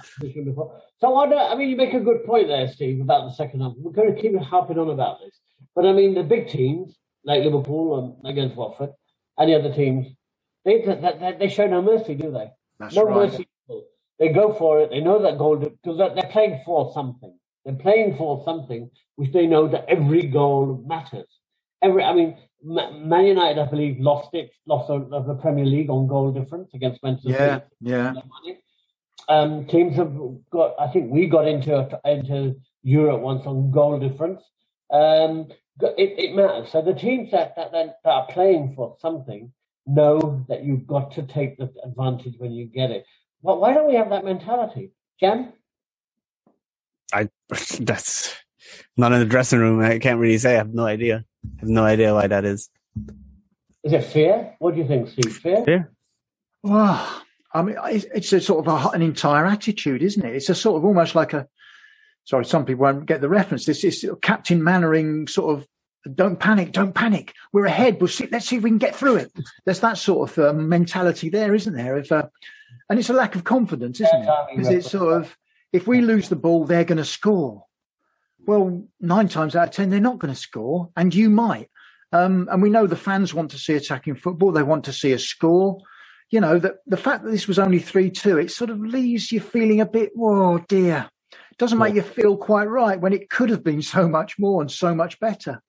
So 1.00 1.16
I, 1.18 1.54
I 1.54 1.56
mean, 1.56 1.70
you 1.70 1.78
make 1.78 1.94
a 1.94 2.00
good 2.02 2.26
point 2.26 2.48
there, 2.50 2.68
Steve, 2.70 3.02
about 3.02 3.26
the 3.30 3.36
second 3.36 3.62
half. 3.62 3.74
We're 3.78 3.92
going 3.94 4.16
to 4.16 4.22
keep 4.22 4.36
harping 4.40 4.80
on 4.80 4.90
about 4.90 5.20
this, 5.22 5.40
but 5.76 5.86
I 5.86 5.94
mean, 5.94 6.16
the 6.16 6.24
big 6.24 6.50
teams 6.50 6.96
like 7.26 7.44
Liverpool 7.44 8.18
and 8.24 8.32
against 8.32 8.56
Watford, 8.58 8.92
and 9.38 9.50
the 9.50 9.56
other 9.60 9.74
teams, 9.74 10.08
they 10.66 10.82
they, 10.82 11.38
they 11.40 11.50
show 11.50 11.68
no 11.68 11.82
mercy, 11.82 12.16
do 12.16 12.32
they? 12.32 12.52
That's 12.80 12.96
no 12.96 13.04
right. 13.04 13.32
mercy. 13.32 13.48
They 14.20 14.30
go 14.30 14.54
for 14.54 14.82
it. 14.82 14.92
They 14.92 15.02
know 15.02 15.22
that 15.24 15.38
goal 15.40 15.58
because 15.58 15.98
they're 15.98 16.32
playing 16.32 16.62
for 16.66 16.92
something. 16.94 17.38
They're 17.66 17.76
playing 17.76 18.18
for 18.18 18.44
something 18.46 18.92
which 19.18 19.34
they 19.34 19.48
know 19.48 19.68
that 19.70 19.86
every 19.90 20.24
goal 20.24 20.84
matters 20.88 21.28
every, 21.82 22.04
I 22.04 22.14
mean, 22.14 22.38
Man 22.64 23.26
United, 23.26 23.60
I 23.62 23.66
believe, 23.66 24.00
lost 24.00 24.34
it, 24.34 24.52
lost 24.68 24.90
the 24.90 25.36
Premier 25.42 25.66
League 25.66 25.90
on 25.90 26.08
goal 26.08 26.32
difference 26.32 26.74
against 26.74 27.04
Manchester 27.04 27.30
yeah, 27.32 27.56
City. 27.56 27.66
Yeah, 27.82 28.14
Um, 29.28 29.66
teams 29.68 29.96
have 29.98 30.14
got. 30.52 30.76
I 30.80 30.88
think 30.92 31.12
we 31.12 31.28
got 31.28 31.48
into 31.48 31.74
into 32.06 32.56
Europe 32.84 33.22
once 33.22 33.46
on 33.48 33.72
goal 33.72 34.00
difference. 34.00 34.42
Um, 34.92 35.48
it, 35.98 36.20
it 36.20 36.36
matters. 36.36 36.72
So 36.72 36.82
the 36.82 36.94
teams 36.94 37.32
that, 37.32 37.56
that 37.56 37.72
that 37.72 37.98
are 38.06 38.28
playing 38.28 38.74
for 38.76 38.96
something 39.00 39.52
know 39.88 40.46
that 40.48 40.64
you've 40.64 40.88
got 40.88 41.12
to 41.14 41.24
take 41.24 41.58
the 41.58 41.74
advantage 41.84 42.36
when 42.38 42.52
you 42.52 42.66
get 42.68 42.92
it. 42.92 43.06
But 43.44 43.60
why 43.60 43.74
don't 43.74 43.88
we 43.88 43.96
have 43.96 44.10
that 44.12 44.26
mentality, 44.26 44.92
Jem? 45.20 45.54
I 47.14 47.30
that's 47.82 48.36
not 48.98 49.12
in 49.14 49.20
the 49.20 49.26
dressing 49.26 49.60
room. 49.60 49.80
I 49.82 50.00
can't 50.00 50.20
really 50.20 50.38
say. 50.38 50.54
I 50.54 50.58
have 50.58 50.74
no 50.74 50.86
idea. 50.86 51.26
I 51.46 51.60
have 51.62 51.70
no 51.70 51.84
idea 51.84 52.14
why 52.14 52.28
that 52.28 52.46
is. 52.46 52.70
Is 53.84 53.94
it 53.94 54.04
fear? 54.04 54.56
What 54.60 54.76
do 54.76 54.82
you 54.82 54.88
think, 54.88 55.10
Steve? 55.10 55.38
Fear? 55.38 55.66
Fear. 55.66 55.92
Well, 56.64 57.24
I 57.54 57.62
mean, 57.64 57.76
it's 57.84 58.32
a 58.34 58.40
sort 58.40 58.66
of 58.66 58.74
a, 58.74 58.90
an 58.90 59.02
entire 59.02 59.46
attitude, 59.46 60.04
isn't 60.04 60.24
it? 60.24 60.36
It's 60.36 60.50
a 60.50 60.56
sort 60.56 60.78
of 60.78 60.86
almost 60.86 61.16
like 61.16 61.34
a. 61.34 61.48
Sorry, 62.24 62.46
some 62.46 62.66
people 62.66 62.84
won't 62.84 63.08
get 63.08 63.22
the 63.22 63.30
reference. 63.30 63.66
This 63.66 63.84
is 63.84 64.08
Captain 64.22 64.64
Mainwaring 64.64 65.28
sort 65.28 65.58
of. 65.58 65.68
Don't 66.16 66.40
panic! 66.40 66.72
Don't 66.72 66.94
panic! 66.94 67.34
We're 67.54 67.66
ahead. 67.66 68.00
We'll 68.00 68.08
see. 68.08 68.28
Let's 68.32 68.48
see 68.48 68.56
if 68.56 68.64
we 68.64 68.72
can 68.72 68.80
get 68.80 68.96
through 68.96 69.18
it. 69.18 69.32
There's 69.66 69.82
that 69.82 70.00
sort 70.00 70.32
of 70.32 70.40
uh, 70.40 70.54
mentality 70.54 71.30
there, 71.30 71.54
isn't 71.54 71.74
there? 71.74 71.98
If, 71.98 72.12
uh, 72.12 72.28
and 72.90 72.98
it's 72.98 73.10
a 73.10 73.14
lack 73.14 73.36
of 73.36 73.44
confidence, 73.44 74.02
isn't 74.02 74.24
it? 74.24 74.30
Because 74.50 74.70
it's 74.70 74.90
sort 74.90 75.14
of 75.14 75.38
if 75.74 75.88
we 75.88 76.02
lose 76.02 76.30
the 76.30 76.36
ball, 76.36 76.66
they're 76.66 76.84
going 76.84 76.98
to 76.98 77.06
score. 77.06 77.66
Well, 78.46 78.84
nine 79.00 79.28
times 79.28 79.56
out 79.56 79.70
of 79.70 79.74
ten, 79.74 79.90
they're 79.90 80.00
not 80.00 80.20
going 80.20 80.34
to 80.34 80.40
score, 80.40 80.90
and 80.96 81.14
you 81.14 81.30
might. 81.30 81.70
Um, 82.12 82.50
and 82.52 82.62
we 82.62 82.70
know 82.70 82.88
the 82.88 82.96
fans 82.96 83.34
want 83.34 83.52
to 83.52 83.58
see 83.58 83.74
attacking 83.74 84.16
football. 84.16 84.52
They 84.52 84.64
want 84.64 84.84
to 84.86 84.94
see 84.94 85.14
a 85.14 85.20
score. 85.20 85.80
you 86.30 86.42
know, 86.42 86.60
the, 86.60 86.76
the 86.88 86.98
fact 86.98 87.24
that 87.24 87.32
this 87.32 87.48
was 87.48 87.60
only 87.60 87.80
3 87.80 88.10
2, 88.10 88.38
it 88.38 88.52
sort 88.52 88.70
of 88.70 88.80
leaves 88.80 89.32
you 89.32 89.40
feeling 89.40 89.82
a 89.82 89.86
bit, 89.86 90.12
oh 90.18 90.58
dear. 90.68 91.10
It 91.52 91.58
Doesn't 91.58 91.78
make 91.78 91.96
you 91.96 92.02
feel 92.02 92.36
quite 92.38 92.70
right 92.70 93.00
when 93.00 93.14
it 93.14 93.30
could 93.30 93.50
have 93.50 93.64
been 93.64 93.82
so 93.96 94.08
much 94.08 94.40
more 94.40 94.62
and 94.62 94.72
so 94.72 94.94
much 94.96 95.20
better. 95.20 95.62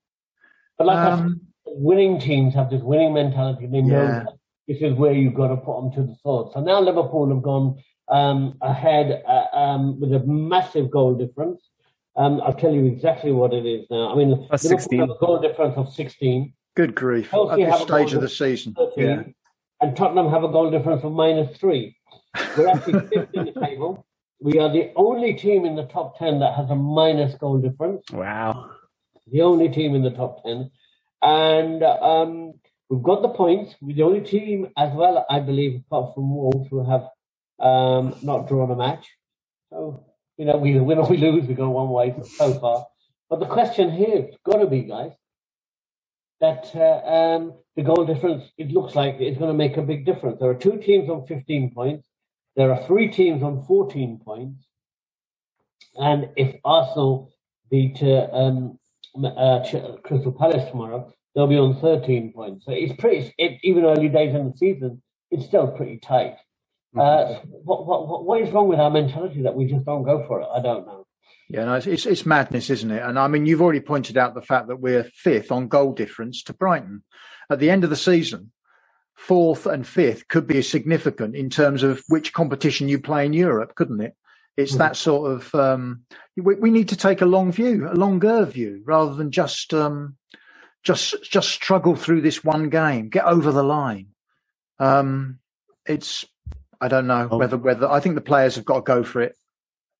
But 0.78 0.87
like 0.87 0.98
um, 0.98 1.40
said, 1.66 1.74
winning 1.76 2.20
teams 2.20 2.54
have 2.54 2.70
this 2.70 2.82
winning 2.82 3.14
mentality. 3.14 3.66
They 3.66 3.82
know 3.82 4.02
yeah. 4.02 4.24
this 4.66 4.78
is 4.80 4.94
where 4.94 5.12
you've 5.12 5.35
got 5.35 5.48
to 5.48 5.56
put 5.56 5.80
them 5.80 5.92
to 5.92 6.02
the 6.02 6.16
sword. 6.22 6.52
So 6.52 6.61
now 6.61 6.80
Liverpool 6.80 7.28
have 7.32 7.42
gone 7.42 7.82
um, 8.08 8.56
ahead 8.62 9.22
uh, 9.28 9.56
um, 9.56 10.00
with 10.00 10.12
a 10.12 10.20
massive 10.20 10.90
goal 10.90 11.14
difference. 11.14 11.62
Um, 12.16 12.40
I'll 12.42 12.55
tell 12.55 12.72
you 12.72 12.87
exactly 12.87 13.33
what 13.33 13.55
it 13.55 13.64
is 13.64 13.87
now. 13.90 14.12
I 14.12 14.16
mean, 14.16 14.31
Liverpool 14.31 14.59
16. 14.59 14.98
have 14.98 15.11
a 15.11 15.14
goal 15.18 15.40
difference 15.40 15.77
of 15.77 15.92
16. 15.92 16.53
Good 16.75 16.94
grief. 16.94 17.31
Chelsea 17.31 17.62
At 17.62 17.72
this 17.72 17.83
stage 17.83 18.12
of 18.12 18.20
the 18.20 18.29
season. 18.29 18.75
13, 18.75 19.05
yeah. 19.05 19.22
And 19.81 19.96
Tottenham 19.96 20.31
have 20.31 20.44
a 20.44 20.48
goal 20.48 20.70
difference 20.70 21.05
of 21.05 21.12
minus 21.12 21.57
three. 21.57 21.96
We're 22.57 22.68
actually 22.68 23.01
fifth 23.12 23.35
in 23.35 23.46
the 23.46 23.61
table. 23.61 24.07
We 24.40 24.59
are 24.59 24.72
the 24.72 24.92
only 24.96 25.35
team 25.35 25.64
in 25.64 25.77
the 25.77 25.85
top 25.85 26.18
10 26.18 26.40
that 26.40 26.55
has 26.55 26.70
a 26.70 26.75
minus 26.75 27.35
goal 27.37 27.59
difference. 27.59 28.05
Wow. 28.11 28.70
The 29.27 29.42
only 29.42 29.68
team 29.68 29.94
in 29.94 30.03
the 30.03 30.11
top 30.11 30.44
10. 30.44 30.70
And 31.22 31.83
um, 31.83 32.55
we've 32.88 33.03
got 33.03 33.22
the 33.22 33.29
points. 33.29 33.75
We're 33.81 33.96
the 33.96 34.03
only 34.03 34.20
team 34.20 34.68
as 34.77 34.92
well, 34.92 35.25
I 35.31 35.40
believe, 35.40 35.81
apart 35.87 36.14
from 36.14 36.35
Wolves, 36.35 36.68
who 36.70 36.85
have 36.88 37.09
um, 37.61 38.16
not 38.22 38.48
drawn 38.48 38.70
a 38.70 38.77
match. 38.77 39.09
So, 39.70 40.05
you 40.38 40.47
know, 40.47 40.57
we 40.57 40.71
either 40.73 40.85
win 40.85 40.99
or 40.99 41.09
we 41.09 41.18
lose, 41.18 41.47
we 41.47 41.55
go 41.55 41.71
one 41.71 41.90
way 41.90 42.14
so 42.37 42.55
far. 42.55 42.87
But 43.31 43.40
the 43.40 43.47
question 43.47 43.92
here 43.92 44.23
has 44.23 44.35
got 44.45 44.59
to 44.59 44.66
be, 44.66 44.83
guys, 44.83 45.12
that 46.40 46.71
uh, 46.75 47.09
um, 47.09 47.55
the 47.77 47.83
goal 47.83 48.05
difference, 48.07 48.45
it 48.59 48.71
looks 48.73 48.95
like 48.95 49.16
it's 49.21 49.38
going 49.38 49.51
to 49.51 49.57
make 49.59 49.77
a 49.77 49.83
big 49.83 50.07
difference. 50.07 50.38
There 50.40 50.51
are 50.51 50.55
two 50.55 50.79
teams 50.79 51.09
on 51.11 51.27
15 51.27 51.73
points. 51.75 52.05
There 52.57 52.73
are 52.73 52.85
three 52.87 53.09
teams 53.11 53.42
on 53.42 53.64
14 53.66 54.21
points. 54.25 54.66
And 55.97 56.31
if 56.37 56.57
Arsenal 56.64 57.33
beat 57.71 58.03
uh, 58.03 58.29
um, 58.33 58.79
uh, 59.25 59.61
Crystal 60.05 60.33
Palace 60.33 60.71
tomorrow, 60.71 61.12
they'll 61.35 61.49
be 61.49 61.59
on 61.59 61.81
13 61.81 62.33
points. 62.35 62.66
So 62.66 62.73
it's 62.73 62.95
pretty, 63.01 63.35
even 63.64 63.85
early 63.85 64.09
days 64.09 64.35
in 64.35 64.51
the 64.51 64.57
season, 64.57 65.03
it's 65.31 65.47
still 65.47 65.68
pretty 65.68 65.99
tight. 65.99 66.37
Uh, 66.96 67.00
mm-hmm. 67.00 67.48
what, 67.64 67.87
what, 67.87 68.24
what 68.24 68.40
is 68.40 68.50
wrong 68.50 68.68
with 68.68 68.78
our 68.78 68.90
mentality 68.90 69.42
that 69.42 69.55
we 69.55 69.66
just 69.66 69.85
don't 69.85 70.02
go 70.02 70.24
for 70.26 70.40
it? 70.40 70.48
I 70.55 70.61
don't 70.61 70.87
know. 70.87 71.07
Yeah, 71.48 71.64
no, 71.66 71.74
it's, 71.74 72.07
it's 72.07 72.24
madness, 72.24 72.70
isn't 72.70 72.90
it? 72.90 73.02
And 73.02 73.18
I 73.18 73.28
mean, 73.28 73.46
you've 73.46 73.61
already 73.61 73.81
pointed 73.81 74.16
out 74.16 74.35
the 74.35 74.40
fact 74.42 74.68
that 74.68 74.81
we're 74.81 75.05
fifth 75.14 75.52
on 75.52 75.68
goal 75.68 75.92
difference 75.92 76.42
to 76.44 76.55
Brighton. 76.55 77.02
At 77.50 77.59
the 77.59 77.70
end 77.70 77.85
of 77.85 77.90
the 77.90 77.96
season, 77.96 78.52
fourth 79.14 79.66
and 79.66 79.87
fifth 79.87 80.28
could 80.28 80.46
be 80.46 80.62
significant 80.62 81.37
in 81.37 81.50
terms 81.50 81.83
of 81.83 82.02
which 82.09 82.33
competition 82.33 82.88
you 82.88 82.98
play 82.98 83.26
in 83.26 83.33
Europe, 83.33 83.74
couldn't 83.74 84.00
it? 84.00 84.14
It's 84.57 84.74
mm. 84.74 84.78
that 84.78 84.96
sort 84.96 85.31
of. 85.31 85.55
Um, 85.55 86.05
we, 86.37 86.55
we, 86.55 86.70
need 86.70 86.88
to 86.88 86.96
take 86.96 87.20
a 87.20 87.26
long 87.26 87.52
view, 87.52 87.88
a 87.88 87.94
longer 87.94 88.44
view, 88.44 88.83
rather 88.85 89.14
than 89.14 89.31
just 89.31 89.72
um, 89.74 90.16
just 90.83 91.22
just 91.22 91.50
struggle 91.50 91.96
through 91.96 92.20
this 92.20 92.44
one 92.44 92.68
game, 92.68 93.09
get 93.09 93.24
over 93.24 93.50
the 93.50 93.62
line. 93.62 94.09
Um, 94.78 95.38
it's 95.87 96.24
I 96.83 96.88
don't 96.88 97.07
know 97.07 97.29
oh. 97.31 97.38
whether 97.38 97.57
whether 97.57 97.88
I 97.88 98.01
think 98.01 98.16
the 98.16 98.21
players 98.21 98.57
have 98.57 98.64
got 98.64 98.75
to 98.75 98.83
go 98.83 99.05
for 99.05 99.23
it. 99.23 99.37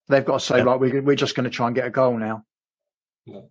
They've 0.09 0.25
got 0.25 0.41
to 0.41 0.45
say, 0.45 0.59
yeah. 0.59 0.65
right, 0.65 0.81
we're, 0.81 1.01
we're 1.01 1.15
just 1.15 1.37
going 1.37 1.45
to 1.45 1.51
try 1.51 1.69
and 1.69 1.77
get 1.77 1.87
a 1.87 1.91
goal 1.91 2.19
now. 2.19 2.45
Yeah. 3.25 3.43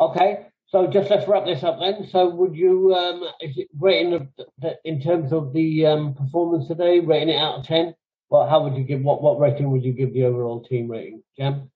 Okay, 0.00 0.46
so 0.66 0.86
just 0.86 1.10
let's 1.10 1.28
wrap 1.28 1.44
this 1.44 1.62
up 1.62 1.78
then. 1.78 2.08
So, 2.08 2.30
would 2.30 2.56
you 2.56 2.94
um, 2.94 3.22
is 3.42 3.58
it 3.58 3.68
rating 3.78 4.12
the, 4.12 4.46
the, 4.58 4.78
in 4.84 5.00
terms 5.00 5.32
of 5.32 5.52
the 5.52 5.84
um, 5.84 6.14
performance 6.14 6.68
today, 6.68 7.00
rating 7.00 7.28
it 7.28 7.36
out 7.36 7.58
of 7.58 7.66
ten? 7.66 7.94
Well, 8.30 8.48
how 8.48 8.64
would 8.64 8.76
you 8.76 8.84
give 8.84 9.02
what 9.02 9.22
what 9.22 9.38
rating 9.38 9.70
would 9.70 9.84
you 9.84 9.92
give 9.92 10.14
the 10.14 10.24
overall 10.24 10.64
team 10.64 10.90
rating, 10.90 11.22
Jam? 11.36 11.70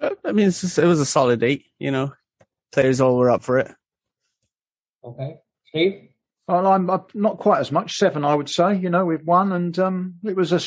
Uh, 0.00 0.10
I 0.24 0.32
mean, 0.32 0.46
just, 0.46 0.78
it 0.78 0.86
was 0.86 1.00
a 1.00 1.06
solid 1.06 1.42
eight. 1.42 1.66
You 1.78 1.90
know, 1.90 2.14
players 2.72 3.02
all 3.02 3.18
were 3.18 3.30
up 3.30 3.42
for 3.42 3.58
it. 3.58 3.70
Okay, 5.04 5.36
Steve. 5.66 6.07
Well, 6.48 6.66
I'm 6.66 6.90
not 7.14 7.38
quite 7.38 7.60
as 7.60 7.70
much. 7.70 7.98
Seven, 7.98 8.24
I 8.24 8.34
would 8.34 8.48
say. 8.48 8.76
You 8.76 8.88
know, 8.88 9.04
we've 9.04 9.24
won, 9.24 9.52
and 9.52 9.78
um, 9.78 10.14
it 10.24 10.34
was 10.34 10.52
a 10.52 10.60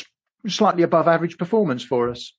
slightly 0.47 0.83
above 0.83 1.07
average 1.07 1.37
performance 1.37 1.83
for 1.83 2.09
us. 2.09 2.33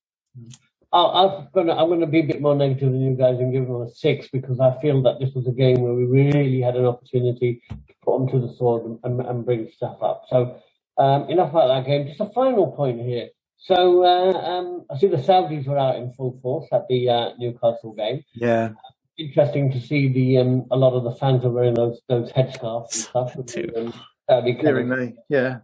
I'm 0.92 1.48
gonna 1.54 1.74
I'm 1.74 1.88
gonna 1.88 2.06
be 2.06 2.20
a 2.20 2.26
bit 2.26 2.40
more 2.40 2.54
negative 2.54 2.92
than 2.92 3.00
you 3.00 3.16
guys 3.16 3.38
and 3.38 3.52
give 3.52 3.66
them 3.66 3.80
a 3.80 3.90
six 3.90 4.28
because 4.30 4.60
I 4.60 4.78
feel 4.80 5.02
that 5.02 5.18
this 5.20 5.34
was 5.34 5.46
a 5.46 5.52
game 5.52 5.80
where 5.80 5.94
we 5.94 6.04
really 6.04 6.60
had 6.60 6.76
an 6.76 6.84
opportunity 6.84 7.62
to 7.70 7.94
put 8.04 8.18
them 8.18 8.28
to 8.28 8.46
the 8.46 8.54
sword 8.54 8.98
and, 9.02 9.20
and 9.20 9.44
bring 9.44 9.70
stuff 9.74 10.02
up. 10.02 10.24
So 10.28 10.60
um, 10.98 11.30
enough 11.30 11.50
about 11.50 11.68
that 11.68 11.86
game. 11.86 12.06
Just 12.06 12.20
a 12.20 12.26
final 12.26 12.72
point 12.72 13.00
here. 13.00 13.28
So 13.56 14.04
uh, 14.04 14.32
um, 14.32 14.84
I 14.90 14.98
see 14.98 15.06
the 15.06 15.16
Saudis 15.16 15.66
were 15.66 15.78
out 15.78 15.96
in 15.96 16.12
full 16.12 16.38
force 16.42 16.68
at 16.72 16.86
the 16.88 17.08
uh, 17.08 17.30
Newcastle 17.38 17.94
game. 17.96 18.22
Yeah. 18.34 18.70
Interesting 19.18 19.70
to 19.72 19.80
see 19.80 20.08
the 20.08 20.38
um, 20.38 20.66
a 20.70 20.76
lot 20.76 20.94
of 20.94 21.04
the 21.04 21.12
fans 21.12 21.44
are 21.44 21.50
wearing 21.50 21.74
those 21.74 22.00
those 22.08 22.32
headscarves 22.32 22.94
and 22.94 23.02
stuff. 23.02 23.36
Too. 23.46 23.70
Um, 23.76 23.94
Saudi 24.28 24.54
me, 24.54 25.14
yeah. 25.28 25.58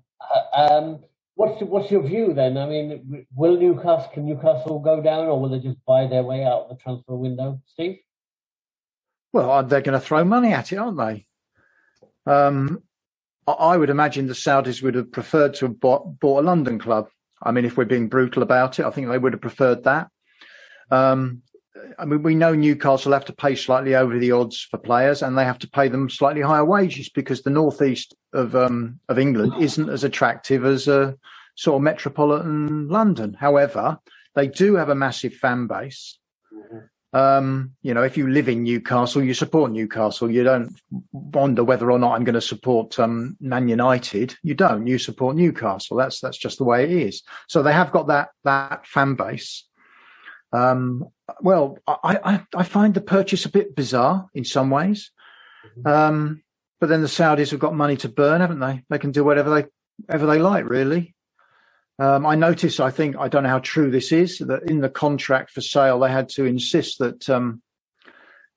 Uh, 0.55 0.69
um, 0.71 0.99
What's 1.39 1.63
what's 1.63 1.89
your 1.89 2.03
view 2.03 2.35
then? 2.35 2.59
I 2.59 2.67
mean, 2.67 3.25
will 3.33 3.57
Newcastle 3.57 4.11
can 4.13 4.27
Newcastle 4.27 4.81
go 4.81 5.01
down, 5.01 5.27
or 5.27 5.41
will 5.41 5.51
they 5.51 5.61
just 5.61 5.79
buy 5.87 6.09
their 6.09 6.25
way 6.25 6.43
out 6.43 6.63
of 6.63 6.69
the 6.71 6.83
transfer 6.83 7.15
window, 7.15 7.63
Steve? 7.65 7.99
Well, 9.33 9.49
uh, 9.49 9.63
they're 9.63 9.81
going 9.81 9.97
to 9.99 10.05
throw 10.05 10.25
money 10.25 10.53
at 10.53 10.73
it, 10.73 10.79
aren't 10.79 10.99
they? 10.99 11.27
Um, 12.27 12.83
I 13.47 13.77
would 13.77 13.89
imagine 13.89 14.27
the 14.27 14.33
Saudis 14.35 14.83
would 14.83 14.97
have 14.97 15.13
preferred 15.13 15.55
to 15.55 15.67
have 15.67 15.79
bought, 15.79 16.19
bought 16.19 16.43
a 16.43 16.47
London 16.47 16.77
club. 16.77 17.09
I 17.41 17.53
mean, 17.53 17.65
if 17.65 17.77
we're 17.77 17.85
being 17.85 18.09
brutal 18.09 18.43
about 18.43 18.81
it, 18.81 18.85
I 18.85 18.91
think 18.91 19.07
they 19.07 19.17
would 19.19 19.35
have 19.35 19.41
preferred 19.41 19.85
that. 19.85 20.09
Um, 20.91 21.43
I 21.99 22.05
mean, 22.05 22.23
we 22.23 22.35
know 22.35 22.55
Newcastle 22.55 23.13
have 23.13 23.25
to 23.27 23.33
pay 23.33 23.55
slightly 23.55 23.95
over 23.95 24.19
the 24.19 24.33
odds 24.33 24.61
for 24.61 24.79
players, 24.79 25.23
and 25.23 25.37
they 25.37 25.45
have 25.45 25.59
to 25.61 25.71
pay 25.71 25.89
them 25.89 26.09
slightly 26.11 26.43
higher 26.43 26.65
wages 26.65 27.09
because 27.09 27.43
the 27.43 27.51
northeast 27.51 28.15
of 28.33 28.55
um, 28.55 29.01
of 29.09 29.19
England 29.19 29.55
isn't 29.59 29.89
as 29.89 30.05
attractive 30.05 30.65
as 30.65 30.89
a 30.89 31.17
sort 31.57 31.77
of 31.77 31.83
metropolitan 31.83 32.89
London. 32.89 33.35
However, 33.35 33.99
they 34.35 34.47
do 34.47 34.77
have 34.77 34.89
a 34.89 34.95
massive 34.95 35.35
fan 35.35 35.67
base. 35.67 36.19
Um, 37.13 37.73
you 37.83 37.95
know, 37.95 38.03
if 38.03 38.17
you 38.19 38.29
live 38.29 38.49
in 38.49 38.65
Newcastle, 38.65 39.25
you 39.25 39.33
support 39.33 39.73
Newcastle. 39.73 40.31
You 40.31 40.45
don't 40.45 40.79
wonder 41.11 41.65
whether 41.65 41.91
or 41.91 41.99
not 41.99 42.13
I'm 42.13 42.25
going 42.25 42.35
to 42.35 42.41
support 42.41 42.99
um, 42.99 43.37
Man 43.41 43.67
United. 43.69 44.37
You 44.43 44.55
don't. 44.55 44.87
You 44.87 44.99
support 44.99 45.35
Newcastle. 45.35 45.97
That's 45.97 46.21
that's 46.21 46.39
just 46.39 46.59
the 46.59 46.65
way 46.65 46.85
it 46.85 46.91
is. 46.91 47.23
So 47.49 47.63
they 47.63 47.73
have 47.73 47.93
got 47.93 48.09
that 48.09 48.29
that 48.45 48.87
fan 48.87 49.15
base. 49.15 49.65
Um, 50.53 51.09
well, 51.41 51.79
I, 51.87 52.19
I, 52.25 52.47
I, 52.55 52.63
find 52.65 52.95
the 52.95 53.01
purchase 53.01 53.45
a 53.45 53.51
bit 53.51 53.77
bizarre 53.77 54.29
in 54.35 54.45
some 54.45 54.71
ways. 54.71 55.11
Mm-hmm. 55.79 55.87
Um, 55.87 56.43
but 56.81 56.89
then 56.89 57.03
the 57.03 57.09
Saudis 57.09 57.51
have 57.51 57.61
got 57.61 57.75
money 57.75 57.97
to 57.99 58.09
burn, 58.09 58.41
haven't 58.41 58.61
they? 58.61 58.85
They 58.89 58.99
can 58.99 59.13
do 59.13 59.25
whatever 59.25 59.51
they 59.51 59.67
whatever 60.07 60.27
they 60.27 60.39
like, 60.39 60.69
really. 60.69 61.15
Um, 61.99 62.25
I 62.27 62.37
notice, 62.37 62.79
I 62.79 62.91
think, 62.91 63.17
I 63.17 63.27
don't 63.27 63.43
know 63.43 63.49
how 63.49 63.59
true 63.59 63.91
this 63.91 64.13
is, 64.13 64.39
that 64.39 64.71
in 64.71 64.81
the 64.81 64.89
contract 64.89 65.51
for 65.51 65.61
sale, 65.61 65.99
they 65.99 66.11
had 66.11 66.29
to 66.31 66.45
insist 66.45 67.01
that 67.01 67.29
um, 67.29 67.61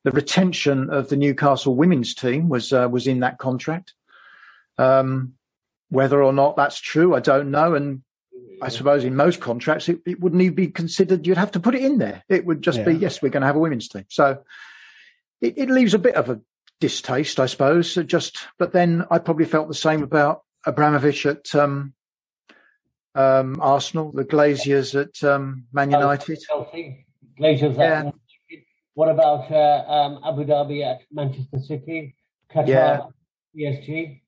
the 0.03 0.11
retention 0.11 0.91
of 0.91 1.09
the 1.09 1.17
Newcastle 1.17 1.75
women's 1.75 2.13
team 2.13 2.49
was 2.49 2.71
uh, 2.71 2.87
was 2.89 3.07
in 3.07 3.21
that 3.21 3.39
contract. 3.39 3.93
Um, 4.77 5.33
whether 5.89 6.21
or 6.23 6.33
not 6.33 6.55
that's 6.55 6.79
true, 6.79 7.15
I 7.15 7.19
don't 7.19 7.51
know. 7.51 7.75
And 7.75 8.03
I 8.61 8.69
suppose 8.69 9.03
in 9.03 9.15
most 9.15 9.41
contracts, 9.41 9.89
it, 9.89 9.99
it, 10.05 10.19
wouldn't 10.19 10.41
even 10.41 10.55
be 10.55 10.67
considered. 10.67 11.25
You'd 11.25 11.37
have 11.37 11.51
to 11.51 11.59
put 11.59 11.73
it 11.73 11.83
in 11.83 11.97
there. 11.97 12.23
It 12.29 12.45
would 12.45 12.61
just 12.61 12.79
yeah. 12.79 12.85
be 12.85 12.93
yes, 12.93 13.21
we're 13.21 13.29
going 13.29 13.41
to 13.41 13.47
have 13.47 13.55
a 13.55 13.59
women's 13.59 13.87
team. 13.87 14.05
So 14.09 14.43
it, 15.41 15.57
it, 15.57 15.69
leaves 15.69 15.93
a 15.93 15.99
bit 15.99 16.15
of 16.15 16.29
a 16.29 16.39
distaste, 16.79 17.39
I 17.39 17.47
suppose. 17.47 17.95
Just, 18.05 18.37
but 18.59 18.71
then 18.71 19.05
I 19.09 19.17
probably 19.17 19.45
felt 19.45 19.67
the 19.67 19.73
same 19.73 20.03
about 20.03 20.43
Abramovich 20.65 21.25
at 21.25 21.53
um, 21.55 21.93
um, 23.15 23.59
Arsenal, 23.59 24.11
the 24.11 24.25
Glazers 24.25 24.99
at 24.99 25.23
um, 25.27 25.65
Man 25.73 25.91
United. 25.91 26.39
Chelsea, 26.41 27.05
Glazers. 27.39 27.77
Yeah. 27.77 28.11
what 28.93 29.09
about 29.09 29.51
uh, 29.51 29.83
um, 29.87 30.19
Abu 30.23 30.45
Dhabi 30.45 30.85
at 30.85 31.01
Manchester 31.11 31.59
City, 31.59 32.15
Qatar, 32.53 32.67
yeah. 32.67 33.01
PSG, 33.55 34.21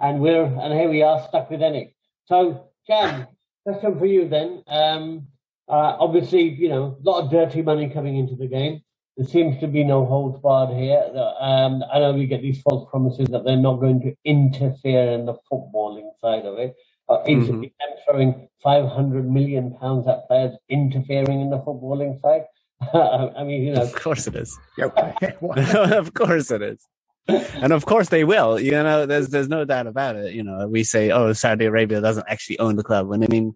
and 0.00 0.20
we're 0.20 0.44
and 0.44 0.72
here 0.72 0.88
we 0.88 1.02
are 1.02 1.26
stuck 1.28 1.50
with 1.50 1.60
ENIC. 1.60 1.94
So, 2.26 2.70
Jan, 2.86 3.28
question 3.66 3.98
for 3.98 4.06
you 4.06 4.28
then. 4.28 4.62
Um, 4.68 5.26
uh, 5.68 5.96
obviously, 5.98 6.42
you 6.42 6.68
know, 6.68 6.96
a 7.00 7.02
lot 7.02 7.24
of 7.24 7.30
dirty 7.30 7.62
money 7.62 7.90
coming 7.90 8.16
into 8.16 8.36
the 8.36 8.46
game. 8.46 8.82
There 9.16 9.26
seems 9.26 9.58
to 9.60 9.66
be 9.66 9.82
no 9.82 10.04
holds 10.04 10.38
barred 10.40 10.76
here. 10.76 11.02
Um, 11.40 11.82
I 11.92 11.98
know 11.98 12.12
we 12.12 12.26
get 12.26 12.42
these 12.42 12.60
false 12.60 12.88
promises 12.90 13.28
that 13.28 13.44
they're 13.44 13.56
not 13.56 13.80
going 13.80 14.00
to 14.02 14.14
interfere 14.24 15.10
in 15.12 15.24
the 15.26 15.34
footballing 15.50 16.10
side 16.20 16.44
of 16.44 16.58
it. 16.58 16.76
Uh, 17.08 17.22
is 17.26 17.48
mm-hmm. 17.48 17.62
them 17.62 17.70
throwing 18.04 18.48
500 18.62 19.30
million 19.30 19.74
pounds 19.78 20.06
at 20.06 20.26
players 20.28 20.56
interfering 20.68 21.40
in 21.40 21.50
the 21.50 21.58
footballing 21.58 22.20
side? 22.20 22.42
I 22.92 23.42
mean, 23.42 23.62
you 23.62 23.72
know. 23.72 23.82
Of 23.82 23.94
course 23.94 24.26
it 24.26 24.36
is. 24.36 24.56
of 24.80 26.14
course 26.14 26.50
it 26.50 26.62
is. 26.62 26.86
and 27.28 27.72
of 27.72 27.86
course 27.86 28.08
they 28.08 28.24
will. 28.24 28.58
You 28.60 28.72
know, 28.72 29.06
there's 29.06 29.28
there's 29.28 29.48
no 29.48 29.64
doubt 29.64 29.86
about 29.86 30.16
it. 30.16 30.32
You 30.32 30.44
know, 30.44 30.68
we 30.68 30.84
say, 30.84 31.10
oh, 31.10 31.32
Saudi 31.32 31.64
Arabia 31.64 32.00
doesn't 32.00 32.26
actually 32.28 32.58
own 32.58 32.76
the 32.76 32.84
club, 32.84 33.08
when 33.08 33.24
I 33.24 33.26
mean, 33.26 33.54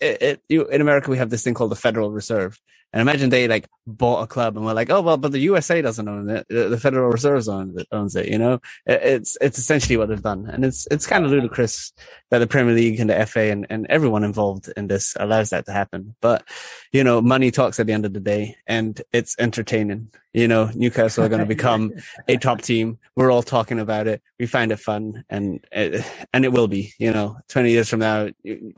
it, 0.00 0.22
it, 0.22 0.42
you, 0.48 0.66
in 0.68 0.80
America 0.82 1.10
we 1.10 1.18
have 1.18 1.30
this 1.30 1.44
thing 1.44 1.54
called 1.54 1.72
the 1.72 1.76
Federal 1.76 2.12
Reserve, 2.12 2.60
and 2.92 3.02
imagine 3.02 3.30
they 3.30 3.48
like 3.48 3.68
bought 3.86 4.22
a 4.22 4.26
club 4.28 4.56
and 4.56 4.66
we're 4.66 4.74
like, 4.74 4.90
oh 4.90 5.02
well, 5.02 5.18
but 5.18 5.32
the 5.32 5.40
USA 5.40 5.82
doesn't 5.82 6.08
own 6.08 6.30
it. 6.30 6.46
The 6.48 6.78
Federal 6.80 7.10
Reserve 7.10 7.48
owns 7.48 7.76
it. 7.78 7.88
Owns 7.92 8.16
it. 8.16 8.28
You 8.28 8.38
know, 8.38 8.60
it's 8.86 9.38
it's 9.40 9.58
essentially 9.58 9.96
what 9.98 10.08
they've 10.10 10.22
done, 10.22 10.48
and 10.48 10.64
it's 10.64 10.88
it's 10.90 11.06
kind 11.06 11.24
of 11.24 11.32
ludicrous 11.32 11.92
that 12.30 12.38
the 12.40 12.46
Premier 12.48 12.74
League 12.74 13.00
and 13.00 13.10
the 13.10 13.26
FA 13.26 13.50
and, 13.52 13.66
and 13.70 13.86
everyone 13.90 14.24
involved 14.24 14.70
in 14.76 14.88
this 14.88 15.16
allows 15.20 15.50
that 15.50 15.66
to 15.66 15.72
happen. 15.72 16.14
But 16.20 16.44
you 16.92 17.04
know, 17.04 17.22
money 17.22 17.50
talks 17.50 17.80
at 17.80 17.86
the 17.86 17.92
end 17.92 18.06
of 18.06 18.14
the 18.14 18.20
day, 18.20 18.56
and 18.66 19.00
it's 19.12 19.36
entertaining. 19.38 20.10
You 20.32 20.48
know, 20.48 20.70
Newcastle 20.74 21.24
are 21.24 21.28
going 21.28 21.40
to 21.42 21.46
become 21.46 21.92
a 22.28 22.36
top 22.38 22.62
team. 22.62 22.98
We're 23.16 23.30
all 23.32 23.42
talking 23.42 23.80
about 23.80 24.08
it. 24.08 24.22
We 24.38 24.46
find 24.46 24.72
it 24.72 24.80
fun, 24.80 25.24
and 25.30 25.64
it, 25.72 26.04
and 26.32 26.44
it 26.44 26.52
will 26.52 26.68
be. 26.68 26.92
You 26.98 27.12
know, 27.12 27.38
twenty 27.48 27.72
years 27.72 27.88
from 27.88 28.00
now, 28.00 28.28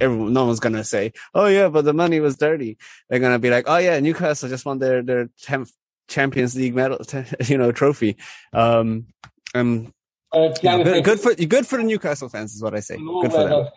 everyone, 0.00 0.32
no 0.34 0.46
one's 0.46 0.60
going 0.60 0.74
to 0.74 0.84
say, 0.94 1.12
"Oh 1.34 1.48
yeah, 1.58 1.68
but 1.74 1.84
the 1.84 1.96
money 2.02 2.20
was 2.26 2.36
dirty." 2.36 2.72
They're 3.08 3.24
going 3.24 3.36
to 3.38 3.44
be 3.46 3.50
like, 3.56 3.66
"Oh 3.72 3.80
yeah." 3.86 4.00
Newcastle 4.00 4.48
just 4.48 4.66
won 4.68 4.78
their 4.78 5.02
their 5.02 5.28
tenth 5.40 5.70
Champions 6.08 6.54
League 6.54 6.74
medal, 6.74 6.98
you 7.50 7.58
know, 7.58 7.72
trophy. 7.72 8.16
Um, 8.52 9.06
um, 9.54 9.92
uh, 10.32 10.48
good, 10.60 11.04
good, 11.04 11.20
for 11.20 11.34
good 11.34 11.66
for 11.66 11.78
the 11.78 11.84
Newcastle 11.84 12.28
fans 12.28 12.54
is 12.54 12.62
what 12.62 12.74
I 12.74 12.80
say. 12.80 12.96
Good 12.96 13.32
for 13.32 13.48
them. 13.48 13.68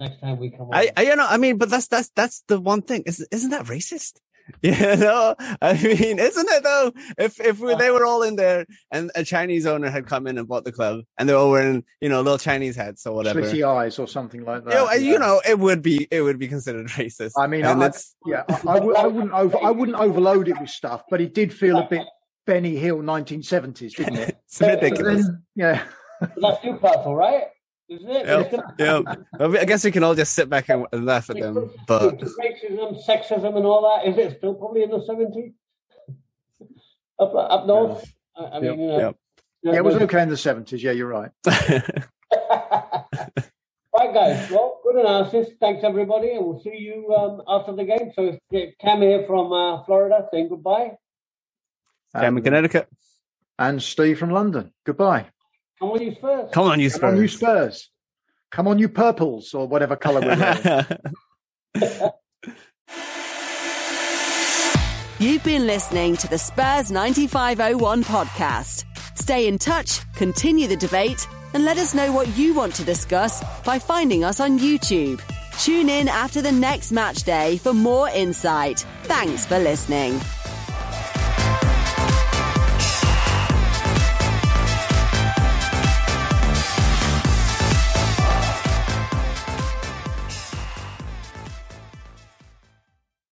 Next 0.00 0.20
time 0.20 0.38
we 0.38 0.48
come, 0.50 0.70
I, 0.72 0.88
I, 0.96 1.02
you 1.02 1.16
know, 1.16 1.26
I 1.28 1.36
mean, 1.36 1.58
but 1.58 1.68
that's 1.68 1.88
that's 1.88 2.10
that's 2.16 2.42
the 2.48 2.58
one 2.58 2.82
thing. 2.82 3.02
Is 3.04 3.26
isn't 3.30 3.50
that 3.50 3.66
racist? 3.66 4.14
You 4.62 4.96
know, 4.96 5.34
I 5.62 5.74
mean, 5.74 6.18
isn't 6.18 6.48
it 6.48 6.62
though? 6.62 6.92
If 7.16 7.40
if 7.40 7.60
we, 7.60 7.74
they 7.76 7.90
were 7.90 8.04
all 8.04 8.22
in 8.22 8.36
there 8.36 8.66
and 8.90 9.10
a 9.14 9.22
Chinese 9.24 9.66
owner 9.66 9.90
had 9.90 10.06
come 10.06 10.26
in 10.26 10.38
and 10.38 10.48
bought 10.48 10.64
the 10.64 10.72
club 10.72 11.02
and 11.16 11.28
they're 11.28 11.36
all 11.36 11.50
wearing, 11.50 11.84
you 12.00 12.08
know, 12.08 12.22
little 12.22 12.38
Chinese 12.38 12.74
hats 12.74 13.06
or 13.06 13.14
whatever, 13.14 13.42
slitty 13.42 13.66
eyes 13.66 13.98
or 13.98 14.08
something 14.08 14.44
like 14.44 14.64
that. 14.64 14.72
You 14.72 14.78
know, 14.78 14.90
yeah. 14.92 15.12
you 15.12 15.18
know, 15.18 15.40
it 15.48 15.58
would 15.58 15.82
be 15.82 16.08
it 16.10 16.22
would 16.22 16.38
be 16.38 16.48
considered 16.48 16.86
racist. 16.88 17.32
I 17.38 17.46
mean, 17.46 17.64
I, 17.64 17.90
yeah, 18.26 18.44
I 18.66 18.78
wouldn't 19.06 19.32
over 19.32 19.58
I 19.62 19.70
wouldn't 19.70 19.98
overload 19.98 20.48
it 20.48 20.58
with 20.60 20.70
stuff, 20.70 21.02
but 21.10 21.20
it 21.20 21.34
did 21.34 21.52
feel 21.52 21.78
a 21.78 21.88
bit 21.88 22.06
Benny 22.46 22.76
Hill 22.76 22.98
1970s, 22.98 23.96
didn't 23.96 24.16
it? 24.16 24.38
it's 24.46 24.60
ridiculous. 24.60 25.26
Then, 25.26 25.42
yeah, 25.54 25.84
that's 26.20 26.64
Newcastle, 26.64 27.14
right? 27.14 27.44
Isn't 27.88 28.10
it? 28.10 28.52
Yeah, 28.78 29.02
yeah. 29.06 29.14
I 29.60 29.64
guess 29.64 29.84
we 29.84 29.90
can 29.90 30.04
all 30.04 30.14
just 30.14 30.34
sit 30.34 30.50
back 30.50 30.68
and 30.68 30.86
laugh 30.92 31.30
at 31.30 31.40
them. 31.40 31.70
But 31.86 32.18
racism, 32.18 33.02
sexism, 33.06 33.56
and 33.56 33.64
all 33.64 33.82
that 33.82 34.08
is 34.08 34.18
it 34.18 34.38
still 34.38 34.54
probably 34.54 34.82
in 34.82 34.90
the 34.90 35.02
seventies 35.02 35.52
up 37.18 37.34
up 37.34 37.66
north? 37.66 38.04
Yeah. 38.38 38.46
I, 38.52 38.60
mean, 38.60 38.80
yep. 38.80 39.14
Uh, 39.14 39.42
yeah, 39.62 39.76
it 39.76 39.84
was 39.84 39.96
okay 39.96 40.22
in 40.22 40.28
the 40.28 40.36
seventies. 40.36 40.82
Yeah, 40.82 40.92
you're 40.92 41.08
right. 41.08 41.30
right, 41.46 41.82
guys. 43.92 44.50
Well, 44.50 44.80
good 44.84 44.96
analysis. 44.96 45.48
Thanks, 45.58 45.82
everybody, 45.82 46.32
and 46.32 46.44
we'll 46.44 46.60
see 46.60 46.76
you 46.76 47.12
um, 47.14 47.42
after 47.48 47.74
the 47.74 47.84
game. 47.84 48.12
So, 48.14 48.38
Cam 48.80 49.00
here 49.00 49.24
from 49.26 49.52
uh, 49.52 49.82
Florida 49.84 50.26
saying 50.30 50.50
goodbye. 50.50 50.92
Cam 52.14 52.36
in 52.36 52.44
Connecticut. 52.44 52.88
And 53.58 53.82
Steve 53.82 54.18
from 54.18 54.30
London. 54.30 54.72
Goodbye. 54.84 55.26
Come 55.80 55.90
on, 55.90 56.02
you 56.02 56.14
Spurs. 56.14 56.50
Come 56.52 56.66
on, 56.66 56.80
you 56.80 56.90
Spurs. 56.90 57.00
Come 57.00 57.10
on, 57.10 57.20
you 57.20 57.28
Spurs. 57.28 57.90
Come 58.50 58.68
on, 58.68 58.78
you 58.78 58.88
purples, 58.88 59.54
or 59.54 59.68
whatever 59.68 59.96
colour 59.96 60.20
we're 60.20 60.86
You've 65.20 65.42
been 65.42 65.66
listening 65.66 66.16
to 66.18 66.28
the 66.28 66.38
Spurs 66.38 66.92
9501 66.92 68.04
podcast. 68.04 68.84
Stay 69.18 69.48
in 69.48 69.58
touch, 69.58 70.00
continue 70.14 70.68
the 70.68 70.76
debate, 70.76 71.26
and 71.54 71.64
let 71.64 71.76
us 71.76 71.92
know 71.92 72.12
what 72.12 72.28
you 72.36 72.54
want 72.54 72.74
to 72.76 72.84
discuss 72.84 73.42
by 73.64 73.78
finding 73.78 74.22
us 74.22 74.38
on 74.38 74.58
YouTube. 74.58 75.20
Tune 75.58 75.88
in 75.88 76.06
after 76.06 76.40
the 76.40 76.52
next 76.52 76.92
match 76.92 77.24
day 77.24 77.56
for 77.58 77.74
more 77.74 78.08
insight. 78.08 78.86
Thanks 79.02 79.44
for 79.44 79.58
listening. 79.58 80.20